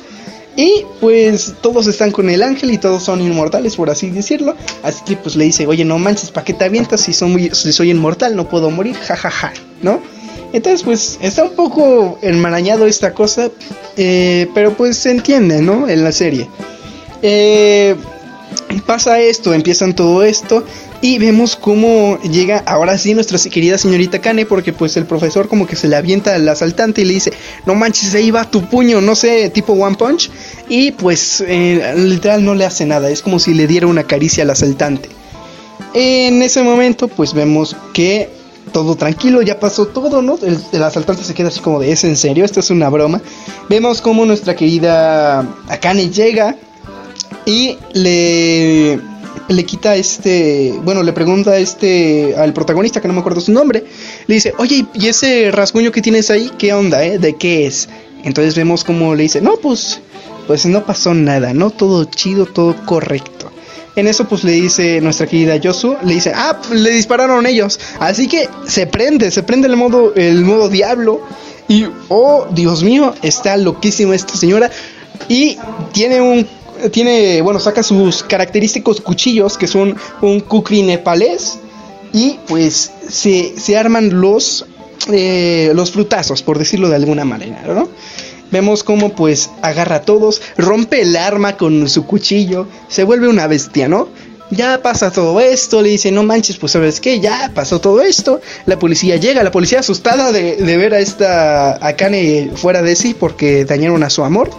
Y 0.55 0.85
pues 1.01 1.53
todos 1.61 1.87
están 1.87 2.11
con 2.11 2.29
el 2.29 2.43
ángel 2.43 2.71
y 2.71 2.77
todos 2.77 3.03
son 3.03 3.21
inmortales, 3.21 3.75
por 3.75 3.89
así 3.89 4.09
decirlo. 4.09 4.55
Así 4.83 5.03
que 5.03 5.15
pues 5.17 5.35
le 5.35 5.45
dice, 5.45 5.65
oye, 5.65 5.85
no 5.85 5.97
manches, 5.97 6.31
¿para 6.31 6.45
qué 6.45 6.53
te 6.53 6.65
avientas 6.65 7.01
si, 7.01 7.13
si 7.13 7.73
soy 7.73 7.89
inmortal? 7.89 8.35
No 8.35 8.47
puedo 8.47 8.69
morir, 8.69 8.95
jajaja, 8.95 9.51
¿no? 9.81 9.99
Entonces, 10.53 10.83
pues 10.83 11.17
está 11.21 11.43
un 11.43 11.55
poco 11.55 12.19
enmarañado 12.21 12.85
esta 12.85 13.13
cosa, 13.13 13.49
eh, 13.97 14.47
pero 14.53 14.77
pues 14.77 14.97
se 14.97 15.11
entiende, 15.11 15.61
¿no? 15.61 15.89
En 15.89 16.03
la 16.03 16.11
serie. 16.11 16.47
Eh, 17.23 17.95
pasa 18.85 19.19
esto, 19.19 19.53
empiezan 19.53 19.95
todo 19.95 20.23
esto 20.23 20.63
y 21.01 21.17
vemos 21.17 21.55
cómo 21.55 22.19
llega 22.21 22.59
ahora 22.65 22.97
sí 22.97 23.13
nuestra 23.13 23.37
querida 23.49 23.77
señorita 23.77 24.19
Kane 24.19 24.45
porque 24.45 24.73
pues 24.73 24.95
el 24.95 25.05
profesor 25.05 25.47
como 25.47 25.67
que 25.67 25.75
se 25.75 25.87
le 25.87 25.95
avienta 25.95 26.35
al 26.35 26.47
asaltante 26.47 27.01
y 27.01 27.05
le 27.05 27.15
dice, 27.15 27.33
no 27.65 27.75
manches, 27.75 28.13
ahí 28.15 28.31
va 28.31 28.49
tu 28.49 28.61
puño, 28.61 29.01
no 29.01 29.15
sé, 29.15 29.49
tipo 29.49 29.73
One 29.73 29.95
Punch 29.95 30.29
y 30.69 30.91
pues 30.91 31.43
eh, 31.45 31.93
literal 31.97 32.45
no 32.45 32.55
le 32.55 32.65
hace 32.65 32.85
nada, 32.85 33.09
es 33.09 33.21
como 33.21 33.39
si 33.39 33.53
le 33.53 33.67
diera 33.67 33.87
una 33.87 34.03
caricia 34.03 34.43
al 34.43 34.49
asaltante. 34.49 35.09
En 35.93 36.41
ese 36.41 36.63
momento 36.63 37.07
pues 37.07 37.33
vemos 37.33 37.75
que 37.93 38.29
todo 38.73 38.95
tranquilo, 38.95 39.41
ya 39.41 39.59
pasó 39.59 39.87
todo, 39.87 40.21
¿no? 40.21 40.37
El, 40.41 40.83
asaltante 40.83 41.23
se 41.23 41.33
queda 41.33 41.47
así 41.47 41.61
como 41.61 41.79
de, 41.79 41.91
¿es 41.91 42.03
en 42.03 42.17
serio? 42.17 42.43
Esto 42.43 42.59
es 42.59 42.69
una 42.69 42.89
broma. 42.89 43.21
Vemos 43.69 44.01
como 44.01 44.25
nuestra 44.25 44.55
querida 44.55 45.39
Akane 45.69 46.09
llega 46.09 46.57
y 47.45 47.77
le, 47.93 48.99
le 49.47 49.65
quita 49.65 49.95
este, 49.95 50.73
bueno, 50.83 51.03
le 51.03 51.13
pregunta 51.13 51.51
a 51.51 51.57
este, 51.57 52.35
al 52.35 52.51
protagonista, 52.53 52.99
que 52.99 53.07
no 53.07 53.13
me 53.13 53.21
acuerdo 53.21 53.39
su 53.39 53.53
nombre, 53.53 53.85
le 54.27 54.35
dice, 54.35 54.53
oye, 54.57 54.85
¿y 54.93 55.07
ese 55.07 55.51
rasguño 55.51 55.91
que 55.91 56.01
tienes 56.01 56.29
ahí, 56.29 56.51
qué 56.57 56.73
onda, 56.73 57.05
eh? 57.05 57.19
¿De 57.19 57.35
qué 57.35 57.67
es? 57.67 57.87
Entonces 58.23 58.55
vemos 58.55 58.83
como 58.83 59.15
le 59.15 59.23
dice, 59.23 59.41
no, 59.41 59.57
pues, 59.57 60.01
pues 60.47 60.65
no 60.65 60.85
pasó 60.85 61.13
nada, 61.13 61.53
¿no? 61.53 61.69
Todo 61.69 62.05
chido, 62.05 62.45
todo 62.45 62.75
correcto. 62.85 63.32
En 63.95 64.07
eso 64.07 64.25
pues 64.25 64.43
le 64.43 64.53
dice 64.53 65.01
nuestra 65.01 65.27
querida 65.27 65.55
Yosu, 65.57 65.95
le 66.03 66.15
dice, 66.15 66.31
ah, 66.33 66.59
le 66.71 66.89
dispararon 66.91 67.45
ellos. 67.45 67.79
Así 67.99 68.27
que 68.27 68.49
se 68.65 68.87
prende, 68.87 69.29
se 69.29 69.43
prende 69.43 69.67
el 69.67 69.75
modo, 69.75 70.13
el 70.15 70.43
modo 70.43 70.69
diablo. 70.69 71.21
Y, 71.67 71.85
oh, 72.09 72.47
Dios 72.51 72.83
mío, 72.83 73.13
está 73.21 73.55
loquísima 73.57 74.15
esta 74.15 74.35
señora. 74.35 74.71
Y 75.29 75.57
tiene 75.91 76.21
un, 76.21 76.47
tiene, 76.91 77.41
bueno, 77.41 77.59
saca 77.59 77.83
sus 77.83 78.23
característicos 78.23 78.99
cuchillos, 78.99 79.57
que 79.57 79.67
son 79.67 79.95
un 80.21 80.39
kukri 80.39 80.81
nepalés. 80.81 81.59
Y 82.11 82.37
pues 82.47 82.91
se, 83.09 83.53
se 83.59 83.77
arman 83.77 84.19
los, 84.21 84.65
eh, 85.11 85.71
los 85.75 85.91
frutazos, 85.91 86.41
por 86.41 86.57
decirlo 86.57 86.89
de 86.89 86.95
alguna 86.95 87.25
manera, 87.25 87.63
¿no? 87.67 87.89
Vemos 88.53 88.83
cómo 88.83 89.09
pues 89.09 89.49
agarra 89.63 89.95
a 89.95 90.01
todos, 90.03 90.39
rompe 90.57 91.01
el 91.01 91.15
arma 91.15 91.57
con 91.57 91.89
su 91.89 92.05
cuchillo, 92.05 92.67
se 92.87 93.03
vuelve 93.03 93.27
una 93.27 93.47
bestia, 93.47 93.87
¿no? 93.87 94.09
Ya 94.51 94.79
pasa 94.83 95.09
todo 95.09 95.39
esto, 95.39 95.81
le 95.81 95.89
dice, 95.89 96.11
no 96.11 96.21
manches, 96.21 96.57
pues 96.57 96.73
sabes 96.73 96.99
qué, 96.99 97.19
ya 97.19 97.49
pasó 97.55 97.81
todo 97.81 98.03
esto. 98.03 98.41
La 98.67 98.77
policía 98.77 99.15
llega, 99.15 99.41
la 99.41 99.49
policía 99.49 99.79
asustada 99.79 100.31
de, 100.31 100.77
ver 100.77 100.93
a 100.93 100.99
esta 100.99 101.83
Akane 101.83 102.51
fuera 102.53 102.83
de 102.83 102.95
sí 102.95 103.15
porque 103.19 103.65
dañaron 103.65 104.03
a 104.03 104.11
su 104.11 104.23
amor. 104.23 104.51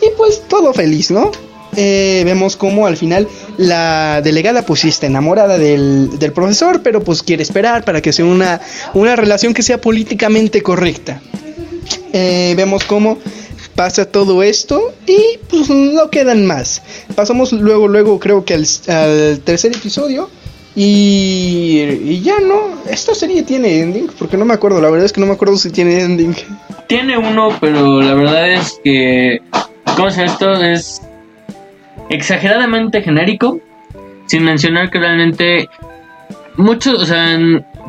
Y 0.00 0.16
pues 0.16 0.42
todo 0.46 0.72
feliz, 0.72 1.10
¿no? 1.10 1.32
Eh, 1.74 2.22
vemos 2.24 2.54
como 2.54 2.86
al 2.86 2.96
final 2.96 3.26
la 3.56 4.20
delegada 4.22 4.62
pues 4.62 4.84
está 4.84 5.06
enamorada 5.08 5.58
del, 5.58 6.16
del, 6.20 6.32
profesor, 6.32 6.80
pero 6.84 7.02
pues 7.02 7.24
quiere 7.24 7.42
esperar 7.42 7.84
para 7.84 8.00
que 8.00 8.12
sea 8.12 8.24
una, 8.24 8.60
una 8.94 9.16
relación 9.16 9.52
que 9.52 9.62
sea 9.62 9.80
políticamente 9.80 10.62
correcta. 10.62 11.20
Eh, 12.12 12.54
vemos 12.56 12.84
cómo 12.84 13.18
pasa 13.74 14.04
todo 14.04 14.42
esto 14.42 14.92
y 15.06 15.38
pues 15.48 15.70
no 15.70 16.10
quedan 16.10 16.46
más. 16.46 16.82
Pasamos 17.14 17.52
luego, 17.52 17.88
luego 17.88 18.18
creo 18.18 18.44
que 18.44 18.54
al, 18.54 19.40
tercer 19.40 19.72
episodio 19.74 20.28
y, 20.74 22.20
ya 22.22 22.40
no. 22.40 22.82
Esta 22.90 23.14
serie 23.14 23.42
tiene 23.42 23.80
ending 23.80 24.08
porque 24.18 24.36
no 24.36 24.44
me 24.44 24.54
acuerdo, 24.54 24.80
la 24.80 24.90
verdad 24.90 25.06
es 25.06 25.12
que 25.12 25.20
no 25.20 25.26
me 25.26 25.32
acuerdo 25.32 25.56
si 25.56 25.70
tiene 25.70 26.00
ending. 26.00 26.34
Tiene 26.86 27.16
uno, 27.16 27.56
pero 27.60 28.02
la 28.02 28.14
verdad 28.14 28.52
es 28.52 28.78
que, 28.84 29.40
¿cómo 29.96 30.10
se 30.10 30.24
esto? 30.24 30.52
Es 30.62 31.00
exageradamente 32.10 33.02
genérico, 33.02 33.60
sin 34.26 34.44
mencionar 34.44 34.90
que 34.90 34.98
realmente 34.98 35.68
muchos, 36.56 37.00
o 37.02 37.06
sea, 37.06 37.38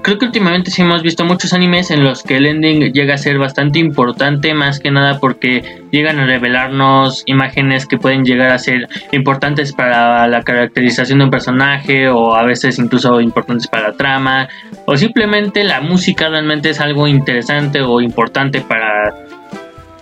creo 0.01 0.17
que 0.17 0.25
últimamente 0.25 0.71
sí 0.71 0.81
hemos 0.81 1.01
visto 1.03 1.25
muchos 1.25 1.53
animes 1.53 1.91
en 1.91 2.03
los 2.03 2.23
que 2.23 2.37
el 2.37 2.45
ending 2.45 2.91
llega 2.93 3.15
a 3.15 3.17
ser 3.17 3.37
bastante 3.37 3.79
importante, 3.79 4.53
más 4.53 4.79
que 4.79 4.91
nada 4.91 5.19
porque 5.19 5.83
llegan 5.91 6.19
a 6.19 6.25
revelarnos 6.25 7.23
imágenes 7.25 7.85
que 7.85 7.97
pueden 7.97 8.25
llegar 8.25 8.51
a 8.51 8.57
ser 8.57 8.87
importantes 9.11 9.73
para 9.73 10.27
la 10.27 10.41
caracterización 10.43 11.19
de 11.19 11.25
un 11.25 11.31
personaje 11.31 12.09
o 12.09 12.35
a 12.35 12.43
veces 12.43 12.79
incluso 12.79 13.21
importantes 13.21 13.67
para 13.67 13.89
la 13.89 13.97
trama 13.97 14.47
o 14.85 14.97
simplemente 14.97 15.63
la 15.63 15.81
música 15.81 16.29
realmente 16.29 16.69
es 16.69 16.79
algo 16.79 17.07
interesante 17.07 17.81
o 17.81 18.01
importante 18.01 18.61
para 18.61 19.13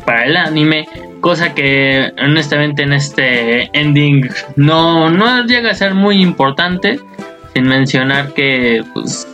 para 0.05 0.25
el 0.25 0.35
anime, 0.35 0.87
cosa 1.19 1.53
que 1.53 2.11
honestamente 2.21 2.83
en 2.83 2.93
este 2.93 3.69
ending 3.79 4.29
no, 4.55 5.09
no 5.09 5.45
llega 5.45 5.71
a 5.71 5.73
ser 5.75 5.93
muy 5.93 6.21
importante, 6.21 6.99
sin 7.53 7.67
mencionar 7.67 8.33
que 8.33 8.83
pues 8.93 9.27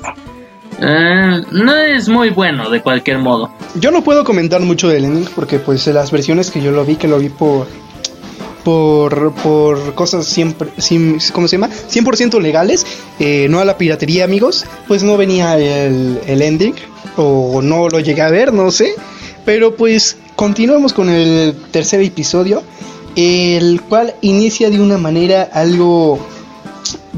eh, 0.79 1.43
no 1.51 1.75
es 1.75 2.07
muy 2.09 2.29
bueno 2.29 2.69
de 2.69 2.81
cualquier 2.81 3.19
modo. 3.19 3.51
Yo 3.75 3.91
no 3.91 4.03
puedo 4.03 4.23
comentar 4.23 4.61
mucho 4.61 4.87
del 4.89 5.05
ending 5.05 5.29
porque 5.35 5.59
pues 5.59 5.87
las 5.87 6.11
versiones 6.11 6.51
que 6.51 6.61
yo 6.61 6.71
lo 6.71 6.85
vi, 6.85 6.95
que 6.95 7.07
lo 7.07 7.19
vi 7.19 7.29
por 7.29 7.67
por, 8.63 9.33
por 9.35 9.95
cosas 9.95 10.25
siempre, 10.25 10.67
¿cómo 11.31 11.47
se 11.47 11.55
llama? 11.55 11.69
100% 11.69 12.41
legales, 12.41 12.85
eh, 13.17 13.47
no 13.49 13.61
a 13.61 13.65
la 13.65 13.77
piratería 13.77 14.25
amigos, 14.25 14.65
pues 14.89 15.03
no 15.03 15.15
venía 15.15 15.57
el, 15.57 16.19
el 16.27 16.41
ending 16.41 16.75
o 17.15 17.61
no 17.61 17.87
lo 17.87 18.01
llegué 18.01 18.23
a 18.23 18.29
ver, 18.29 18.51
no 18.51 18.69
sé, 18.71 18.93
pero 19.45 19.77
pues 19.77 20.17
continuemos 20.35 20.91
con 20.91 21.07
el 21.07 21.55
tercer 21.71 22.01
episodio, 22.01 22.61
el 23.15 23.81
cual 23.87 24.15
inicia 24.19 24.69
de 24.69 24.81
una 24.81 24.97
manera 24.97 25.43
algo 25.53 26.19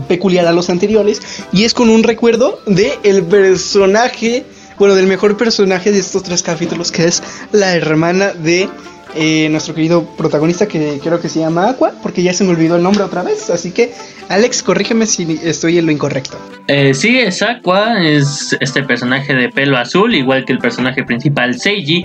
peculiar 0.09 0.45
a 0.45 0.51
los 0.51 0.69
anteriores 0.69 1.21
y 1.53 1.63
es 1.63 1.73
con 1.73 1.89
un 1.89 2.03
recuerdo 2.03 2.59
de 2.65 2.99
el 3.03 3.23
personaje, 3.23 4.43
bueno, 4.77 4.95
del 4.95 5.07
mejor 5.07 5.37
personaje 5.37 5.91
de 5.93 5.99
estos 5.99 6.23
tres 6.23 6.43
capítulos 6.43 6.91
que 6.91 7.05
es 7.05 7.23
la 7.53 7.73
hermana 7.73 8.33
de 8.33 8.67
eh, 9.15 9.47
nuestro 9.49 9.73
querido 9.73 10.05
protagonista 10.17 10.67
que 10.67 10.99
creo 11.01 11.19
que 11.19 11.29
se 11.29 11.39
llama 11.39 11.69
Aqua, 11.69 11.93
porque 12.03 12.21
ya 12.21 12.33
se 12.33 12.43
me 12.43 12.51
olvidó 12.51 12.75
el 12.75 12.83
nombre 12.83 13.03
otra 13.03 13.23
vez, 13.23 13.49
así 13.49 13.71
que 13.71 13.91
Alex, 14.27 14.61
corrígeme 14.61 15.07
si 15.07 15.39
estoy 15.43 15.79
en 15.79 15.87
lo 15.87 15.91
incorrecto. 15.91 16.37
Eh, 16.67 16.93
sí, 16.93 17.17
es 17.17 17.41
Aqua, 17.41 18.03
es 18.03 18.55
este 18.59 18.83
personaje 18.83 19.33
de 19.33 19.49
pelo 19.49 19.77
azul, 19.77 20.13
igual 20.13 20.45
que 20.45 20.53
el 20.53 20.59
personaje 20.59 21.03
principal 21.03 21.59
Seiji, 21.59 22.03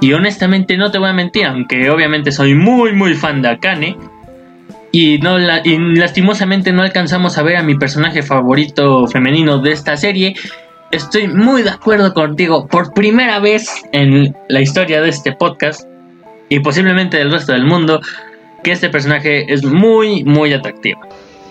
y 0.00 0.12
honestamente 0.12 0.76
no 0.78 0.90
te 0.90 0.98
voy 0.98 1.10
a 1.10 1.12
mentir, 1.12 1.44
aunque 1.44 1.90
obviamente 1.90 2.32
soy 2.32 2.54
muy 2.54 2.92
muy 2.92 3.14
fan 3.14 3.42
de 3.42 3.48
Akane, 3.48 3.96
y, 4.92 5.18
no 5.18 5.38
y 5.38 5.78
lastimosamente 5.96 6.72
no 6.72 6.82
alcanzamos 6.82 7.38
a 7.38 7.42
ver 7.42 7.56
a 7.56 7.62
mi 7.62 7.76
personaje 7.76 8.22
favorito 8.22 9.06
femenino 9.06 9.58
de 9.58 9.72
esta 9.72 9.96
serie, 9.96 10.34
estoy 10.90 11.28
muy 11.28 11.62
de 11.62 11.70
acuerdo 11.70 12.14
contigo. 12.14 12.66
Por 12.66 12.94
primera 12.94 13.38
vez 13.38 13.68
en 13.92 14.34
la 14.48 14.60
historia 14.60 15.00
de 15.00 15.10
este 15.10 15.32
podcast, 15.32 15.82
y 16.48 16.60
posiblemente 16.60 17.18
del 17.18 17.30
resto 17.30 17.52
del 17.52 17.64
mundo 17.64 18.00
que 18.62 18.72
este 18.72 18.88
personaje 18.88 19.52
es 19.52 19.64
muy, 19.64 20.24
muy 20.24 20.52
atractivo. 20.52 21.00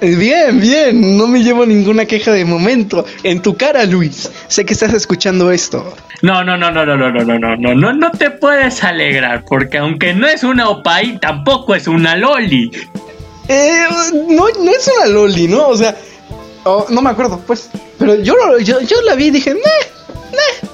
Bien, 0.01 0.59
bien, 0.59 1.17
no 1.17 1.27
me 1.27 1.41
llevo 1.41 1.65
ninguna 1.65 2.05
queja 2.05 2.31
de 2.31 2.45
momento. 2.45 3.03
En 3.23 3.41
tu 3.41 3.55
cara, 3.55 3.83
Luis. 3.85 4.31
Sé 4.47 4.63
que 4.63 4.73
estás 4.73 4.93
escuchando 4.93 5.51
esto. 5.51 5.95
No, 6.21 6.43
no, 6.43 6.55
no, 6.55 6.69
no, 6.69 6.85
no, 6.85 6.95
no, 6.95 7.09
no, 7.11 7.23
no, 7.23 7.39
no, 7.39 7.55
no, 7.55 7.73
no, 7.73 7.93
no 7.93 8.11
te 8.11 8.29
puedes 8.29 8.83
alegrar, 8.83 9.43
porque 9.47 9.79
aunque 9.79 10.13
no 10.13 10.27
es 10.27 10.43
una 10.43 10.69
opai, 10.69 11.19
tampoco 11.19 11.73
es 11.73 11.87
una 11.87 12.15
loli. 12.15 12.71
Eh, 13.47 13.85
no, 14.29 14.47
no 14.49 14.71
es 14.71 14.89
una 14.97 15.07
loli, 15.07 15.47
¿no? 15.47 15.69
O 15.69 15.77
sea, 15.77 15.95
no 16.89 17.01
me 17.01 17.09
acuerdo, 17.09 17.41
pues. 17.45 17.69
Pero 17.97 18.15
yo, 18.15 18.35
yo, 18.59 18.79
yo 18.81 19.01
la 19.01 19.15
vi 19.15 19.27
y 19.27 19.31
dije, 19.31 19.55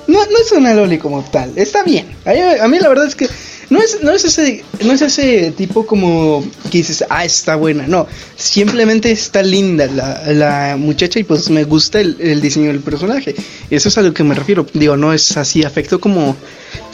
no, 0.07 0.25
no 0.25 0.37
es 0.39 0.51
una 0.51 0.73
loli 0.73 0.97
como 0.97 1.23
tal. 1.23 1.53
Está 1.55 1.83
bien. 1.83 2.15
a 2.25 2.67
mí 2.67 2.79
la 2.79 2.89
verdad 2.89 3.07
es 3.07 3.15
que 3.15 3.29
no 3.69 3.81
es, 3.81 4.03
no 4.03 4.11
es 4.11 4.23
ese, 4.25 4.63
no 4.83 4.93
es 4.93 5.01
ese 5.01 5.51
tipo 5.51 5.85
como 5.85 6.43
que 6.69 6.79
dices, 6.79 7.03
ah, 7.09 7.25
está 7.25 7.55
buena, 7.55 7.87
no. 7.87 8.07
Simplemente 8.35 9.11
está 9.11 9.41
linda 9.41 9.87
la, 9.87 10.75
muchacha 10.77 11.19
y 11.19 11.23
pues 11.23 11.49
me 11.49 11.63
gusta 11.63 11.99
el, 11.99 12.17
el, 12.19 12.41
diseño 12.41 12.67
del 12.67 12.81
personaje. 12.81 13.35
Eso 13.69 13.89
es 13.89 13.97
a 13.97 14.01
lo 14.01 14.13
que 14.13 14.23
me 14.23 14.35
refiero. 14.35 14.65
Digo, 14.73 14.97
no 14.97 15.13
es 15.13 15.37
así 15.37 15.63
afecto 15.63 15.99
como, 15.99 16.35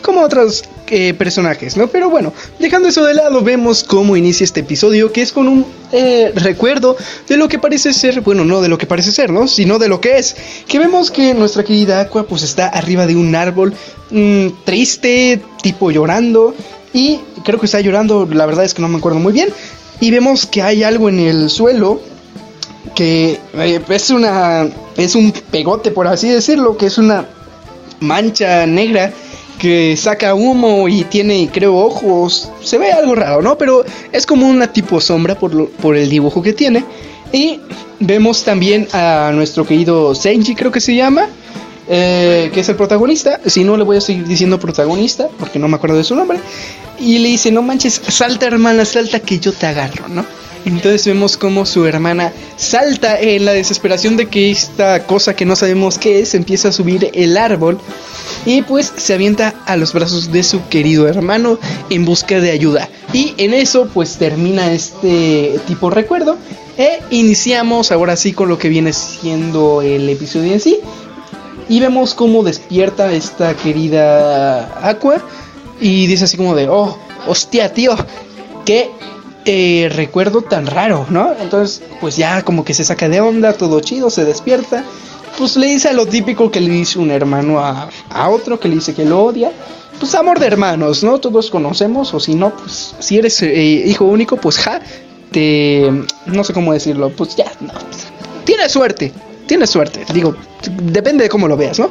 como 0.02 0.22
otros 0.22 0.64
eh, 0.92 1.14
personajes, 1.14 1.78
¿no? 1.78 1.88
Pero 1.88 2.10
bueno, 2.10 2.34
dejando 2.60 2.90
eso 2.90 3.04
de 3.04 3.14
lado, 3.14 3.42
vemos 3.42 3.84
cómo 3.84 4.18
inicia 4.18 4.44
este 4.44 4.62
episodio, 4.62 5.12
que 5.12 5.22
es 5.22 5.32
con 5.32 5.48
un 5.48 5.66
eh, 5.92 6.32
recuerdo 6.36 6.98
de 7.28 7.38
lo 7.38 7.48
que 7.48 7.60
parece 7.60 7.94
ser, 7.94 8.22
bueno, 8.22 8.46
no 8.46 8.62
de 8.62 8.70
lo 8.70 8.78
que 8.78 8.86
parece 8.86 9.12
ser, 9.12 9.32
¿no? 9.32 9.48
Sino 9.48 9.80
de 9.80 9.88
lo 9.88 10.02
que 10.02 10.18
es. 10.18 10.36
Que 10.68 10.80
vemos 10.80 11.12
que 11.12 11.34
nuestra 11.34 11.64
querida 11.64 12.02
Aqua 12.02 12.24
pues 12.24 12.44
está 12.44 12.68
arriba 12.68 13.08
de 13.08 13.16
un 13.16 13.36
árbol 13.36 13.74
mm, 14.12 14.48
triste, 14.66 15.42
tipo 15.62 15.92
llorando. 15.92 16.56
Y 16.94 17.20
creo 17.44 17.60
que 17.60 17.68
está 17.68 17.80
llorando, 17.82 18.28
la 18.32 18.46
verdad 18.46 18.66
es 18.66 18.74
que 18.74 18.82
no 18.82 18.88
me 18.88 18.98
acuerdo 18.98 19.20
muy 19.20 19.34
bien. 19.34 19.50
Y 20.00 20.12
vemos 20.12 20.46
que 20.46 20.62
hay 20.62 20.84
algo 20.84 21.10
en 21.10 21.20
el 21.20 21.50
suelo 21.50 22.02
que 22.96 23.40
eh, 23.54 23.82
es 23.90 24.10
una 24.10 24.68
es 24.98 25.16
un 25.16 25.32
pegote 25.52 25.92
por 25.92 26.08
así 26.08 26.30
decirlo, 26.30 26.78
que 26.78 26.88
es 26.88 26.98
una 26.98 27.28
mancha 28.00 28.66
negra 28.66 29.14
que 29.60 29.96
saca 29.98 30.34
humo 30.34 30.88
y 30.88 31.04
tiene, 31.04 31.50
creo, 31.54 31.76
ojos. 31.76 32.50
Se 32.64 32.78
ve 32.78 32.92
algo 32.92 33.14
raro, 33.14 33.42
¿no? 33.42 33.58
Pero 33.58 33.84
es 34.12 34.26
como 34.26 34.48
una 34.48 34.72
tipo 34.72 35.00
sombra 35.00 35.36
por, 35.36 35.70
por 35.70 35.96
el 35.96 36.10
dibujo 36.10 36.42
que 36.42 36.54
tiene. 36.54 36.84
Y 37.32 37.60
vemos 38.00 38.44
también 38.44 38.88
a 38.94 39.32
nuestro 39.36 39.66
querido 39.68 40.16
Senji, 40.16 40.56
creo 40.56 40.72
que 40.72 40.80
se 40.80 40.96
llama, 40.96 41.28
eh, 41.88 42.50
que 42.54 42.62
es 42.62 42.70
el 42.70 42.76
protagonista. 42.76 43.40
Si 43.46 43.64
no, 43.64 43.78
le 43.78 43.84
voy 43.84 43.98
a 43.98 44.02
seguir 44.02 44.26
diciendo 44.26 44.60
protagonista, 44.60 45.28
porque 45.38 45.60
no 45.60 45.68
me 45.68 45.76
acuerdo 45.76 45.98
de 45.98 46.04
su 46.04 46.16
nombre. 46.16 46.40
Y 47.00 47.20
le 47.20 47.30
dice, 47.30 47.52
no 47.52 47.62
manches, 47.62 48.02
salta 48.08 48.48
hermana, 48.48 48.86
salta 48.86 49.20
que 49.20 49.40
yo 49.40 49.52
te 49.52 49.68
agarro, 49.68 50.08
¿no? 50.08 50.26
Entonces 50.66 51.06
vemos 51.06 51.38
como 51.38 51.66
su 51.66 51.86
hermana 51.86 52.34
salta 52.58 53.20
en 53.20 53.46
la 53.46 53.54
desesperación 53.54 54.18
de 54.18 54.28
que 54.28 54.52
esta 54.52 55.06
cosa 55.06 55.36
que 55.36 55.46
no 55.46 55.56
sabemos 55.56 55.98
qué 55.98 56.20
es 56.20 56.36
empieza 56.36 56.70
a 56.70 56.72
subir 56.72 57.10
el 57.14 57.38
árbol 57.38 57.80
y 58.46 58.62
pues 58.62 58.94
se 58.96 59.14
avienta 59.14 59.56
a 59.66 59.76
los 59.78 59.94
brazos 59.94 60.32
de 60.32 60.44
su 60.44 60.68
querido 60.68 61.08
hermano 61.08 61.60
en 61.90 62.06
busca 62.06 62.40
de 62.40 62.52
ayuda. 62.52 62.90
Y 63.14 63.34
en 63.38 63.54
eso 63.54 63.88
pues 63.94 64.18
termina 64.18 64.72
este 64.72 65.60
tipo 65.68 65.90
recuerdo 65.90 66.38
e 66.78 67.00
iniciamos 67.10 67.92
ahora 67.92 68.16
sí 68.16 68.34
con 68.34 68.50
lo 68.50 68.58
que 68.58 68.70
viene 68.70 68.94
siendo 68.94 69.82
el 69.82 70.10
episodio 70.10 70.54
en 70.54 70.60
sí. 70.60 70.80
Y 71.68 71.80
vemos 71.80 72.16
cómo 72.16 72.44
despierta 72.44 73.12
esta 73.14 73.54
querida 73.56 74.88
Aqua 74.88 75.22
y 75.80 76.08
dice 76.08 76.26
así 76.26 76.36
como 76.36 76.56
de, 76.56 76.68
oh, 76.68 76.98
hostia 77.28 77.74
tío, 77.74 77.96
qué 78.66 78.90
eh, 79.46 79.90
recuerdo 79.94 80.42
tan 80.42 80.68
raro, 80.68 81.06
¿no? 81.10 81.34
Entonces, 81.40 81.82
pues 82.02 82.18
ya 82.18 82.44
como 82.44 82.66
que 82.66 82.74
se 82.74 82.84
saca 82.84 83.10
de 83.10 83.22
onda, 83.22 83.54
todo 83.54 83.80
chido, 83.80 84.10
se 84.10 84.26
despierta. 84.26 84.84
Pues 85.38 85.56
le 85.56 85.68
dice 85.68 85.90
a 85.90 85.94
lo 85.94 86.06
típico 86.06 86.52
que 86.52 86.60
le 86.60 86.70
dice 86.70 87.00
un 87.00 87.12
hermano 87.12 87.60
a, 87.60 87.90
otro, 88.30 88.60
que 88.60 88.68
le 88.68 88.76
dice 88.76 88.94
que 88.94 89.06
lo 89.06 89.24
odia. 89.24 89.52
Pues 90.00 90.16
amor 90.16 90.40
de 90.40 90.48
hermanos, 90.48 91.04
¿no? 91.04 91.20
Todos 91.20 91.50
conocemos, 91.50 92.14
o 92.14 92.20
si 92.20 92.36
no, 92.36 92.56
pues 92.56 92.96
si 93.00 93.18
eres 93.18 93.42
eh, 93.42 93.84
hijo 93.86 94.06
único, 94.06 94.38
pues 94.38 94.58
ja, 94.58 94.82
te... 95.32 95.92
no 96.26 96.44
sé 96.44 96.54
cómo 96.54 96.74
decirlo, 96.74 97.10
pues 97.10 97.36
ya, 97.36 97.52
no, 97.60 97.74
pues, 97.74 98.08
tienes 98.46 98.72
suerte, 98.72 99.12
tienes 99.50 99.72
suerte, 99.72 100.06
digo, 100.14 100.36
depende 100.84 101.24
de 101.24 101.30
cómo 101.30 101.48
lo 101.48 101.58
veas, 101.58 101.80
¿no? 101.80 101.90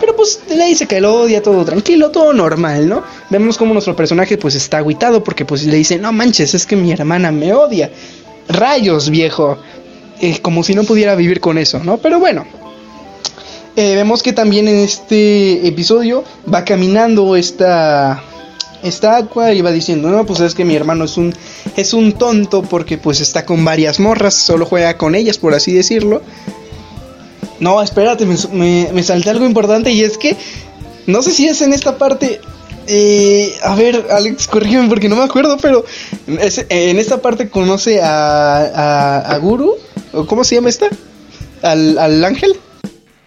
Pero 0.00 0.16
pues 0.16 0.40
le 0.48 0.64
dice 0.64 0.86
que 0.86 1.02
lo 1.02 1.14
odia, 1.14 1.42
todo 1.42 1.62
tranquilo, 1.62 2.10
todo 2.10 2.32
normal, 2.32 2.88
¿no? 2.88 3.02
Vemos 3.28 3.58
como 3.58 3.74
nuestro 3.74 3.94
personaje 3.94 4.38
pues 4.38 4.54
está 4.54 4.78
aguitado 4.78 5.22
porque 5.22 5.44
pues 5.44 5.64
le 5.64 5.76
dice, 5.76 5.98
no 5.98 6.12
manches, 6.12 6.54
es 6.54 6.64
que 6.64 6.76
mi 6.76 6.90
hermana 6.90 7.30
me 7.30 7.52
odia. 7.52 7.90
Rayos, 8.48 9.10
viejo. 9.10 9.58
Eh, 10.20 10.38
como 10.40 10.64
si 10.64 10.74
no 10.74 10.84
pudiera 10.84 11.14
vivir 11.14 11.40
con 11.40 11.58
eso, 11.58 11.78
¿no? 11.84 11.98
Pero 11.98 12.18
bueno. 12.18 12.46
Eh, 13.76 13.94
vemos 13.96 14.22
que 14.22 14.32
también 14.32 14.66
en 14.66 14.76
este 14.76 15.66
episodio 15.66 16.24
va 16.52 16.64
caminando 16.64 17.36
esta, 17.36 18.22
esta 18.82 19.16
Aqua 19.16 19.52
y 19.52 19.60
va 19.60 19.72
diciendo, 19.72 20.10
no, 20.10 20.24
pues 20.24 20.40
es 20.40 20.54
que 20.54 20.64
mi 20.64 20.74
hermano 20.74 21.04
es 21.04 21.18
un, 21.18 21.34
es 21.76 21.92
un 21.92 22.12
tonto 22.12 22.62
porque 22.62 22.96
pues 22.96 23.20
está 23.20 23.44
con 23.44 23.64
varias 23.64 24.00
morras, 24.00 24.34
solo 24.34 24.64
juega 24.64 24.96
con 24.96 25.14
ellas, 25.14 25.36
por 25.36 25.52
así 25.54 25.72
decirlo. 25.72 26.22
No, 27.64 27.80
espérate, 27.80 28.26
me, 28.26 28.90
me, 28.92 29.02
salté 29.02 29.30
algo 29.30 29.46
importante 29.46 29.90
y 29.90 30.02
es 30.02 30.18
que 30.18 30.36
no 31.06 31.22
sé 31.22 31.30
si 31.30 31.48
es 31.48 31.62
en 31.62 31.72
esta 31.72 31.96
parte. 31.96 32.38
Eh, 32.86 33.54
a 33.62 33.74
ver, 33.74 34.04
Alex, 34.10 34.48
corrígeme 34.48 34.86
porque 34.86 35.08
no 35.08 35.16
me 35.16 35.22
acuerdo, 35.22 35.56
pero 35.56 35.82
en 36.26 36.98
esta 36.98 37.22
parte 37.22 37.48
conoce 37.48 38.02
a, 38.02 39.16
a, 39.32 39.38
Guru. 39.38 39.76
¿Cómo 40.26 40.44
se 40.44 40.56
llama 40.56 40.68
esta? 40.68 40.90
¿Al, 41.62 41.96
al 41.96 42.22
ángel? 42.22 42.52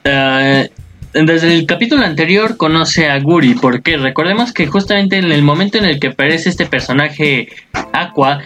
Eh, 0.04 0.70
desde 1.14 1.56
el 1.56 1.66
capítulo 1.66 2.06
anterior 2.06 2.58
conoce 2.58 3.10
a 3.10 3.20
Guri, 3.20 3.56
porque 3.56 3.98
recordemos 3.98 4.54
que 4.54 4.68
justamente 4.68 5.18
en 5.18 5.32
el 5.32 5.42
momento 5.42 5.80
en 5.80 5.86
el 5.86 6.00
que 6.00 6.10
aparece 6.10 6.50
este 6.50 6.68
personaje 6.68 7.48
Aqua, 7.92 8.42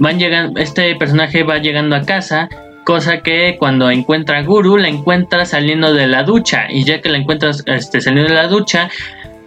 van 0.00 0.20
este 0.56 0.96
personaje 0.96 1.44
va 1.44 1.58
llegando 1.58 1.94
a 1.94 2.02
casa 2.02 2.48
cosa 2.84 3.20
que 3.20 3.56
cuando 3.58 3.90
encuentra 3.90 4.38
a 4.38 4.42
Guru 4.42 4.76
la 4.76 4.88
encuentra 4.88 5.44
saliendo 5.44 5.92
de 5.92 6.06
la 6.06 6.22
ducha 6.22 6.66
y 6.70 6.84
ya 6.84 7.00
que 7.00 7.08
la 7.08 7.18
encuentra 7.18 7.50
este, 7.66 8.00
saliendo 8.00 8.30
de 8.30 8.36
la 8.36 8.48
ducha 8.48 8.90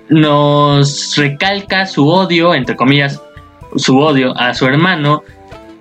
nos 0.10 1.16
recalca 1.18 1.86
su 1.86 2.08
odio, 2.08 2.54
entre 2.54 2.76
comillas, 2.76 3.22
su 3.76 3.98
odio 4.00 4.38
a 4.38 4.54
su 4.54 4.66
hermano 4.66 5.24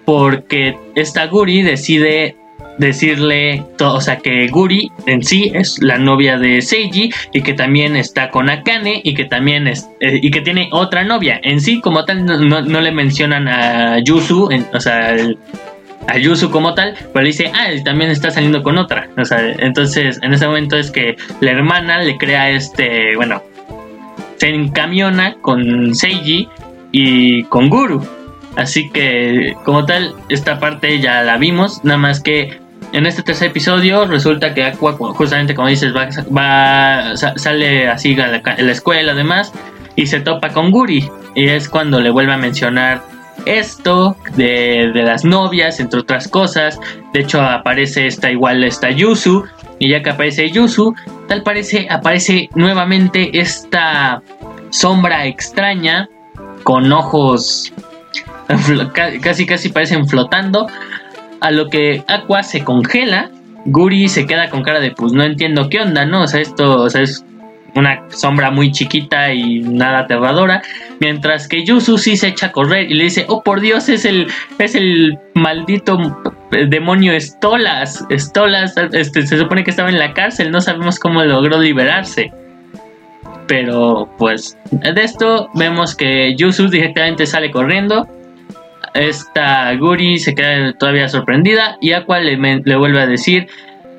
porque 0.04 0.76
esta 0.94 1.26
Guri 1.26 1.62
decide 1.62 2.36
decirle, 2.78 3.64
o 3.80 4.00
sea, 4.00 4.16
que 4.16 4.48
Guri 4.48 4.90
en 5.06 5.22
sí 5.22 5.52
es 5.54 5.80
la 5.82 5.98
novia 5.98 6.38
de 6.38 6.62
Seiji 6.62 7.10
y 7.32 7.42
que 7.42 7.52
también 7.52 7.96
está 7.96 8.30
con 8.30 8.50
Akane 8.50 9.00
y 9.04 9.14
que 9.14 9.24
también 9.24 9.66
es 9.66 9.88
eh, 10.00 10.18
y 10.22 10.30
que 10.30 10.40
tiene 10.40 10.68
otra 10.72 11.04
novia. 11.04 11.40
En 11.42 11.60
sí, 11.60 11.80
como 11.80 12.04
tal, 12.04 12.24
no, 12.24 12.60
le 12.62 12.92
mencionan 12.92 13.48
a 13.48 13.98
Yusu, 13.98 14.48
o 14.72 14.80
sea, 14.80 15.14
el, 15.14 15.38
a 16.08 16.18
Yusu 16.18 16.50
como 16.50 16.74
tal, 16.74 16.94
pero 17.12 17.22
le 17.22 17.28
dice, 17.28 17.50
ah, 17.54 17.68
también 17.84 18.10
está 18.10 18.30
saliendo 18.30 18.62
con 18.62 18.78
otra. 18.78 19.08
O 19.16 19.24
sea, 19.24 19.38
entonces 19.58 20.18
en 20.22 20.34
ese 20.34 20.46
momento 20.46 20.76
es 20.76 20.90
que 20.90 21.16
la 21.40 21.52
hermana 21.52 22.02
le 22.02 22.16
crea 22.16 22.50
este, 22.50 23.16
bueno, 23.16 23.42
se 24.36 24.48
encamiona 24.48 25.36
con 25.40 25.94
Seiji 25.94 26.48
y 26.90 27.44
con 27.44 27.68
Guru. 27.68 28.06
Así 28.56 28.90
que 28.90 29.54
como 29.64 29.86
tal, 29.86 30.14
esta 30.28 30.60
parte 30.60 31.00
ya 31.00 31.22
la 31.22 31.38
vimos, 31.38 31.84
nada 31.84 31.98
más 31.98 32.20
que 32.20 32.60
en 32.92 33.06
este 33.06 33.22
tercer 33.22 33.48
episodio 33.48 34.04
resulta 34.04 34.52
que 34.52 34.64
Aqua, 34.64 34.92
justamente 34.92 35.54
como 35.54 35.68
dices, 35.68 35.94
va, 35.94 36.08
va 36.36 37.16
sale 37.16 37.88
así 37.88 38.20
a 38.20 38.26
la, 38.26 38.42
a 38.44 38.60
la 38.60 38.72
escuela 38.72 39.12
además 39.12 39.52
y 39.96 40.06
se 40.06 40.20
topa 40.20 40.50
con 40.50 40.70
Guri 40.70 41.08
y 41.34 41.48
es 41.48 41.68
cuando 41.68 42.00
le 42.00 42.10
vuelve 42.10 42.32
a 42.32 42.36
mencionar 42.36 43.02
esto 43.46 44.16
de, 44.36 44.90
de, 44.94 45.02
las 45.02 45.24
novias, 45.24 45.80
entre 45.80 46.00
otras 46.00 46.28
cosas. 46.28 46.78
De 47.12 47.20
hecho, 47.20 47.40
aparece 47.40 48.06
esta 48.06 48.30
igual, 48.30 48.64
esta 48.64 48.90
Yusu. 48.90 49.44
Y 49.78 49.90
ya 49.90 50.02
que 50.02 50.10
aparece 50.10 50.50
Yusu, 50.50 50.94
tal 51.28 51.42
parece, 51.42 51.88
aparece 51.90 52.48
nuevamente 52.54 53.38
esta 53.38 54.22
sombra 54.70 55.26
extraña 55.26 56.08
con 56.62 56.92
ojos 56.92 57.72
casi 59.22 59.46
casi 59.46 59.68
parecen 59.68 60.06
flotando. 60.06 60.66
A 61.40 61.50
lo 61.50 61.68
que 61.68 62.04
Aqua 62.06 62.42
se 62.42 62.62
congela. 62.62 63.30
Guri 63.64 64.08
se 64.08 64.26
queda 64.26 64.50
con 64.50 64.62
cara 64.62 64.80
de 64.80 64.90
pues 64.90 65.12
no 65.12 65.22
entiendo 65.22 65.68
qué 65.68 65.80
onda, 65.80 66.04
¿no? 66.04 66.22
O 66.22 66.26
sea, 66.26 66.40
esto, 66.40 66.82
o 66.82 66.90
sea, 66.90 67.02
es 67.02 67.24
una 67.74 68.02
sombra 68.10 68.50
muy 68.50 68.70
chiquita 68.70 69.32
y 69.32 69.60
nada 69.60 70.00
aterradora. 70.00 70.62
Mientras 71.00 71.48
que 71.48 71.64
Yusu 71.64 71.98
sí 71.98 72.16
se 72.16 72.28
echa 72.28 72.46
a 72.46 72.52
correr 72.52 72.90
y 72.90 72.94
le 72.94 73.04
dice, 73.04 73.24
oh 73.28 73.42
por 73.42 73.60
Dios, 73.60 73.88
es 73.88 74.04
el, 74.04 74.28
es 74.58 74.74
el 74.74 75.18
maldito 75.34 75.98
demonio 76.50 77.18
Stolas. 77.18 78.04
Stolas, 78.10 78.74
este, 78.92 79.26
se 79.26 79.38
supone 79.38 79.64
que 79.64 79.70
estaba 79.70 79.88
en 79.88 79.98
la 79.98 80.12
cárcel, 80.12 80.50
no 80.50 80.60
sabemos 80.60 80.98
cómo 80.98 81.22
logró 81.24 81.58
liberarse. 81.60 82.32
Pero 83.46 84.08
pues 84.18 84.56
de 84.70 85.02
esto 85.02 85.50
vemos 85.54 85.94
que 85.94 86.34
Yusu 86.36 86.68
directamente 86.68 87.26
sale 87.26 87.50
corriendo. 87.50 88.06
Esta 88.94 89.74
Guri 89.74 90.18
se 90.18 90.34
queda 90.34 90.74
todavía 90.74 91.08
sorprendida 91.08 91.78
y 91.80 91.92
Aqua 91.92 92.20
le, 92.20 92.36
le 92.36 92.76
vuelve 92.76 93.00
a 93.00 93.06
decir, 93.06 93.48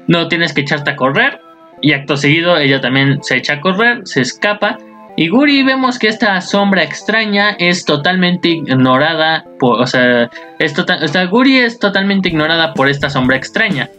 no 0.08 0.28
tienes 0.28 0.54
que 0.54 0.62
echarte 0.62 0.92
a 0.92 0.96
correr 0.96 1.43
y 1.84 1.92
acto 1.92 2.16
seguido 2.18 2.58
ella 2.58 2.82
también 2.82 3.22
se 3.22 3.36
echa 3.36 3.56
a 3.56 3.62
correr, 3.62 4.02
se 4.06 4.22
escapa. 4.22 4.78
Y 5.16 5.28
Guri 5.28 5.62
vemos 5.62 6.00
que 6.00 6.08
esta 6.08 6.40
sombra 6.42 6.82
extraña 6.82 7.52
es 7.60 7.86
totalmente 7.86 8.48
ignorada 8.50 9.46
por, 9.60 9.82
o 9.82 9.86
sea, 9.86 10.32
tota-, 10.76 11.26
Guri 11.26 11.60
es 11.60 11.78
totalmente 11.78 12.30
ignorada 12.30 12.74
por 12.74 12.90
esta 12.90 13.10
sombra 13.10 13.36
extraña, 13.36 13.90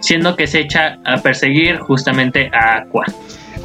siendo 0.00 0.34
que 0.34 0.48
se 0.48 0.60
echa 0.60 0.98
a 1.04 1.18
perseguir 1.18 1.78
justamente 1.78 2.50
a 2.52 2.78
Aqua 2.78 3.04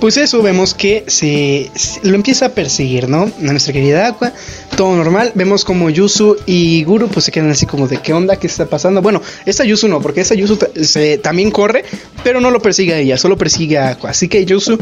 pues 0.01 0.17
eso 0.17 0.41
vemos 0.41 0.73
que 0.73 1.03
se, 1.05 1.69
lo 2.01 2.15
empieza 2.15 2.47
a 2.47 2.49
perseguir, 2.49 3.07
¿no? 3.07 3.31
A 3.39 3.51
nuestra 3.51 3.71
querida 3.71 4.07
Aqua, 4.07 4.33
todo 4.75 4.95
normal. 4.95 5.31
Vemos 5.35 5.63
como 5.63 5.91
Yusu 5.91 6.37
y 6.47 6.83
Guru 6.83 7.07
pues 7.07 7.25
se 7.25 7.31
quedan 7.31 7.51
así 7.51 7.67
como 7.67 7.87
de 7.87 7.97
qué 7.97 8.11
onda, 8.11 8.37
qué 8.37 8.47
está 8.47 8.65
pasando. 8.65 9.03
Bueno, 9.03 9.21
esa 9.45 9.63
Yusu 9.63 9.87
no, 9.87 10.01
porque 10.01 10.21
esa 10.21 10.33
Yusu 10.33 10.57
se, 10.81 11.19
también 11.19 11.51
corre, 11.51 11.85
pero 12.23 12.41
no 12.41 12.49
lo 12.49 12.59
persigue 12.59 12.95
a 12.95 12.97
ella, 12.97 13.15
solo 13.15 13.37
persigue 13.37 13.77
a 13.77 13.89
Aqua. 13.89 14.09
Así 14.09 14.27
que 14.27 14.43
Yusu 14.43 14.79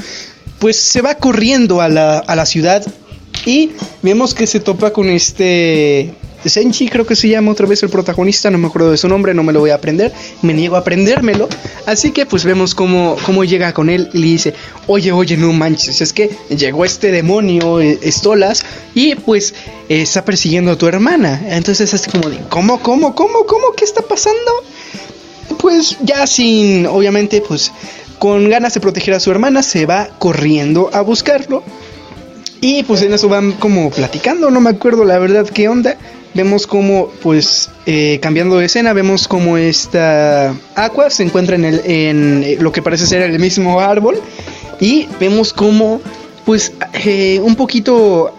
pues 0.57 0.77
se 0.77 1.01
va 1.01 1.15
corriendo 1.15 1.81
a 1.81 1.89
la, 1.89 2.19
a 2.19 2.35
la 2.37 2.45
ciudad 2.45 2.85
y 3.45 3.71
vemos 4.01 4.33
que 4.33 4.47
se 4.47 4.61
topa 4.61 4.93
con 4.93 5.09
este 5.09 6.13
Senchi 6.45 6.87
creo 6.87 7.05
que 7.05 7.15
se 7.15 7.27
llama 7.27 7.51
otra 7.51 7.67
vez 7.67 7.83
el 7.83 7.89
protagonista, 7.89 8.49
no 8.49 8.57
me 8.57 8.67
acuerdo 8.67 8.91
de 8.91 8.97
su 8.97 9.07
nombre, 9.07 9.33
no 9.33 9.43
me 9.43 9.51
lo 9.51 9.59
voy 9.59 9.71
a 9.71 9.75
aprender, 9.75 10.13
me 10.41 10.53
niego 10.53 10.75
a 10.75 10.79
aprendérmelo, 10.79 11.49
así 11.85 12.11
que 12.11 12.25
pues 12.25 12.45
vemos 12.45 12.73
cómo, 12.75 13.17
cómo 13.25 13.43
llega 13.43 13.73
con 13.73 13.89
él 13.89 14.09
y 14.13 14.17
le 14.19 14.27
dice, 14.27 14.53
oye, 14.87 15.11
oye, 15.11 15.35
no 15.37 15.51
manches, 15.51 16.01
es 16.01 16.13
que 16.13 16.29
llegó 16.49 16.85
este 16.85 17.11
demonio, 17.11 17.81
eh, 17.81 17.99
Estolas, 18.01 18.63
y 18.95 19.15
pues 19.15 19.53
está 19.89 20.23
persiguiendo 20.23 20.71
a 20.71 20.77
tu 20.77 20.87
hermana, 20.87 21.41
entonces 21.49 21.93
así 21.93 22.09
como 22.09 22.29
de, 22.29 22.39
¿cómo, 22.49 22.79
cómo, 22.79 23.15
cómo, 23.15 23.45
cómo, 23.45 23.73
qué 23.75 23.83
está 23.83 24.01
pasando? 24.01 24.51
Pues 25.57 25.97
ya 26.01 26.25
sin, 26.25 26.85
obviamente, 26.85 27.41
pues 27.41 27.71
con 28.17 28.49
ganas 28.49 28.73
de 28.73 28.81
proteger 28.81 29.13
a 29.13 29.19
su 29.19 29.31
hermana, 29.31 29.63
se 29.63 29.85
va 29.85 30.09
corriendo 30.19 30.89
a 30.93 31.01
buscarlo. 31.01 31.63
Y 32.61 32.83
pues 32.83 33.01
en 33.01 33.13
eso 33.13 33.29
van 33.29 33.53
como 33.53 33.89
platicando, 33.89 34.51
no 34.51 34.59
me 34.59 34.71
acuerdo 34.71 35.05
la 35.05 35.17
verdad 35.17 35.47
qué 35.47 35.69
onda 35.69 35.97
vemos 36.33 36.67
como, 36.67 37.09
pues, 37.21 37.69
eh, 37.85 38.19
cambiando 38.21 38.57
de 38.57 38.65
escena, 38.65 38.93
vemos 38.93 39.27
como 39.27 39.57
esta 39.57 40.53
Aqua 40.75 41.09
se 41.09 41.23
encuentra 41.23 41.55
en, 41.55 41.65
el, 41.65 41.81
en 41.85 42.43
eh, 42.43 42.57
lo 42.59 42.71
que 42.71 42.81
parece 42.81 43.05
ser 43.05 43.21
el 43.21 43.39
mismo 43.39 43.79
árbol 43.79 44.19
y 44.79 45.07
vemos 45.19 45.53
como, 45.53 46.01
pues, 46.45 46.73
eh, 47.05 47.39
un 47.43 47.55
poquito 47.55 48.33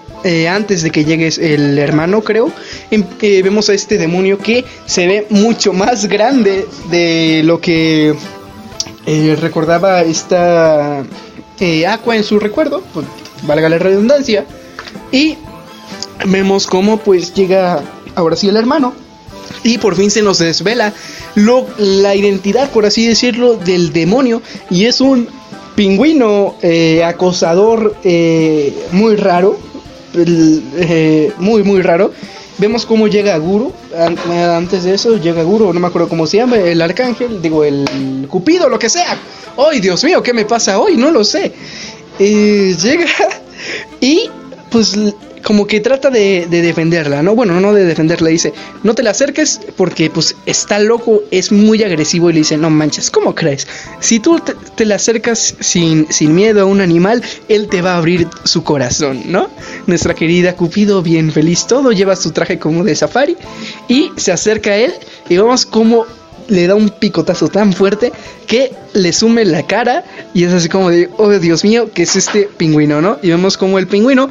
antes 0.50 0.82
de 0.82 0.90
que 0.90 1.06
llegue 1.06 1.30
el 1.40 1.78
hermano, 1.78 2.20
creo, 2.20 2.52
em, 2.90 3.02
vemos 3.42 3.70
a 3.70 3.72
este 3.72 3.96
demonio 3.96 4.36
que 4.36 4.66
se 4.84 5.06
ve 5.06 5.26
mucho 5.30 5.72
más 5.72 6.08
grande 6.08 6.66
de 6.90 7.40
lo 7.42 7.58
que 7.58 8.14
recordaba 9.40 10.02
esta 10.02 11.02
Aqua 11.88 12.16
en 12.16 12.24
su 12.24 12.38
recuerdo, 12.38 12.82
valga 13.44 13.70
la 13.70 13.78
redundancia, 13.78 14.44
y 15.10 15.38
vemos 16.26 16.66
cómo 16.66 16.98
pues 16.98 17.34
llega 17.34 17.82
ahora 18.14 18.36
sí 18.36 18.48
el 18.48 18.56
hermano 18.56 18.92
y 19.62 19.78
por 19.78 19.94
fin 19.96 20.10
se 20.10 20.22
nos 20.22 20.38
desvela 20.38 20.92
lo, 21.34 21.66
la 21.78 22.14
identidad, 22.14 22.70
por 22.70 22.86
así 22.86 23.06
decirlo, 23.06 23.56
del 23.56 23.92
demonio 23.92 24.42
y 24.70 24.86
es 24.86 25.00
un 25.00 25.28
pingüino 25.74 26.56
eh, 26.62 27.02
acosador 27.04 27.96
eh, 28.04 28.74
muy 28.92 29.16
raro, 29.16 29.58
eh, 30.14 31.32
muy 31.38 31.62
muy 31.62 31.82
raro. 31.82 32.12
Vemos 32.58 32.84
cómo 32.84 33.08
llega 33.08 33.38
Guru, 33.38 33.72
antes 33.96 34.84
de 34.84 34.92
eso 34.92 35.16
llega 35.16 35.42
Guru, 35.42 35.72
no 35.72 35.80
me 35.80 35.86
acuerdo 35.86 36.10
cómo 36.10 36.26
se 36.26 36.36
llama, 36.36 36.58
el 36.58 36.82
arcángel, 36.82 37.40
digo 37.40 37.64
el 37.64 38.26
cupido, 38.28 38.68
lo 38.68 38.78
que 38.78 38.90
sea. 38.90 39.18
¡Ay, 39.56 39.80
Dios 39.80 40.04
mío, 40.04 40.22
qué 40.22 40.34
me 40.34 40.44
pasa 40.44 40.78
hoy! 40.78 40.98
No 40.98 41.10
lo 41.10 41.24
sé. 41.24 41.52
llega 42.18 43.06
y 44.02 44.28
pues 44.70 44.94
como 45.42 45.66
que 45.66 45.80
trata 45.80 46.10
de, 46.10 46.46
defenderla, 46.48 47.22
¿no? 47.22 47.34
Bueno, 47.34 47.60
no 47.60 47.72
de 47.72 47.84
defenderla, 47.84 48.28
dice, 48.28 48.52
no 48.82 48.94
te 48.94 49.02
la 49.02 49.10
acerques 49.10 49.60
porque 49.76 50.10
pues 50.10 50.36
está 50.46 50.78
loco, 50.78 51.22
es 51.30 51.52
muy 51.52 51.82
agresivo 51.82 52.30
y 52.30 52.34
le 52.34 52.38
dice, 52.40 52.56
no 52.56 52.70
manches, 52.70 53.10
¿cómo 53.10 53.34
crees? 53.34 53.66
Si 54.00 54.20
tú 54.20 54.40
te, 54.40 54.84
le 54.84 54.94
acercas 54.94 55.54
sin, 55.60 56.10
sin 56.10 56.34
miedo 56.34 56.62
a 56.62 56.64
un 56.64 56.80
animal, 56.80 57.22
él 57.48 57.68
te 57.68 57.82
va 57.82 57.94
a 57.94 57.98
abrir 57.98 58.28
su 58.44 58.62
corazón, 58.62 59.22
¿no? 59.26 59.48
Nuestra 59.86 60.14
querida 60.14 60.54
Cupido, 60.56 61.02
bien 61.02 61.32
feliz 61.32 61.66
todo, 61.66 61.92
lleva 61.92 62.16
su 62.16 62.32
traje 62.32 62.58
como 62.58 62.84
de 62.84 62.94
safari 62.94 63.36
y 63.88 64.10
se 64.16 64.32
acerca 64.32 64.70
a 64.70 64.76
él 64.76 64.92
y 65.28 65.36
vemos 65.36 65.66
cómo 65.66 66.06
le 66.48 66.66
da 66.66 66.74
un 66.74 66.90
picotazo 66.90 67.48
tan 67.48 67.72
fuerte 67.72 68.12
que 68.46 68.72
le 68.92 69.12
sume 69.12 69.44
la 69.44 69.66
cara 69.66 70.04
y 70.34 70.44
es 70.44 70.52
así 70.52 70.68
como 70.68 70.90
de, 70.90 71.08
oh 71.16 71.30
Dios 71.30 71.64
mío, 71.64 71.90
¿qué 71.94 72.02
es 72.02 72.16
este 72.16 72.48
pingüino, 72.56 73.00
no? 73.00 73.18
Y 73.22 73.28
vemos 73.28 73.56
como 73.56 73.78
el 73.78 73.86
pingüino 73.86 74.30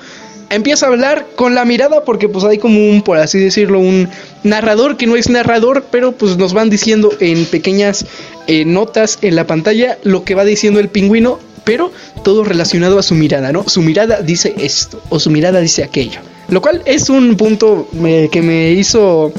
empieza 0.49 0.85
a 0.85 0.89
hablar 0.89 1.27
con 1.35 1.55
la 1.55 1.65
mirada 1.65 2.03
porque 2.03 2.27
pues 2.29 2.45
hay 2.45 2.57
como 2.57 2.89
un, 2.89 3.01
por 3.01 3.17
así 3.17 3.39
decirlo, 3.39 3.79
un 3.79 4.09
narrador 4.43 4.97
que 4.97 5.07
no 5.07 5.15
es 5.15 5.29
narrador, 5.29 5.85
pero 5.91 6.11
pues 6.13 6.37
nos 6.37 6.53
van 6.53 6.69
diciendo 6.69 7.11
en 7.19 7.45
pequeñas 7.45 8.05
eh, 8.47 8.65
notas 8.65 9.19
en 9.21 9.35
la 9.35 9.47
pantalla 9.47 9.97
lo 10.03 10.23
que 10.23 10.35
va 10.35 10.45
diciendo 10.45 10.79
el 10.79 10.89
pingüino, 10.89 11.39
pero 11.63 11.91
todo 12.23 12.43
relacionado 12.43 12.97
a 12.99 13.03
su 13.03 13.15
mirada, 13.15 13.51
¿no? 13.51 13.67
Su 13.67 13.81
mirada 13.81 14.21
dice 14.21 14.55
esto 14.57 15.01
o 15.09 15.19
su 15.19 15.29
mirada 15.29 15.59
dice 15.59 15.83
aquello, 15.83 16.19
lo 16.47 16.61
cual 16.61 16.81
es 16.85 17.09
un 17.09 17.37
punto 17.37 17.87
que 18.31 18.41
me 18.41 18.71
hizo... 18.71 19.31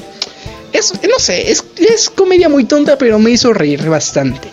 Es, 0.72 0.92
no 1.02 1.18
sé, 1.18 1.50
es, 1.50 1.64
es 1.76 2.10
comedia 2.10 2.48
muy 2.48 2.64
tonta, 2.64 2.96
pero 2.96 3.18
me 3.18 3.32
hizo 3.32 3.52
reír 3.52 3.88
bastante. 3.88 4.48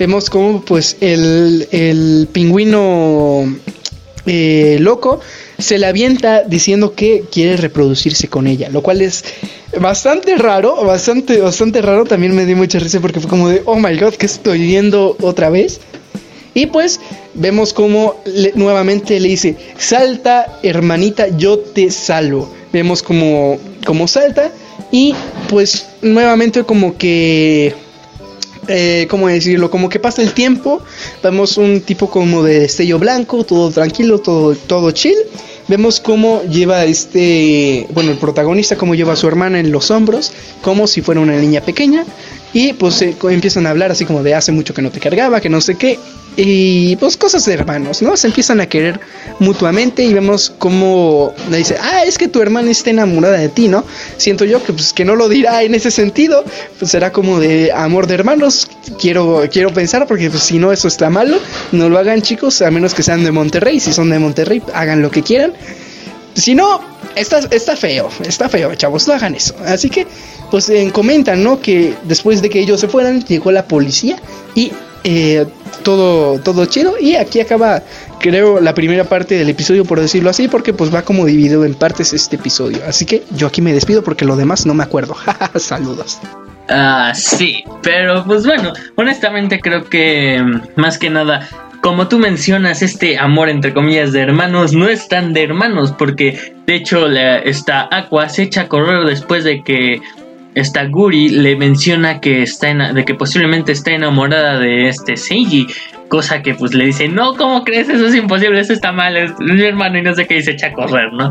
Vemos 0.00 0.28
como 0.28 0.62
pues 0.62 0.96
el, 1.00 1.68
el 1.70 2.28
pingüino 2.32 3.44
eh, 4.26 4.78
loco 4.80 5.20
se 5.60 5.78
la 5.78 5.88
avienta 5.88 6.42
diciendo 6.42 6.94
que 6.94 7.24
quiere 7.30 7.56
reproducirse 7.56 8.28
con 8.28 8.46
ella, 8.46 8.68
lo 8.70 8.82
cual 8.82 9.02
es 9.02 9.24
bastante 9.78 10.36
raro, 10.36 10.84
bastante, 10.84 11.40
bastante 11.40 11.82
raro. 11.82 12.04
También 12.04 12.34
me 12.34 12.46
di 12.46 12.54
mucha 12.54 12.78
risa 12.78 13.00
porque 13.00 13.20
fue 13.20 13.30
como 13.30 13.48
de, 13.48 13.62
oh 13.64 13.76
my 13.76 13.96
god, 13.98 14.14
que 14.14 14.26
estoy 14.26 14.60
viendo 14.60 15.16
otra 15.20 15.50
vez? 15.50 15.80
Y 16.54 16.66
pues 16.66 17.00
vemos 17.34 17.72
como 17.72 18.16
nuevamente 18.54 19.20
le 19.20 19.28
dice, 19.28 19.56
salta 19.78 20.58
hermanita, 20.62 21.28
yo 21.28 21.58
te 21.58 21.90
salvo. 21.90 22.52
Vemos 22.72 23.02
como, 23.02 23.58
como 23.84 24.08
salta 24.08 24.50
y 24.90 25.14
pues 25.48 25.86
nuevamente 26.02 26.64
como 26.64 26.96
que 26.96 27.74
eh, 28.68 29.06
¿cómo 29.10 29.28
decirlo? 29.28 29.70
Como 29.70 29.88
que 29.88 29.98
pasa 29.98 30.22
el 30.22 30.32
tiempo, 30.32 30.82
vemos 31.22 31.56
un 31.56 31.80
tipo 31.80 32.10
como 32.10 32.42
de 32.42 32.60
destello 32.60 32.98
blanco, 32.98 33.44
todo 33.44 33.70
tranquilo, 33.70 34.18
todo, 34.18 34.54
todo 34.54 34.90
chill. 34.90 35.16
Vemos 35.68 36.00
cómo 36.00 36.42
lleva 36.42 36.84
este, 36.84 37.86
bueno, 37.92 38.10
el 38.10 38.18
protagonista, 38.18 38.76
cómo 38.76 38.96
lleva 38.96 39.12
a 39.12 39.16
su 39.16 39.28
hermana 39.28 39.60
en 39.60 39.70
los 39.70 39.92
hombros, 39.92 40.32
como 40.62 40.88
si 40.88 41.00
fuera 41.00 41.20
una 41.20 41.36
niña 41.36 41.60
pequeña. 41.60 42.04
Y 42.52 42.72
pues 42.72 43.00
eh, 43.02 43.16
empiezan 43.30 43.66
a 43.66 43.70
hablar 43.70 43.92
así 43.92 44.04
como 44.04 44.22
de 44.22 44.34
hace 44.34 44.52
mucho 44.52 44.74
que 44.74 44.82
no 44.82 44.90
te 44.90 45.00
cargaba, 45.00 45.40
que 45.40 45.48
no 45.48 45.60
sé 45.60 45.76
qué. 45.76 45.98
Y 46.36 46.96
pues 46.96 47.16
cosas 47.16 47.44
de 47.44 47.54
hermanos, 47.54 48.02
¿no? 48.02 48.16
Se 48.16 48.28
empiezan 48.28 48.60
a 48.60 48.66
querer 48.66 49.00
mutuamente 49.40 50.04
y 50.04 50.14
vemos 50.14 50.52
cómo 50.58 51.34
le 51.50 51.58
dice, 51.58 51.76
ah, 51.80 52.04
es 52.04 52.18
que 52.18 52.28
tu 52.28 52.40
hermana 52.40 52.70
está 52.70 52.90
enamorada 52.90 53.36
de 53.36 53.48
ti, 53.48 53.68
¿no? 53.68 53.84
Siento 54.16 54.44
yo 54.44 54.62
que 54.62 54.72
pues 54.72 54.92
que 54.92 55.04
no 55.04 55.16
lo 55.16 55.28
dirá 55.28 55.62
en 55.62 55.74
ese 55.74 55.90
sentido, 55.90 56.44
pues 56.78 56.92
será 56.92 57.12
como 57.12 57.40
de 57.40 57.72
amor 57.72 58.06
de 58.06 58.14
hermanos, 58.14 58.68
quiero, 59.00 59.44
quiero 59.50 59.74
pensar, 59.74 60.06
porque 60.06 60.30
pues, 60.30 60.44
si 60.44 60.58
no 60.58 60.72
eso 60.72 60.88
está 60.88 61.10
malo, 61.10 61.38
no 61.72 61.88
lo 61.88 61.98
hagan 61.98 62.22
chicos, 62.22 62.62
a 62.62 62.70
menos 62.70 62.94
que 62.94 63.02
sean 63.02 63.24
de 63.24 63.32
Monterrey, 63.32 63.80
si 63.80 63.92
son 63.92 64.10
de 64.10 64.18
Monterrey, 64.18 64.62
hagan 64.72 65.02
lo 65.02 65.10
que 65.10 65.22
quieran. 65.22 65.52
Si 66.34 66.54
no, 66.54 66.80
está, 67.16 67.40
está 67.50 67.76
feo, 67.76 68.08
está 68.24 68.48
feo, 68.48 68.74
chavos, 68.74 69.06
no 69.08 69.14
hagan 69.14 69.34
eso. 69.34 69.54
Así 69.66 69.90
que, 69.90 70.06
pues 70.50 70.68
eh, 70.68 70.90
comentan, 70.92 71.42
¿no? 71.42 71.60
Que 71.60 71.94
después 72.04 72.42
de 72.42 72.50
que 72.50 72.60
ellos 72.60 72.80
se 72.80 72.88
fueran, 72.88 73.24
llegó 73.24 73.50
la 73.52 73.64
policía 73.64 74.16
y 74.54 74.72
eh, 75.04 75.46
todo, 75.82 76.38
todo 76.40 76.66
chido. 76.66 76.94
Y 77.00 77.16
aquí 77.16 77.40
acaba, 77.40 77.82
creo, 78.18 78.60
la 78.60 78.74
primera 78.74 79.04
parte 79.04 79.36
del 79.36 79.48
episodio, 79.48 79.84
por 79.84 80.00
decirlo 80.00 80.30
así, 80.30 80.48
porque 80.48 80.72
pues 80.72 80.94
va 80.94 81.02
como 81.02 81.26
dividido 81.26 81.64
en 81.64 81.74
partes 81.74 82.12
este 82.12 82.36
episodio. 82.36 82.78
Así 82.86 83.06
que 83.06 83.24
yo 83.30 83.46
aquí 83.46 83.62
me 83.62 83.72
despido 83.72 84.02
porque 84.02 84.24
lo 84.24 84.36
demás 84.36 84.66
no 84.66 84.74
me 84.74 84.82
acuerdo. 84.82 85.16
Saludos. 85.56 86.18
Ah, 86.68 87.12
sí, 87.14 87.64
pero 87.82 88.24
pues 88.24 88.46
bueno, 88.46 88.72
honestamente 88.94 89.58
creo 89.60 89.88
que 89.88 90.40
mm, 90.40 90.80
más 90.80 90.98
que 90.98 91.10
nada 91.10 91.48
como 91.80 92.08
tú 92.08 92.18
mencionas, 92.18 92.82
este 92.82 93.18
amor 93.18 93.48
entre 93.48 93.72
comillas 93.72 94.12
de 94.12 94.20
hermanos 94.20 94.72
no 94.72 94.88
es 94.88 95.08
tan 95.08 95.32
de 95.32 95.44
hermanos, 95.44 95.92
porque 95.92 96.38
de 96.66 96.74
hecho 96.74 97.06
esta 97.08 97.88
Aqua 97.90 98.28
se 98.28 98.42
echa 98.42 98.62
a 98.62 98.68
correr 98.68 99.06
después 99.06 99.44
de 99.44 99.62
que 99.62 100.00
esta 100.54 100.84
Guri 100.84 101.28
le 101.28 101.56
menciona 101.56 102.20
que 102.20 102.42
está 102.42 102.92
de 102.92 103.04
que 103.04 103.14
posiblemente 103.14 103.72
está 103.72 103.92
enamorada 103.92 104.58
de 104.58 104.88
este 104.88 105.16
Seiji, 105.16 105.68
cosa 106.08 106.42
que 106.42 106.54
pues 106.54 106.74
le 106.74 106.86
dice, 106.86 107.08
no, 107.08 107.36
¿cómo 107.36 107.64
crees? 107.64 107.88
Eso 107.88 108.06
es 108.08 108.14
imposible, 108.14 108.60
eso 108.60 108.72
está 108.72 108.92
mal, 108.92 109.16
es 109.16 109.32
mi 109.38 109.62
hermano 109.62 109.98
y 109.98 110.02
no 110.02 110.14
sé 110.14 110.26
qué, 110.26 110.38
y 110.38 110.42
se 110.42 110.50
echa 110.50 110.66
a 110.68 110.72
correr, 110.72 111.12
¿no? 111.12 111.30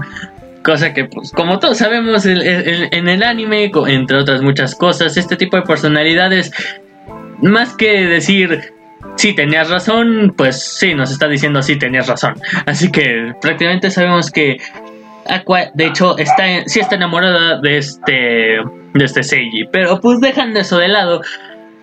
Cosa 0.64 0.94
que, 0.94 1.06
pues, 1.06 1.32
como 1.32 1.60
todos 1.60 1.78
sabemos 1.78 2.26
en 2.26 3.08
el 3.08 3.24
anime, 3.24 3.72
entre 3.88 4.18
otras 4.18 4.42
muchas 4.42 4.74
cosas, 4.76 5.16
este 5.16 5.36
tipo 5.36 5.58
de 5.58 5.64
personalidades, 5.64 6.52
más 7.42 7.76
que 7.76 8.06
decir, 8.06 8.74
sí 9.16 9.34
tenías 9.34 9.70
razón, 9.70 10.34
pues 10.36 10.78
sí, 10.78 10.94
nos 10.94 11.12
está 11.12 11.28
diciendo 11.28 11.62
sí 11.62 11.78
tenías 11.78 12.08
razón. 12.08 12.36
Así 12.66 12.92
que 12.92 13.34
prácticamente 13.42 13.92
sabemos 13.92 14.32
que 14.32 14.58
Aqua, 15.30 15.70
de 15.74 15.86
hecho, 15.88 16.18
está, 16.18 16.44
sí 16.66 16.80
está 16.80 16.96
enamorada 16.96 17.60
de 17.62 17.78
este, 17.78 18.12
de 18.12 19.06
este 19.06 19.24
Seiji. 19.24 19.66
Pero 19.72 20.00
pues 20.00 20.20
dejando 20.22 20.60
eso 20.60 20.80
de 20.80 20.88
lado, 20.88 21.22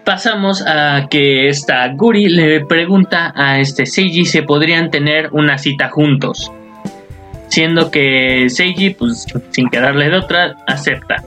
pasamos 0.05 0.65
a 0.67 1.07
que 1.09 1.49
esta 1.49 1.89
Guri 1.95 2.29
le 2.29 2.65
pregunta 2.65 3.33
a 3.37 3.61
este 3.61 3.87
Seiji 3.87 4.25
si 4.25 4.43
podrían 4.43 4.91
tener 4.91 5.29
una 5.33 5.59
cita 5.59 5.89
juntos. 5.89 6.51
Siendo 7.49 7.91
que 7.91 8.49
Seiji, 8.51 8.91
pues 8.91 9.27
sin 9.51 9.69
quedarle 9.69 10.11
de 10.11 10.17
otra, 10.17 10.57
acepta. 10.67 11.23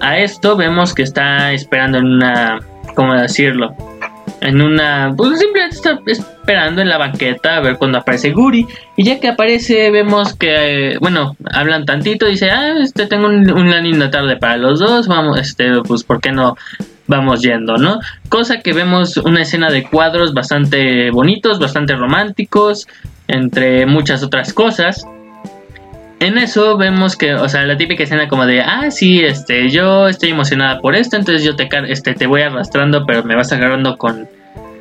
A 0.00 0.18
esto 0.18 0.56
vemos 0.56 0.94
que 0.94 1.02
está 1.02 1.52
esperando 1.52 1.98
en 1.98 2.06
una, 2.06 2.60
¿cómo 2.94 3.14
decirlo? 3.14 3.74
En 4.40 4.60
una, 4.60 5.12
pues 5.16 5.38
simplemente 5.38 5.76
está 5.76 5.98
esperando 6.06 6.82
en 6.82 6.88
la 6.88 6.98
banqueta 6.98 7.56
a 7.56 7.60
ver 7.60 7.76
cuando 7.76 7.98
aparece 7.98 8.30
Guri. 8.32 8.66
Y 8.96 9.04
ya 9.04 9.20
que 9.20 9.28
aparece, 9.28 9.90
vemos 9.90 10.34
que, 10.34 10.96
bueno, 11.00 11.36
hablan 11.52 11.84
tantito. 11.84 12.26
Dice, 12.26 12.50
ah, 12.50 12.74
este, 12.80 13.06
tengo 13.06 13.26
una 13.26 13.80
linda 13.80 14.10
tarde 14.10 14.36
para 14.36 14.56
los 14.56 14.78
dos. 14.78 15.08
Vamos, 15.08 15.38
este, 15.40 15.82
pues, 15.86 16.04
¿por 16.04 16.20
qué 16.20 16.32
no 16.32 16.56
vamos 17.06 17.42
yendo, 17.42 17.76
no? 17.76 17.98
Cosa 18.28 18.60
que 18.60 18.72
vemos 18.72 19.16
una 19.16 19.42
escena 19.42 19.70
de 19.70 19.82
cuadros 19.84 20.34
bastante 20.34 21.10
bonitos, 21.10 21.58
bastante 21.58 21.96
románticos, 21.96 22.86
entre 23.26 23.86
muchas 23.86 24.22
otras 24.22 24.52
cosas. 24.52 25.04
En 26.20 26.36
eso 26.36 26.76
vemos 26.76 27.16
que, 27.16 27.34
o 27.34 27.48
sea, 27.48 27.64
la 27.64 27.76
típica 27.76 28.02
escena 28.02 28.26
como 28.26 28.44
de, 28.44 28.60
ah, 28.60 28.90
sí, 28.90 29.20
este, 29.20 29.70
yo 29.70 30.08
estoy 30.08 30.30
emocionada 30.30 30.80
por 30.80 30.96
esto, 30.96 31.16
entonces 31.16 31.44
yo 31.44 31.54
te, 31.54 31.68
este, 31.88 32.14
te 32.14 32.26
voy 32.26 32.42
arrastrando, 32.42 33.06
pero 33.06 33.22
me 33.22 33.36
vas 33.36 33.52
agarrando 33.52 33.96
con, 33.96 34.28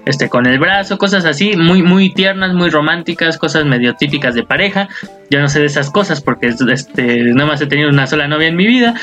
este, 0.08 0.30
con 0.30 0.48
el 0.48 0.58
brazo, 0.58 0.98
cosas 0.98 1.26
así, 1.26 1.56
muy, 1.56 1.84
muy 1.84 2.12
tiernas, 2.12 2.54
muy 2.54 2.72
románticas, 2.72 3.38
cosas 3.38 3.66
medio 3.66 3.94
típicas 3.96 4.34
de 4.34 4.44
pareja. 4.44 4.90
Yo 5.30 5.40
no 5.40 5.48
sé 5.48 5.60
de 5.60 5.68
esas 5.68 5.92
cosas 5.92 6.22
porque, 6.22 6.48
este, 6.48 7.24
nada 7.34 7.46
más 7.46 7.62
he 7.62 7.68
tenido 7.68 7.90
una 7.90 8.08
sola 8.08 8.28
novia 8.28 8.48
en 8.48 8.56
mi 8.56 8.66
vida. 8.66 8.96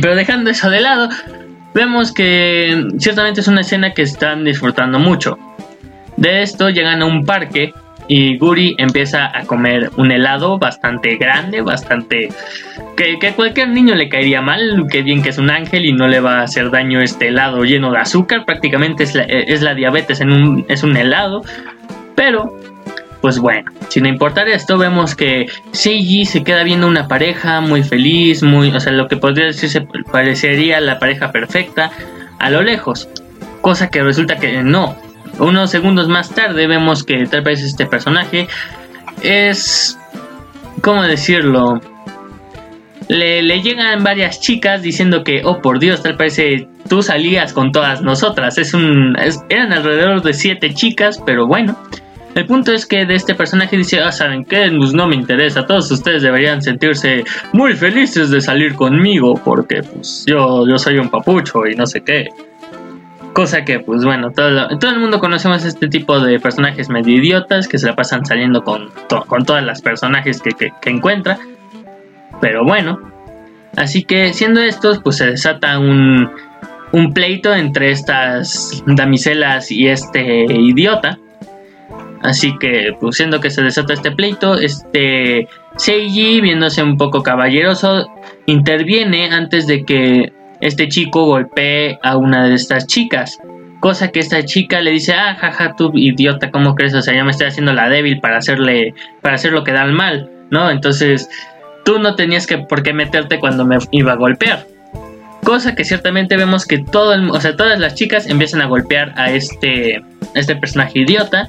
Pero 0.00 0.14
dejando 0.16 0.50
eso 0.50 0.70
de 0.70 0.80
lado, 0.80 1.10
vemos 1.74 2.12
que 2.12 2.86
ciertamente 2.98 3.40
es 3.40 3.48
una 3.48 3.60
escena 3.60 3.92
que 3.92 4.02
están 4.02 4.44
disfrutando 4.44 4.98
mucho. 4.98 5.38
De 6.16 6.40
esto 6.40 6.70
llegan 6.70 7.02
a 7.02 7.04
un 7.04 7.26
parque 7.26 7.74
y 8.08 8.38
Guri 8.38 8.74
empieza 8.78 9.36
a 9.36 9.44
comer 9.44 9.90
un 9.96 10.12
helado 10.12 10.58
bastante 10.58 11.16
grande, 11.16 11.60
bastante... 11.60 12.28
Que, 12.96 13.18
a 13.26 13.32
cualquier 13.34 13.68
niño 13.68 13.94
le 13.94 14.08
caería 14.08 14.40
mal, 14.40 14.86
que 14.90 15.02
bien 15.02 15.22
que 15.22 15.30
es 15.30 15.38
un 15.38 15.50
ángel 15.50 15.84
y 15.84 15.92
no 15.92 16.08
le 16.08 16.20
va 16.20 16.40
a 16.40 16.42
hacer 16.42 16.70
daño 16.70 17.00
este 17.00 17.28
helado 17.28 17.64
lleno 17.64 17.90
de 17.90 17.98
azúcar, 17.98 18.44
prácticamente 18.46 19.04
es 19.04 19.14
la, 19.14 19.24
es 19.24 19.62
la 19.62 19.74
diabetes 19.74 20.20
en 20.20 20.32
un, 20.32 20.64
es 20.68 20.82
un 20.82 20.96
helado, 20.96 21.42
pero 22.14 22.56
pues 23.20 23.38
bueno, 23.38 23.72
sin 23.88 24.06
importar 24.06 24.48
esto, 24.48 24.78
vemos 24.78 25.16
que 25.16 25.46
Seiji 25.72 26.26
se 26.26 26.44
queda 26.44 26.62
viendo 26.62 26.86
una 26.86 27.08
pareja 27.08 27.60
muy 27.60 27.82
feliz, 27.82 28.42
muy, 28.42 28.70
o 28.70 28.78
sea, 28.78 28.92
lo 28.92 29.08
que 29.08 29.16
podría 29.16 29.46
decirse 29.46 29.86
parecería 30.12 30.80
la 30.80 30.98
pareja 30.98 31.32
perfecta 31.32 31.90
a 32.38 32.50
lo 32.50 32.62
lejos, 32.62 33.08
cosa 33.62 33.88
que 33.88 34.02
resulta 34.02 34.36
que 34.36 34.62
no, 34.62 34.96
unos 35.38 35.70
segundos 35.70 36.08
más 36.08 36.30
tarde 36.30 36.66
vemos 36.66 37.04
que 37.04 37.26
tal 37.26 37.42
vez 37.42 37.62
este 37.62 37.86
personaje 37.86 38.48
es... 39.22 39.98
¿Cómo 40.82 41.02
decirlo? 41.02 41.80
Le, 43.08 43.42
llegan 43.62 44.04
varias 44.04 44.40
chicas 44.40 44.82
diciendo 44.82 45.24
que, 45.24 45.42
oh 45.44 45.60
por 45.62 45.78
Dios, 45.78 46.02
tal 46.02 46.16
parece 46.16 46.68
tú 46.88 47.02
salías 47.02 47.52
con 47.52 47.72
todas 47.72 48.02
nosotras. 48.02 48.58
Es 48.58 48.74
un, 48.74 49.16
eran 49.48 49.72
alrededor 49.72 50.22
de 50.22 50.34
siete 50.34 50.74
chicas, 50.74 51.20
pero 51.24 51.46
bueno. 51.46 51.76
El 52.34 52.44
punto 52.44 52.70
es 52.72 52.84
que 52.84 53.06
de 53.06 53.14
este 53.14 53.34
personaje 53.34 53.78
dice, 53.78 53.98
ah, 54.00 54.12
¿saben 54.12 54.44
qué? 54.44 54.70
Pues 54.76 54.92
no 54.92 55.08
me 55.08 55.14
interesa, 55.14 55.64
todos 55.66 55.90
ustedes 55.90 56.22
deberían 56.22 56.60
sentirse 56.60 57.24
muy 57.54 57.72
felices 57.72 58.28
de 58.28 58.42
salir 58.42 58.74
conmigo 58.74 59.40
porque 59.42 59.82
pues 59.82 60.26
yo, 60.26 60.68
yo 60.68 60.76
soy 60.78 60.98
un 60.98 61.08
papucho 61.08 61.66
y 61.66 61.74
no 61.74 61.86
sé 61.86 62.02
qué. 62.02 62.28
Cosa 63.36 63.66
que, 63.66 63.80
pues 63.80 64.02
bueno, 64.02 64.30
todo, 64.30 64.66
todo 64.78 64.90
el 64.92 64.98
mundo 64.98 65.20
conocemos 65.20 65.62
este 65.66 65.88
tipo 65.88 66.20
de 66.20 66.40
personajes 66.40 66.88
medio 66.88 67.16
idiotas 67.16 67.68
que 67.68 67.76
se 67.76 67.86
la 67.86 67.94
pasan 67.94 68.24
saliendo 68.24 68.64
con, 68.64 68.90
con 69.26 69.44
todas 69.44 69.62
las 69.62 69.82
personajes 69.82 70.40
que, 70.40 70.52
que, 70.52 70.88
encuentra. 70.88 71.38
Pero 72.40 72.64
bueno, 72.64 72.98
así 73.76 74.04
que 74.04 74.32
siendo 74.32 74.62
estos, 74.62 75.00
pues 75.00 75.16
se 75.16 75.26
desata 75.26 75.78
un, 75.78 76.30
un 76.92 77.12
pleito 77.12 77.54
entre 77.54 77.90
estas 77.90 78.82
damiselas 78.86 79.70
y 79.70 79.86
este 79.88 80.46
idiota. 80.46 81.18
Así 82.22 82.56
que, 82.58 82.96
pues 82.98 83.16
siendo 83.16 83.42
que 83.42 83.50
se 83.50 83.60
desata 83.60 83.92
este 83.92 84.12
pleito, 84.12 84.54
este 84.54 85.46
Seiji, 85.76 86.40
viéndose 86.40 86.82
un 86.82 86.96
poco 86.96 87.22
caballeroso, 87.22 88.06
interviene 88.46 89.28
antes 89.30 89.66
de 89.66 89.84
que 89.84 90.32
este 90.60 90.88
chico 90.88 91.24
golpee 91.24 91.98
a 92.02 92.16
una 92.16 92.46
de 92.46 92.54
estas 92.54 92.86
chicas. 92.86 93.38
Cosa 93.80 94.08
que 94.08 94.20
esta 94.20 94.44
chica 94.44 94.80
le 94.80 94.90
dice, 94.90 95.12
ah, 95.12 95.36
jaja, 95.38 95.74
tú 95.76 95.90
idiota, 95.94 96.50
¿cómo 96.50 96.74
crees? 96.74 96.94
O 96.94 97.02
sea, 97.02 97.14
ya 97.14 97.24
me 97.24 97.30
estoy 97.30 97.48
haciendo 97.48 97.72
la 97.72 97.88
débil 97.88 98.20
para 98.20 98.38
hacerle, 98.38 98.94
para 99.20 99.34
hacer 99.34 99.52
lo 99.52 99.64
que 99.64 99.72
da 99.72 99.84
el 99.84 99.92
mal, 99.92 100.30
¿no? 100.50 100.70
Entonces, 100.70 101.28
tú 101.84 101.98
no 101.98 102.16
tenías 102.16 102.46
que 102.46 102.58
por 102.58 102.82
qué 102.82 102.92
meterte 102.92 103.38
cuando 103.38 103.64
me 103.64 103.78
iba 103.92 104.12
a 104.12 104.16
golpear. 104.16 104.66
Cosa 105.44 105.76
que 105.76 105.84
ciertamente 105.84 106.36
vemos 106.36 106.66
que 106.66 106.84
o 106.92 107.40
sea, 107.40 107.54
todas 107.56 107.78
las 107.78 107.94
chicas 107.94 108.26
empiezan 108.26 108.62
a 108.62 108.66
golpear 108.66 109.12
a 109.16 109.30
este, 109.30 110.02
este 110.34 110.56
personaje 110.56 111.00
idiota. 111.00 111.48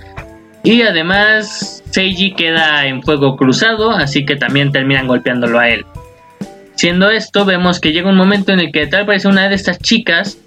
Y 0.64 0.84
además, 0.84 1.84
Seiji 1.89 2.34
queda 2.34 2.86
en 2.86 3.01
fuego 3.01 3.38
cruzado, 3.38 3.89
así 3.91 4.26
que 4.26 4.36
también 4.36 4.72
terminan 4.72 5.08
golpeándolo 5.08 5.60
a 5.60 5.70
él. 5.70 5.86
Siendo 6.78 7.09
esto, 7.09 7.43
vemos 7.43 7.80
que 7.80 7.91
llega 7.91 8.07
un 8.07 8.15
momento 8.15 8.51
en 8.51 8.59
el 8.59 8.71
que 8.71 8.86
tal 8.86 9.05
vez 9.07 9.25
una 9.25 9.49
de 9.49 9.55
estas 9.55 9.80
chicas 9.80 10.38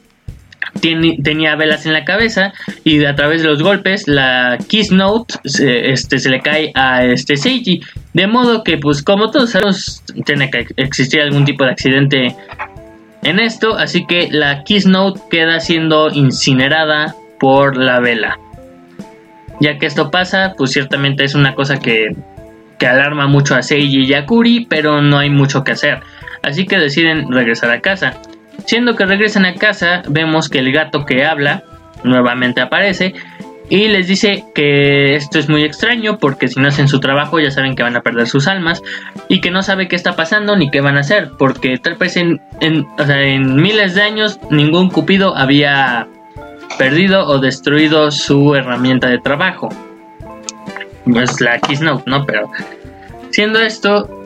tenía 0.81 1.57
velas 1.57 1.87
en 1.87 1.93
la 1.93 2.05
cabeza 2.05 2.53
y 2.85 3.05
a 3.05 3.16
través 3.16 3.43
de 3.43 3.49
los 3.49 3.61
golpes 3.61 4.07
la 4.07 4.57
Kiss 4.68 4.93
Note 4.93 5.35
se, 5.45 5.91
este, 5.91 6.20
se 6.20 6.31
le 6.31 6.41
cae 6.41 6.70
a 6.76 7.05
este 7.05 7.37
Seiji. 7.37 7.81
De 8.12 8.28
modo 8.28 8.62
que, 8.62 8.78
pues 8.78 9.03
como 9.03 9.33
todos 9.33 9.51
sabemos, 9.51 10.05
tiene 10.24 10.49
que 10.53 10.66
existir 10.76 11.20
algún 11.20 11.45
tipo 11.45 11.64
de 11.64 11.72
accidente 11.72 12.37
en 13.24 13.41
esto, 13.41 13.76
así 13.76 14.07
que 14.07 14.28
la 14.31 14.62
Kiss 14.62 14.87
Note 14.87 15.20
queda 15.33 15.59
siendo 15.59 16.11
incinerada 16.11 17.16
por 17.41 17.76
la 17.76 17.99
vela. 17.99 18.39
Ya 19.61 19.78
que 19.78 19.87
esto 19.87 20.12
pasa, 20.12 20.55
pues 20.57 20.70
ciertamente 20.70 21.24
es 21.24 21.35
una 21.35 21.57
cosa 21.57 21.81
que, 21.81 22.14
que 22.78 22.87
alarma 22.87 23.26
mucho 23.26 23.57
a 23.57 23.62
Seiji 23.62 24.05
y 24.05 24.14
a 24.14 24.26
Kuri, 24.26 24.66
pero 24.70 25.03
no 25.03 25.18
hay 25.18 25.28
mucho 25.28 25.64
que 25.64 25.72
hacer 25.72 26.01
así 26.43 26.66
que 26.66 26.78
deciden 26.78 27.30
regresar 27.30 27.70
a 27.70 27.80
casa. 27.80 28.20
Siendo 28.66 28.95
que 28.95 29.07
regresan 29.07 29.45
a 29.45 29.55
casa, 29.55 30.03
vemos 30.09 30.49
que 30.49 30.59
el 30.59 30.72
gato 30.72 31.05
que 31.05 31.24
habla 31.24 31.62
nuevamente 32.05 32.61
aparece 32.61 33.14
y 33.68 33.88
les 33.88 34.09
dice 34.09 34.45
que 34.55 35.14
esto 35.14 35.38
es 35.38 35.49
muy 35.49 35.62
extraño 35.64 36.18
porque 36.18 36.49
si 36.49 36.59
no 36.61 36.68
hacen 36.68 36.88
su 36.88 36.99
trabajo 36.99 37.38
ya 37.38 37.51
saben 37.51 37.76
que 37.76 37.84
van 37.84 37.97
a 37.97 38.03
perder 38.03 38.26
sus 38.26 38.49
almas 38.49 38.82
y 39.28 39.41
que 39.41 39.51
no 39.51 39.62
sabe 39.62 39.86
qué 39.86 39.95
está 39.95 40.16
pasando 40.16 40.57
ni 40.57 40.70
qué 40.70 40.80
van 40.80 40.97
a 40.97 41.01
hacer 41.01 41.30
porque 41.38 41.78
tal 41.78 41.95
vez 41.95 42.16
en, 42.16 42.41
en 42.61 43.57
miles 43.57 43.95
de 43.95 44.03
años 44.03 44.41
ningún 44.51 44.91
cupido 44.91 45.36
había 45.36 46.09
perdido 46.78 47.26
o 47.26 47.38
destruido 47.38 48.11
su 48.11 48.55
herramienta 48.55 49.09
de 49.09 49.18
trabajo. 49.18 49.68
No 51.05 51.20
es 51.20 51.41
la 51.41 51.59
Note, 51.80 52.05
¿no? 52.07 52.24
Pero 52.26 52.51
Siendo 53.30 53.61
esto, 53.61 54.20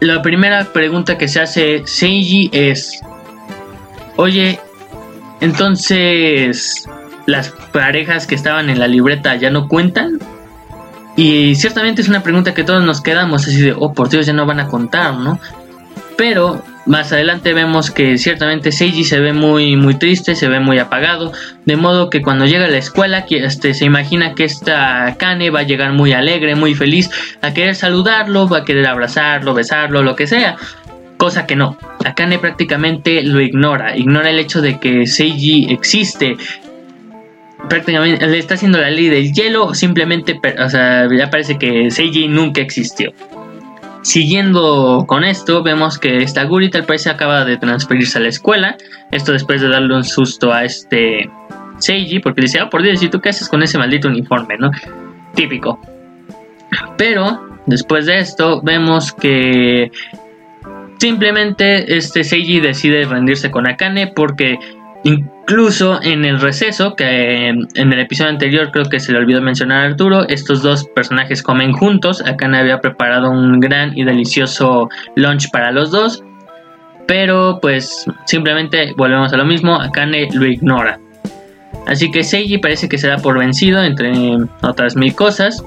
la 0.00 0.22
primera 0.22 0.64
pregunta 0.64 1.18
que 1.18 1.28
se 1.28 1.40
hace 1.40 1.82
Seiji 1.86 2.50
es, 2.52 3.00
oye, 4.16 4.58
entonces 5.40 6.88
las 7.26 7.50
parejas 7.72 8.26
que 8.26 8.34
estaban 8.34 8.70
en 8.70 8.78
la 8.78 8.88
libreta 8.88 9.36
ya 9.36 9.50
no 9.50 9.68
cuentan? 9.68 10.18
Y 11.16 11.54
ciertamente 11.54 12.02
es 12.02 12.08
una 12.08 12.22
pregunta 12.22 12.54
que 12.54 12.64
todos 12.64 12.82
nos 12.84 13.00
quedamos 13.00 13.46
así 13.46 13.60
de, 13.60 13.74
oh 13.78 13.92
por 13.92 14.08
Dios, 14.08 14.26
ya 14.26 14.32
no 14.32 14.46
van 14.46 14.60
a 14.60 14.68
contar, 14.68 15.14
¿no? 15.14 15.38
Pero 16.16 16.62
más 16.86 17.12
adelante 17.12 17.54
vemos 17.54 17.90
que 17.90 18.18
ciertamente 18.18 18.72
Seiji 18.72 19.04
se 19.04 19.20
ve 19.20 19.32
muy 19.32 19.76
muy 19.76 19.94
triste, 19.94 20.34
se 20.34 20.48
ve 20.48 20.60
muy 20.60 20.78
apagado, 20.78 21.32
de 21.64 21.76
modo 21.76 22.10
que 22.10 22.22
cuando 22.22 22.46
llega 22.46 22.66
a 22.66 22.68
la 22.68 22.78
escuela 22.78 23.24
este, 23.28 23.74
se 23.74 23.84
imagina 23.84 24.34
que 24.34 24.44
esta 24.44 25.16
Kane 25.18 25.50
va 25.50 25.60
a 25.60 25.64
llegar 25.64 25.92
muy 25.92 26.12
alegre, 26.12 26.54
muy 26.54 26.74
feliz, 26.74 27.10
a 27.40 27.54
querer 27.54 27.74
saludarlo, 27.74 28.48
va 28.48 28.58
a 28.58 28.64
querer 28.64 28.86
abrazarlo, 28.86 29.54
besarlo, 29.54 30.02
lo 30.02 30.14
que 30.16 30.26
sea. 30.26 30.56
Cosa 31.16 31.46
que 31.46 31.56
no, 31.56 31.78
Akane 32.04 32.38
prácticamente 32.38 33.22
lo 33.22 33.40
ignora, 33.40 33.96
ignora 33.96 34.30
el 34.30 34.38
hecho 34.38 34.60
de 34.60 34.78
que 34.78 35.06
Seiji 35.06 35.72
existe, 35.72 36.36
prácticamente 37.68 38.26
le 38.26 38.38
está 38.38 38.54
haciendo 38.54 38.78
la 38.78 38.90
ley 38.90 39.08
del 39.08 39.32
hielo, 39.32 39.74
simplemente, 39.74 40.38
o 40.58 40.68
sea, 40.68 41.08
ya 41.10 41.30
parece 41.30 41.56
que 41.56 41.90
Seiji 41.90 42.28
nunca 42.28 42.60
existió. 42.60 43.12
Siguiendo 44.04 45.06
con 45.08 45.24
esto, 45.24 45.62
vemos 45.62 45.98
que 45.98 46.18
esta 46.18 46.44
Guri 46.44 46.68
tal 46.68 46.84
parece 46.84 47.08
acaba 47.08 47.42
de 47.46 47.56
transferirse 47.56 48.18
a 48.18 48.20
la 48.20 48.28
escuela. 48.28 48.76
Esto 49.10 49.32
después 49.32 49.62
de 49.62 49.68
darle 49.68 49.96
un 49.96 50.04
susto 50.04 50.52
a 50.52 50.62
este 50.62 51.30
Seiji, 51.78 52.20
porque 52.20 52.42
dice, 52.42 52.60
ah, 52.60 52.68
por 52.68 52.82
Dios, 52.82 53.02
¿y 53.02 53.08
tú 53.08 53.20
qué 53.20 53.30
haces 53.30 53.48
con 53.48 53.62
ese 53.62 53.78
maldito 53.78 54.08
uniforme, 54.08 54.58
no? 54.58 54.70
Típico. 55.34 55.80
Pero, 56.98 57.56
después 57.64 58.04
de 58.04 58.18
esto, 58.18 58.60
vemos 58.62 59.10
que 59.14 59.90
simplemente 60.98 61.96
este 61.96 62.24
Seiji 62.24 62.60
decide 62.60 63.06
rendirse 63.06 63.50
con 63.50 63.66
Akane 63.66 64.08
porque 64.08 64.58
Incluso 65.04 66.02
en 66.02 66.24
el 66.24 66.40
receso, 66.40 66.96
que 66.96 67.48
en 67.48 67.92
el 67.92 68.00
episodio 68.00 68.30
anterior 68.30 68.70
creo 68.72 68.86
que 68.86 68.98
se 68.98 69.12
le 69.12 69.18
olvidó 69.18 69.42
mencionar 69.42 69.84
a 69.84 69.88
Arturo, 69.90 70.26
estos 70.28 70.62
dos 70.62 70.86
personajes 70.94 71.42
comen 71.42 71.72
juntos. 71.72 72.22
Akane 72.26 72.58
había 72.58 72.80
preparado 72.80 73.30
un 73.30 73.60
gran 73.60 73.96
y 73.96 74.04
delicioso 74.04 74.88
lunch 75.14 75.50
para 75.50 75.72
los 75.72 75.90
dos. 75.90 76.24
Pero 77.06 77.58
pues 77.60 78.06
simplemente 78.24 78.94
volvemos 78.96 79.30
a 79.34 79.36
lo 79.36 79.44
mismo, 79.44 79.78
Akane 79.78 80.28
lo 80.32 80.46
ignora. 80.46 80.98
Así 81.86 82.10
que 82.10 82.24
Seiji 82.24 82.56
parece 82.56 82.88
que 82.88 82.96
se 82.96 83.08
da 83.08 83.18
por 83.18 83.38
vencido 83.38 83.84
entre 83.84 84.10
otras 84.62 84.96
mil 84.96 85.14
cosas. 85.14 85.62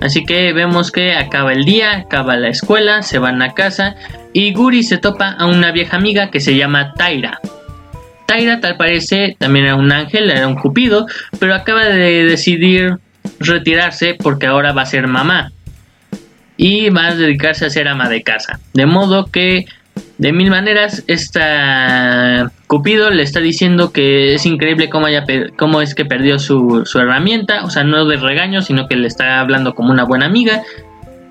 Así 0.00 0.24
que 0.24 0.52
vemos 0.52 0.90
que 0.90 1.14
acaba 1.14 1.52
el 1.52 1.64
día, 1.64 1.92
acaba 1.98 2.36
la 2.36 2.48
escuela, 2.48 3.02
se 3.02 3.20
van 3.20 3.40
a 3.40 3.54
casa 3.54 3.94
y 4.32 4.52
Guri 4.52 4.82
se 4.82 4.98
topa 4.98 5.30
a 5.38 5.46
una 5.46 5.70
vieja 5.70 5.96
amiga 5.96 6.30
que 6.30 6.40
se 6.40 6.56
llama 6.56 6.92
Taira. 6.94 7.40
Taira 8.26 8.60
tal 8.60 8.76
parece 8.76 9.36
también 9.38 9.66
era 9.66 9.74
un 9.76 9.92
ángel, 9.92 10.30
era 10.30 10.48
un 10.48 10.54
cupido, 10.54 11.06
pero 11.38 11.54
acaba 11.54 11.84
de 11.84 12.24
decidir 12.24 12.98
retirarse 13.38 14.14
porque 14.14 14.46
ahora 14.46 14.72
va 14.72 14.82
a 14.82 14.86
ser 14.86 15.06
mamá 15.06 15.52
y 16.56 16.90
va 16.90 17.08
a 17.08 17.14
dedicarse 17.14 17.66
a 17.66 17.70
ser 17.70 17.88
ama 17.88 18.08
de 18.08 18.22
casa. 18.22 18.60
De 18.72 18.86
modo 18.86 19.26
que 19.26 19.66
de 20.18 20.32
mil 20.32 20.50
maneras 20.50 21.04
esta 21.06 22.50
Cupido 22.66 23.10
le 23.10 23.22
está 23.22 23.40
diciendo 23.40 23.92
que 23.92 24.34
es 24.34 24.46
increíble 24.46 24.88
cómo, 24.88 25.06
cómo 25.56 25.80
es 25.80 25.94
que 25.94 26.04
perdió 26.04 26.38
su, 26.38 26.82
su 26.86 26.98
herramienta, 26.98 27.64
o 27.64 27.70
sea, 27.70 27.84
no 27.84 28.04
de 28.06 28.16
regaño, 28.16 28.62
sino 28.62 28.88
que 28.88 28.96
le 28.96 29.06
está 29.06 29.40
hablando 29.40 29.74
como 29.74 29.90
una 29.90 30.04
buena 30.04 30.26
amiga 30.26 30.62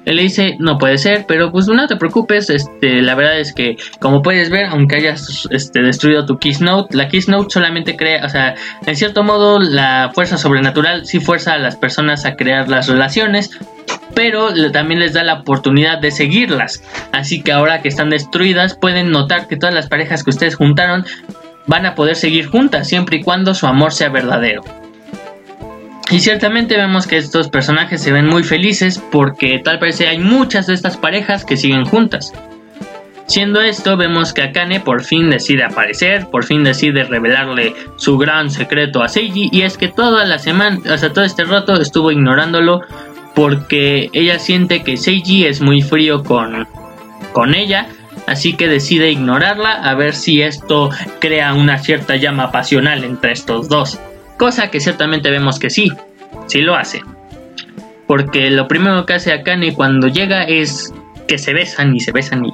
él 0.05 0.17
le 0.17 0.23
dice, 0.23 0.55
no 0.59 0.77
puede 0.77 0.97
ser, 0.97 1.25
pero 1.27 1.51
pues 1.51 1.67
no 1.67 1.87
te 1.87 1.95
preocupes, 1.95 2.49
este, 2.49 3.01
la 3.01 3.15
verdad 3.15 3.39
es 3.39 3.53
que 3.53 3.77
como 3.99 4.21
puedes 4.21 4.49
ver, 4.49 4.65
aunque 4.65 4.97
hayas 4.97 5.47
este, 5.51 5.81
destruido 5.81 6.25
tu 6.25 6.37
Keynote, 6.37 6.95
la 6.95 7.07
Keynote 7.07 7.49
solamente 7.49 7.95
crea, 7.95 8.25
o 8.25 8.29
sea, 8.29 8.55
en 8.85 8.95
cierto 8.95 9.23
modo 9.23 9.59
la 9.59 10.11
fuerza 10.13 10.37
sobrenatural 10.37 11.05
sí 11.05 11.19
fuerza 11.19 11.53
a 11.53 11.57
las 11.57 11.75
personas 11.75 12.25
a 12.25 12.35
crear 12.35 12.69
las 12.69 12.87
relaciones, 12.87 13.51
pero 14.13 14.49
también 14.71 14.99
les 14.99 15.13
da 15.13 15.23
la 15.23 15.39
oportunidad 15.39 15.99
de 15.99 16.11
seguirlas. 16.11 16.83
Así 17.11 17.41
que 17.41 17.51
ahora 17.51 17.81
que 17.81 17.87
están 17.87 18.09
destruidas, 18.09 18.75
pueden 18.75 19.11
notar 19.11 19.47
que 19.47 19.57
todas 19.57 19.73
las 19.73 19.87
parejas 19.87 20.23
que 20.23 20.29
ustedes 20.29 20.55
juntaron 20.55 21.05
van 21.65 21.85
a 21.85 21.95
poder 21.95 22.15
seguir 22.15 22.47
juntas, 22.47 22.87
siempre 22.87 23.17
y 23.17 23.23
cuando 23.23 23.53
su 23.53 23.67
amor 23.67 23.93
sea 23.93 24.09
verdadero. 24.09 24.82
Y 26.11 26.19
ciertamente 26.19 26.77
vemos 26.77 27.07
que 27.07 27.17
estos 27.17 27.49
personajes 27.49 28.01
se 28.01 28.11
ven 28.11 28.27
muy 28.27 28.43
felices 28.43 29.01
porque 29.11 29.59
tal 29.63 29.79
parece 29.79 30.07
hay 30.07 30.19
muchas 30.19 30.67
de 30.67 30.73
estas 30.73 30.97
parejas 30.97 31.45
que 31.45 31.57
siguen 31.57 31.85
juntas. 31.85 32.33
Siendo 33.25 33.61
esto, 33.61 33.95
vemos 33.95 34.33
que 34.33 34.43
Akane 34.43 34.81
por 34.81 35.03
fin 35.03 35.29
decide 35.29 35.63
aparecer, 35.63 36.27
por 36.29 36.43
fin 36.43 36.63
decide 36.63 37.05
revelarle 37.05 37.73
su 37.95 38.17
gran 38.17 38.51
secreto 38.51 39.01
a 39.01 39.07
Seiji 39.07 39.49
y 39.51 39.61
es 39.61 39.77
que 39.77 39.87
toda 39.87 40.25
la 40.25 40.39
semana, 40.39 40.97
sea, 40.97 41.13
todo 41.13 41.23
este 41.23 41.45
rato 41.45 41.79
estuvo 41.79 42.11
ignorándolo 42.11 42.81
porque 43.33 44.09
ella 44.13 44.39
siente 44.39 44.83
que 44.83 44.97
Seiji 44.97 45.45
es 45.45 45.61
muy 45.61 45.81
frío 45.81 46.23
con, 46.23 46.67
con 47.31 47.55
ella, 47.55 47.87
así 48.27 48.53
que 48.53 48.67
decide 48.67 49.09
ignorarla 49.09 49.71
a 49.71 49.95
ver 49.95 50.13
si 50.13 50.41
esto 50.41 50.89
crea 51.19 51.53
una 51.53 51.79
cierta 51.79 52.17
llama 52.17 52.51
pasional 52.51 53.03
entre 53.05 53.31
estos 53.31 53.69
dos. 53.69 53.99
Cosa 54.37 54.69
que 54.69 54.79
ciertamente 54.79 55.29
vemos 55.29 55.59
que 55.59 55.69
sí, 55.69 55.91
sí 56.47 56.61
lo 56.61 56.75
hace. 56.75 57.01
Porque 58.07 58.49
lo 58.49 58.67
primero 58.67 59.05
que 59.05 59.13
hace 59.13 59.31
Akane 59.31 59.73
cuando 59.73 60.07
llega 60.07 60.43
es 60.43 60.93
que 61.27 61.37
se 61.37 61.53
besan 61.53 61.95
y 61.95 61.99
se 61.99 62.11
besan 62.11 62.45
y 62.45 62.51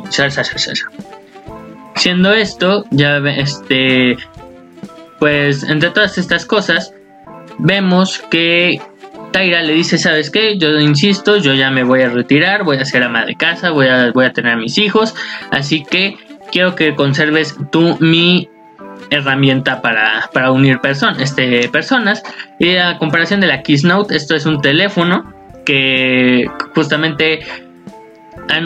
Siendo 1.96 2.34
esto, 2.34 2.86
ya 2.92 3.18
este 3.18 4.18
pues 5.20 5.64
entre 5.64 5.90
todas 5.90 6.18
estas 6.18 6.46
cosas 6.46 6.94
vemos 7.58 8.20
que 8.32 8.80
Taira 9.32 9.62
le 9.62 9.74
dice, 9.74 9.98
¿sabes 9.98 10.30
qué? 10.32 10.58
Yo 10.58 10.80
insisto, 10.80 11.38
yo 11.38 11.54
ya 11.54 11.70
me 11.70 11.84
voy 11.84 12.02
a 12.02 12.10
retirar, 12.10 12.64
voy 12.64 12.78
a 12.78 12.86
ser 12.86 13.04
ama 13.04 13.26
de 13.26 13.36
casa, 13.36 13.72
voy 13.72 13.88
a, 13.88 14.12
voy 14.12 14.26
a 14.26 14.34
tener 14.34 14.54
a 14.54 14.58
mis 14.58 14.78
hijos, 14.78 15.14
así 15.52 15.84
que 15.84 16.18
quiero 16.52 16.76
que 16.76 16.96
conserves 16.96 17.56
tú 17.72 17.98
mi 18.00 18.50
herramienta 19.10 19.82
para, 19.82 20.30
para 20.34 20.52
unir 20.52 20.80
este, 21.20 21.70
personas. 21.70 22.24
Y 22.60 22.76
a 22.76 22.98
comparación 22.98 23.40
de 23.40 23.48
la 23.48 23.62
Keynote, 23.62 24.16
esto 24.16 24.36
es 24.36 24.46
un 24.46 24.62
teléfono 24.62 25.34
que 25.66 26.50
justamente, 26.74 27.42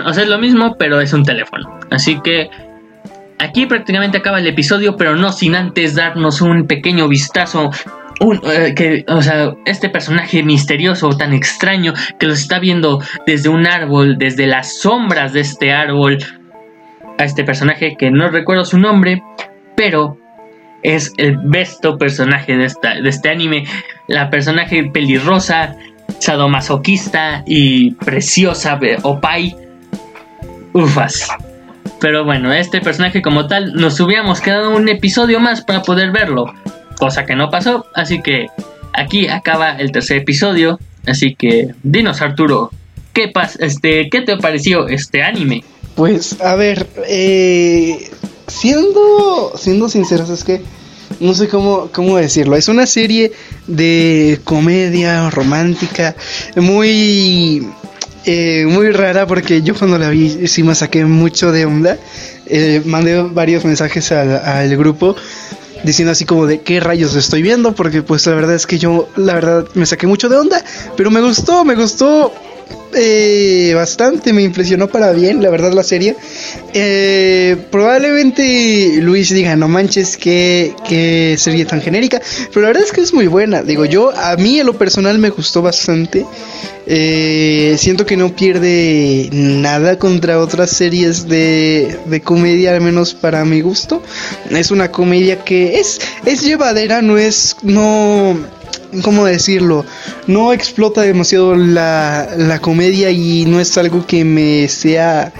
o 0.05 0.13
sea, 0.13 0.23
es 0.23 0.29
lo 0.29 0.37
mismo, 0.39 0.75
pero 0.77 1.01
es 1.01 1.13
un 1.13 1.23
teléfono. 1.23 1.79
Así 1.91 2.19
que 2.21 2.49
aquí 3.39 3.65
prácticamente 3.65 4.17
acaba 4.17 4.39
el 4.39 4.47
episodio, 4.47 4.95
pero 4.95 5.15
no 5.15 5.31
sin 5.31 5.55
antes 5.55 5.95
darnos 5.95 6.41
un 6.41 6.67
pequeño 6.67 7.07
vistazo. 7.07 7.71
Eh, 8.21 8.73
que, 8.75 9.03
o 9.09 9.21
sea, 9.21 9.53
este 9.65 9.89
personaje 9.89 10.43
misterioso, 10.43 11.09
tan 11.09 11.33
extraño, 11.33 11.93
que 12.19 12.27
lo 12.27 12.33
está 12.33 12.59
viendo 12.59 13.01
desde 13.25 13.49
un 13.49 13.67
árbol, 13.67 14.17
desde 14.17 14.47
las 14.47 14.79
sombras 14.79 15.33
de 15.33 15.41
este 15.41 15.73
árbol, 15.73 16.19
a 17.17 17.25
este 17.25 17.43
personaje 17.43 17.95
que 17.97 18.11
no 18.11 18.29
recuerdo 18.29 18.65
su 18.65 18.77
nombre, 18.79 19.21
pero 19.75 20.17
es 20.83 21.13
el 21.17 21.37
besto 21.37 21.97
personaje 21.97 22.55
de, 22.55 22.65
esta, 22.65 22.95
de 22.95 23.09
este 23.09 23.29
anime. 23.29 23.65
La 24.07 24.29
personaje 24.29 24.83
pelirrosa, 24.91 25.75
sadomasoquista 26.19 27.43
y 27.45 27.91
preciosa, 27.91 28.79
Opai. 29.03 29.55
Ufas. 30.73 31.29
Pero 31.99 32.25
bueno, 32.25 32.51
este 32.51 32.81
personaje 32.81 33.21
como 33.21 33.47
tal 33.47 33.73
nos 33.75 33.99
hubiéramos 33.99 34.41
quedado 34.41 34.75
un 34.75 34.89
episodio 34.89 35.39
más 35.39 35.61
para 35.61 35.83
poder 35.83 36.11
verlo. 36.11 36.53
Cosa 36.97 37.25
que 37.25 37.35
no 37.35 37.49
pasó, 37.49 37.85
así 37.93 38.21
que 38.21 38.47
aquí 38.93 39.27
acaba 39.27 39.77
el 39.77 39.91
tercer 39.91 40.17
episodio. 40.17 40.79
Así 41.05 41.35
que 41.35 41.69
dinos 41.83 42.21
Arturo, 42.21 42.71
¿qué, 43.13 43.31
este, 43.59 44.09
¿qué 44.09 44.21
te 44.21 44.37
pareció 44.37 44.87
este 44.87 45.23
anime? 45.23 45.63
Pues 45.95 46.41
a 46.41 46.55
ver, 46.55 46.87
eh, 47.07 48.09
siendo, 48.53 49.53
siendo 49.57 49.89
sinceros, 49.89 50.29
es 50.29 50.43
que 50.43 50.61
no 51.19 51.33
sé 51.33 51.47
cómo, 51.47 51.89
cómo 51.91 52.17
decirlo. 52.17 52.55
Es 52.55 52.67
una 52.67 52.85
serie 52.85 53.31
de 53.67 54.39
comedia 54.43 55.29
romántica 55.29 56.15
muy, 56.55 57.67
eh, 58.25 58.65
muy 58.67 58.91
rara 58.91 59.25
porque 59.27 59.61
yo 59.61 59.75
cuando 59.75 59.97
la 59.97 60.09
vi 60.09 60.47
sí 60.47 60.63
me 60.63 60.75
saqué 60.75 61.05
mucho 61.05 61.51
de 61.51 61.65
onda. 61.65 61.97
Eh, 62.45 62.81
mandé 62.85 63.21
varios 63.21 63.63
mensajes 63.65 64.11
al, 64.11 64.35
al 64.35 64.75
grupo 64.75 65.15
diciendo 65.83 66.11
así 66.11 66.25
como 66.25 66.45
de 66.45 66.61
qué 66.61 66.79
rayos 66.79 67.15
estoy 67.15 67.41
viendo 67.41 67.73
porque 67.73 68.01
pues 68.01 68.25
la 68.27 68.35
verdad 68.35 68.55
es 68.55 68.67
que 68.67 68.79
yo 68.79 69.07
la 69.15 69.33
verdad 69.33 69.65
me 69.73 69.85
saqué 69.85 70.07
mucho 70.07 70.29
de 70.29 70.37
onda 70.37 70.63
pero 70.95 71.11
me 71.11 71.21
gustó 71.21 71.65
me 71.65 71.75
gustó 71.75 72.33
eh, 72.95 73.73
bastante, 73.75 74.33
me 74.33 74.43
impresionó 74.43 74.87
para 74.87 75.11
bien, 75.11 75.41
la 75.41 75.49
verdad, 75.49 75.71
la 75.73 75.83
serie. 75.83 76.15
Eh, 76.73 77.57
probablemente 77.71 78.97
Luis 79.01 79.33
diga, 79.33 79.55
no 79.55 79.67
manches, 79.67 80.17
qué, 80.17 80.75
qué 80.87 81.35
serie 81.37 81.65
tan 81.65 81.81
genérica, 81.81 82.21
pero 82.49 82.61
la 82.61 82.67
verdad 82.67 82.83
es 82.83 82.91
que 82.91 83.01
es 83.01 83.13
muy 83.13 83.27
buena. 83.27 83.63
Digo, 83.63 83.85
yo, 83.85 84.11
a 84.15 84.35
mí 84.37 84.59
en 84.59 84.65
lo 84.65 84.77
personal 84.77 85.17
me 85.19 85.29
gustó 85.29 85.61
bastante. 85.61 86.25
Eh, 86.85 87.75
siento 87.79 88.05
que 88.05 88.17
no 88.17 88.35
pierde 88.35 89.29
nada 89.31 89.97
contra 89.97 90.39
otras 90.39 90.69
series 90.69 91.27
de, 91.29 91.97
de 92.05 92.21
comedia, 92.21 92.75
al 92.75 92.81
menos 92.81 93.13
para 93.13 93.45
mi 93.45 93.61
gusto. 93.61 94.03
Es 94.49 94.71
una 94.71 94.91
comedia 94.91 95.43
que 95.43 95.79
es, 95.79 95.99
es 96.25 96.41
llevadera, 96.41 97.01
no 97.01 97.17
es, 97.17 97.55
no 97.63 98.37
¿cómo 99.01 99.25
decirlo? 99.25 99.85
No 100.27 100.53
explota 100.53 101.01
demasiado 101.01 101.55
la, 101.55 102.29
la 102.37 102.59
comedia 102.59 103.09
y 103.11 103.45
no 103.45 103.59
es 103.59 103.77
algo 103.77 104.05
que 104.05 104.23
me 104.25 104.67
sea 104.67 105.33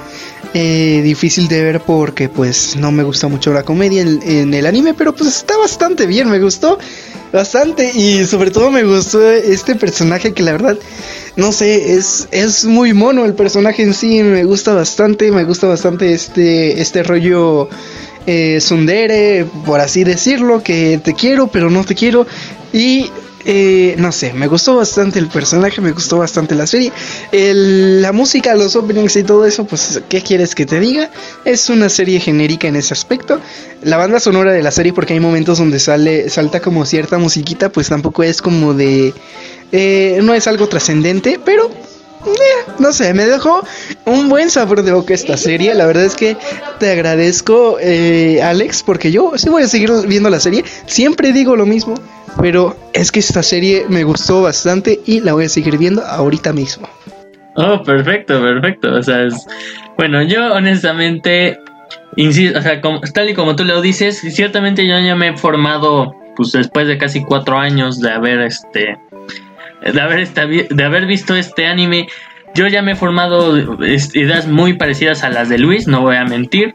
eh, 0.56 1.02
difícil 1.04 1.48
de 1.48 1.64
ver 1.64 1.80
porque 1.80 2.30
pues 2.30 2.76
no 2.76 2.92
me 2.92 3.02
gusta 3.02 3.28
mucho 3.28 3.52
la 3.54 3.64
comedia 3.64 4.04
en, 4.04 4.54
el 4.54 4.68
anime, 4.68 4.94
pero 4.94 5.16
pues 5.16 5.38
está 5.38 5.58
bastante 5.58 6.06
bien, 6.06 6.30
me 6.30 6.40
gustó 6.40 6.78
bastante 7.32 7.92
y 7.92 8.24
sobre 8.26 8.52
todo 8.52 8.70
me 8.70 8.84
gustó 8.84 9.32
este 9.32 9.74
personaje 9.74 10.32
que 10.34 10.44
la 10.44 10.52
verdad 10.52 10.78
no 11.38 11.52
sé, 11.52 11.94
es, 11.96 12.28
es 12.30 12.66
muy 12.66 12.94
mono 12.94 13.26
el 13.26 13.34
personaje 13.34 13.82
en 13.82 13.96
sí, 13.96 14.22
me 14.22 14.44
gusta 14.44 14.76
bastante, 14.76 15.32
me 15.32 15.44
gusta 15.44 15.66
bastante 15.66 16.14
este, 16.14 16.80
este 16.80 17.02
rollo 17.02 17.68
eh, 18.28 18.60
sundere, 18.62 19.48
por 19.66 19.80
así 19.80 20.04
decirlo, 20.04 20.62
que 20.62 21.00
te 21.04 21.16
quiero 21.16 21.48
pero 21.48 21.72
no 21.72 21.84
te 21.84 21.96
quiero 21.96 22.28
y 22.72 23.10
eh, 23.46 23.96
no 23.98 24.12
sé, 24.12 24.34
me 24.34 24.48
gustó 24.48 24.76
bastante 24.76 25.20
el 25.20 25.28
personaje, 25.28 25.82
me 25.82 25.92
gustó 25.92 26.18
bastante 26.18 26.56
la 26.56 26.68
serie. 26.68 26.92
la 27.32 28.12
música, 28.12 28.56
los 28.56 28.76
openings 28.76 29.16
y 29.16 29.24
todo 29.24 29.46
eso, 29.46 29.66
pues, 29.66 30.02
¿qué 30.10 30.22
quieres 30.22 30.56
que 30.56 30.66
te 30.66 30.80
diga? 30.80 31.10
Es 31.46 31.70
una 31.70 31.90
serie 31.90 32.20
genérica 32.20 32.68
en 32.68 32.76
ese 32.76 32.94
aspecto. 32.94 33.40
La 33.82 33.98
banda 33.98 34.20
sonora 34.20 34.52
de 34.52 34.64
la 34.64 34.72
serie, 34.72 34.94
porque 34.94 35.14
hay 35.14 35.20
momentos 35.20 35.58
donde 35.58 35.80
sale, 35.80 36.30
salta 36.30 36.62
como 36.62 36.86
cierta 36.86 37.18
musiquita, 37.18 37.70
pues 37.70 37.90
tampoco 37.90 38.24
es 38.24 38.42
como 38.42 38.74
de... 38.74 39.14
Eh, 39.72 40.20
no 40.22 40.36
es 40.36 40.46
algo 40.48 40.68
trascendente, 40.68 41.40
pero 41.44 41.70
eh, 42.26 42.72
no 42.80 42.94
sé, 42.94 43.14
me 43.14 43.26
dejó 43.26 43.64
un 44.06 44.30
buen 44.30 44.50
sabor 44.50 44.84
de 44.84 44.92
boca 44.92 45.14
esta 45.14 45.38
serie. 45.38 45.74
La 45.74 45.86
verdad 45.86 46.06
es 46.06 46.16
que 46.16 46.38
te 46.80 46.92
agradezco, 46.92 47.78
eh, 47.80 48.42
Alex, 48.42 48.84
porque 48.84 49.12
yo 49.12 49.34
sí 49.36 49.50
voy 49.50 49.64
a 49.64 49.68
seguir 49.68 49.92
viendo 50.08 50.30
la 50.30 50.40
serie. 50.40 50.64
Siempre 50.86 51.34
digo 51.34 51.56
lo 51.56 51.66
mismo, 51.66 51.96
pero 52.42 52.76
es 52.94 53.12
que 53.12 53.20
esta 53.20 53.44
serie 53.44 53.86
me 53.90 54.04
gustó 54.04 54.42
bastante 54.42 55.00
y 55.06 55.22
la 55.22 55.34
voy 55.34 55.46
a 55.46 55.50
seguir 55.50 55.78
viendo 55.78 56.02
ahorita 56.04 56.54
mismo. 56.54 56.88
Oh, 57.56 57.82
perfecto, 57.84 58.42
perfecto. 58.42 58.96
O 58.96 59.04
sea, 59.04 59.24
es... 59.24 59.46
bueno, 59.98 60.22
yo 60.24 60.54
honestamente, 60.54 61.60
insisto, 62.16 62.60
o 62.60 62.62
sea, 62.62 62.82
tal 63.14 63.30
y 63.30 63.34
como 63.34 63.56
tú 63.56 63.64
lo 63.66 63.82
dices, 63.82 64.20
ciertamente 64.20 64.88
yo 64.88 65.00
ya 65.00 65.16
me 65.16 65.30
he 65.30 65.38
formado, 65.38 66.16
pues 66.36 66.52
después 66.52 66.88
de 66.88 66.98
casi 66.98 67.24
cuatro 67.24 67.58
años 67.58 68.00
de 68.00 68.12
haber 68.12 68.42
este 68.42 68.98
de 69.82 70.02
haber, 70.02 70.30
de 70.30 70.84
haber 70.84 71.06
visto 71.06 71.36
este 71.36 71.66
anime, 71.66 72.08
yo 72.56 72.68
ya 72.68 72.82
me 72.82 72.94
he 72.94 72.96
formado 72.96 73.58
ideas 73.84 74.48
muy 74.48 74.74
parecidas 74.74 75.24
a 75.24 75.30
las 75.30 75.50
de 75.50 75.58
Luis, 75.58 75.88
no 75.88 76.02
voy 76.02 76.16
a 76.16 76.24
mentir. 76.24 76.74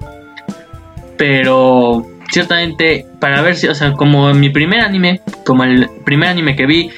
Pero 1.17 2.07
ciertamente, 2.39 3.05
para 3.19 3.43
ver 3.43 3.57
si, 3.57 3.67
o 3.67 3.75
sea, 3.75 3.95
como 3.95 4.33
mi 4.33 4.49
primer 4.49 4.81
anime, 4.81 5.21
como 5.45 5.65
el 5.65 5.89
primer 6.05 6.29
anime 6.29 6.55
que 6.55 6.67
vi, 6.67 6.89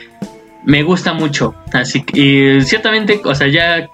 me 0.67 0.83
gusta 0.83 1.15
mucho. 1.15 1.55
Así 1.73 2.03
que, 2.03 2.21
y 2.21 2.61
ciertamente, 2.61 3.23
o 3.25 3.35
sea, 3.35 3.49
ya 3.49 3.89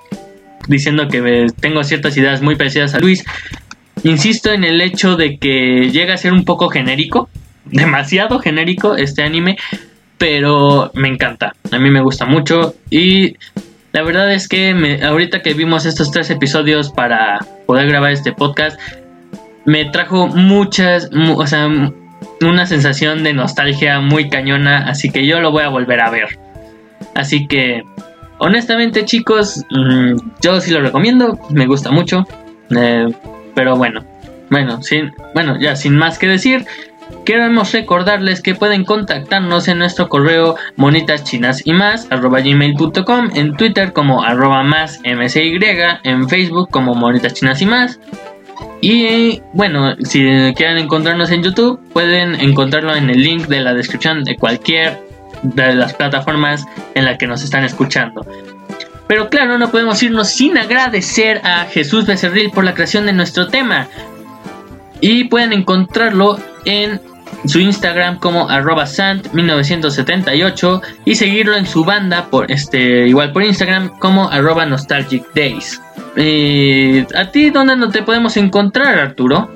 diciendo 0.66 1.06
que 1.06 1.46
tengo 1.60 1.84
ciertas 1.84 2.16
ideas 2.16 2.42
muy 2.42 2.56
parecidas 2.56 2.94
a 2.94 2.98
Luis, 2.98 3.24
insisto 4.02 4.50
en 4.50 4.64
el 4.64 4.80
hecho 4.80 5.14
de 5.14 5.38
que 5.38 5.88
llega 5.92 6.14
a 6.14 6.16
ser 6.16 6.32
un 6.32 6.44
poco 6.44 6.68
genérico, 6.68 7.28
demasiado 7.64 8.40
genérico 8.40 8.96
este 8.96 9.22
anime, 9.22 9.56
pero 10.18 10.90
me 10.94 11.06
encanta, 11.06 11.54
a 11.70 11.78
mí 11.78 11.90
me 11.90 12.00
gusta 12.00 12.24
mucho 12.24 12.74
y 12.90 13.36
la 13.92 14.02
verdad 14.02 14.32
es 14.32 14.48
que 14.48 14.74
me, 14.74 15.04
ahorita 15.04 15.42
que 15.42 15.54
vimos 15.54 15.86
estos 15.86 16.10
tres 16.10 16.28
episodios 16.30 16.90
para 16.90 17.38
poder 17.66 17.86
grabar 17.86 18.10
este 18.10 18.32
podcast, 18.32 18.80
me 19.66 19.84
trajo 19.86 20.28
muchas, 20.28 21.10
o 21.12 21.46
sea, 21.46 21.68
una 22.40 22.66
sensación 22.66 23.22
de 23.22 23.34
nostalgia 23.34 24.00
muy 24.00 24.28
cañona, 24.28 24.88
así 24.88 25.10
que 25.10 25.26
yo 25.26 25.40
lo 25.40 25.50
voy 25.50 25.64
a 25.64 25.68
volver 25.68 26.00
a 26.00 26.10
ver. 26.10 26.38
Así 27.14 27.46
que, 27.46 27.82
honestamente 28.38 29.04
chicos, 29.04 29.64
mm, 29.70 30.16
yo 30.40 30.60
sí 30.60 30.72
lo 30.72 30.80
recomiendo, 30.80 31.38
me 31.50 31.66
gusta 31.66 31.90
mucho, 31.90 32.26
eh, 32.70 33.08
pero 33.54 33.76
bueno, 33.76 34.04
bueno, 34.50 34.80
sin, 34.82 35.12
bueno, 35.34 35.58
ya 35.60 35.76
sin 35.76 35.96
más 35.96 36.18
que 36.18 36.28
decir, 36.28 36.64
Queremos 37.24 37.72
recordarles 37.72 38.40
que 38.40 38.54
pueden 38.54 38.84
contactarnos 38.84 39.68
en 39.68 39.78
nuestro 39.78 40.08
correo 40.08 40.56
monitas 40.76 41.24
chinas 41.24 41.62
y 41.64 41.72
más 41.72 42.08
gmail.com, 42.08 43.30
en 43.34 43.56
Twitter 43.56 43.92
como 43.92 44.22
arroba 44.22 44.62
más 44.62 45.00
msy, 45.04 45.58
en 46.04 46.28
Facebook 46.28 46.68
como 46.70 46.94
monitas 46.94 47.34
chinas 47.34 47.60
y 47.62 47.66
más. 47.66 48.00
Y 48.80 49.40
bueno, 49.52 49.96
si 50.04 50.20
quieren 50.54 50.78
encontrarnos 50.78 51.30
en 51.30 51.42
YouTube, 51.42 51.80
pueden 51.92 52.34
encontrarlo 52.40 52.94
en 52.94 53.10
el 53.10 53.22
link 53.22 53.46
de 53.46 53.60
la 53.60 53.74
descripción 53.74 54.24
de 54.24 54.36
cualquier 54.36 55.00
de 55.42 55.74
las 55.74 55.94
plataformas 55.94 56.64
en 56.94 57.04
la 57.04 57.18
que 57.18 57.26
nos 57.26 57.42
están 57.42 57.64
escuchando. 57.64 58.26
Pero 59.06 59.28
claro, 59.28 59.58
no 59.58 59.70
podemos 59.70 60.02
irnos 60.02 60.28
sin 60.28 60.58
agradecer 60.58 61.40
a 61.44 61.66
Jesús 61.66 62.06
Becerril 62.06 62.50
por 62.50 62.64
la 62.64 62.74
creación 62.74 63.06
de 63.06 63.12
nuestro 63.12 63.46
tema. 63.48 63.88
Y 65.00 65.24
pueden 65.24 65.52
encontrarlo 65.52 66.38
en 66.64 67.00
su 67.46 67.60
Instagram 67.60 68.18
como 68.18 68.48
arroba 68.48 68.84
sant1978 68.84 70.82
y 71.04 71.14
seguirlo 71.14 71.56
en 71.56 71.66
su 71.66 71.84
banda 71.84 72.26
por 72.30 72.50
este 72.50 73.06
igual 73.06 73.32
por 73.32 73.44
Instagram 73.44 73.98
como 73.98 74.28
arroba 74.28 74.66
nostalgic 74.66 75.24
days. 75.34 75.80
Eh, 76.16 77.06
¿A 77.14 77.30
ti 77.30 77.50
dónde 77.50 77.76
no 77.76 77.90
te 77.90 78.02
podemos 78.02 78.36
encontrar, 78.36 78.98
Arturo? 78.98 79.50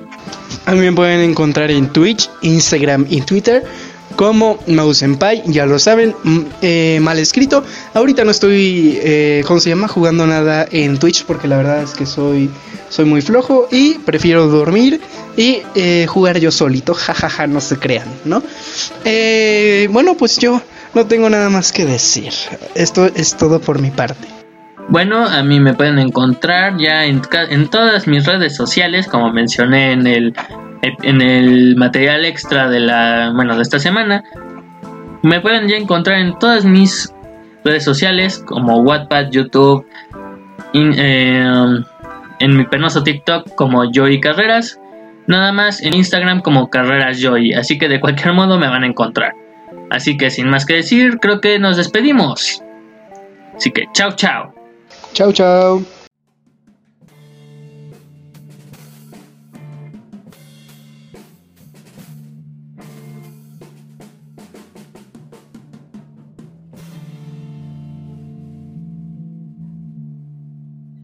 A 0.65 0.73
mí 0.73 0.79
me 0.79 0.93
pueden 0.93 1.21
encontrar 1.21 1.71
en 1.71 1.89
Twitch, 1.89 2.29
Instagram 2.41 3.07
y 3.09 3.21
Twitter 3.21 3.63
como 4.15 4.59
Mausenpai, 4.67 5.43
ya 5.47 5.65
lo 5.65 5.79
saben, 5.79 6.15
eh, 6.61 6.99
mal 7.01 7.17
escrito. 7.19 7.63
Ahorita 7.93 8.23
no 8.23 8.31
estoy, 8.31 8.99
eh, 9.01 9.43
¿cómo 9.47 9.59
se 9.59 9.69
llama? 9.69 9.87
Jugando 9.87 10.27
nada 10.27 10.67
en 10.71 10.99
Twitch 10.99 11.25
porque 11.25 11.47
la 11.47 11.57
verdad 11.57 11.81
es 11.83 11.91
que 11.91 12.05
soy, 12.05 12.49
soy 12.89 13.05
muy 13.05 13.21
flojo 13.21 13.67
y 13.71 13.95
prefiero 13.99 14.47
dormir 14.47 15.01
y 15.37 15.61
eh, 15.75 16.05
jugar 16.07 16.39
yo 16.39 16.51
solito, 16.51 16.93
jajaja, 16.95 17.47
no 17.47 17.61
se 17.61 17.77
crean, 17.77 18.07
¿no? 18.25 18.43
Eh, 19.05 19.87
bueno, 19.91 20.15
pues 20.15 20.37
yo 20.37 20.61
no 20.93 21.07
tengo 21.07 21.29
nada 21.29 21.49
más 21.49 21.71
que 21.71 21.85
decir. 21.85 22.33
Esto 22.75 23.05
es 23.15 23.35
todo 23.37 23.59
por 23.59 23.79
mi 23.79 23.91
parte. 23.91 24.40
Bueno, 24.89 25.25
a 25.25 25.43
mí 25.43 25.59
me 25.59 25.73
pueden 25.73 25.99
encontrar 25.99 26.77
ya 26.77 27.05
en, 27.05 27.21
todas 27.69 28.07
mis 28.07 28.25
redes 28.25 28.55
sociales, 28.55 29.07
como 29.07 29.31
mencioné 29.31 29.93
en 29.93 30.07
el 30.07 30.33
en 30.81 31.21
el 31.21 31.75
material 31.75 32.25
extra 32.25 32.67
de 32.67 32.79
la, 32.79 33.31
bueno, 33.35 33.55
de 33.55 33.61
esta 33.61 33.79
semana. 33.79 34.23
Me 35.21 35.39
pueden 35.39 35.67
ya 35.67 35.77
encontrar 35.77 36.19
en 36.19 36.37
todas 36.39 36.65
mis 36.65 37.13
redes 37.63 37.83
sociales 37.83 38.43
como 38.45 38.79
Wattpad, 38.79 39.29
YouTube, 39.29 39.85
eh, 40.73 41.83
en 42.39 42.57
mi 42.57 42.65
penoso 42.65 43.03
TikTok 43.03 43.53
como 43.55 43.91
Joy 43.91 44.19
Carreras, 44.19 44.79
nada 45.27 45.51
más 45.51 45.81
en 45.81 45.93
Instagram 45.93 46.41
como 46.41 46.69
Carreras 46.69 47.21
Joy, 47.21 47.53
así 47.53 47.77
que 47.77 47.87
de 47.87 47.99
cualquier 47.99 48.33
modo 48.33 48.57
me 48.57 48.67
van 48.67 48.83
a 48.83 48.87
encontrar. 48.87 49.33
Así 49.91 50.17
que 50.17 50.31
sin 50.31 50.49
más 50.49 50.65
que 50.65 50.75
decir, 50.75 51.19
creo 51.19 51.41
que 51.41 51.59
nos 51.59 51.77
despedimos. 51.77 52.63
Así 53.55 53.71
que 53.71 53.85
chao 53.93 54.13
chao. 54.15 54.60
Chao 55.13 55.31
chao. 55.31 56.00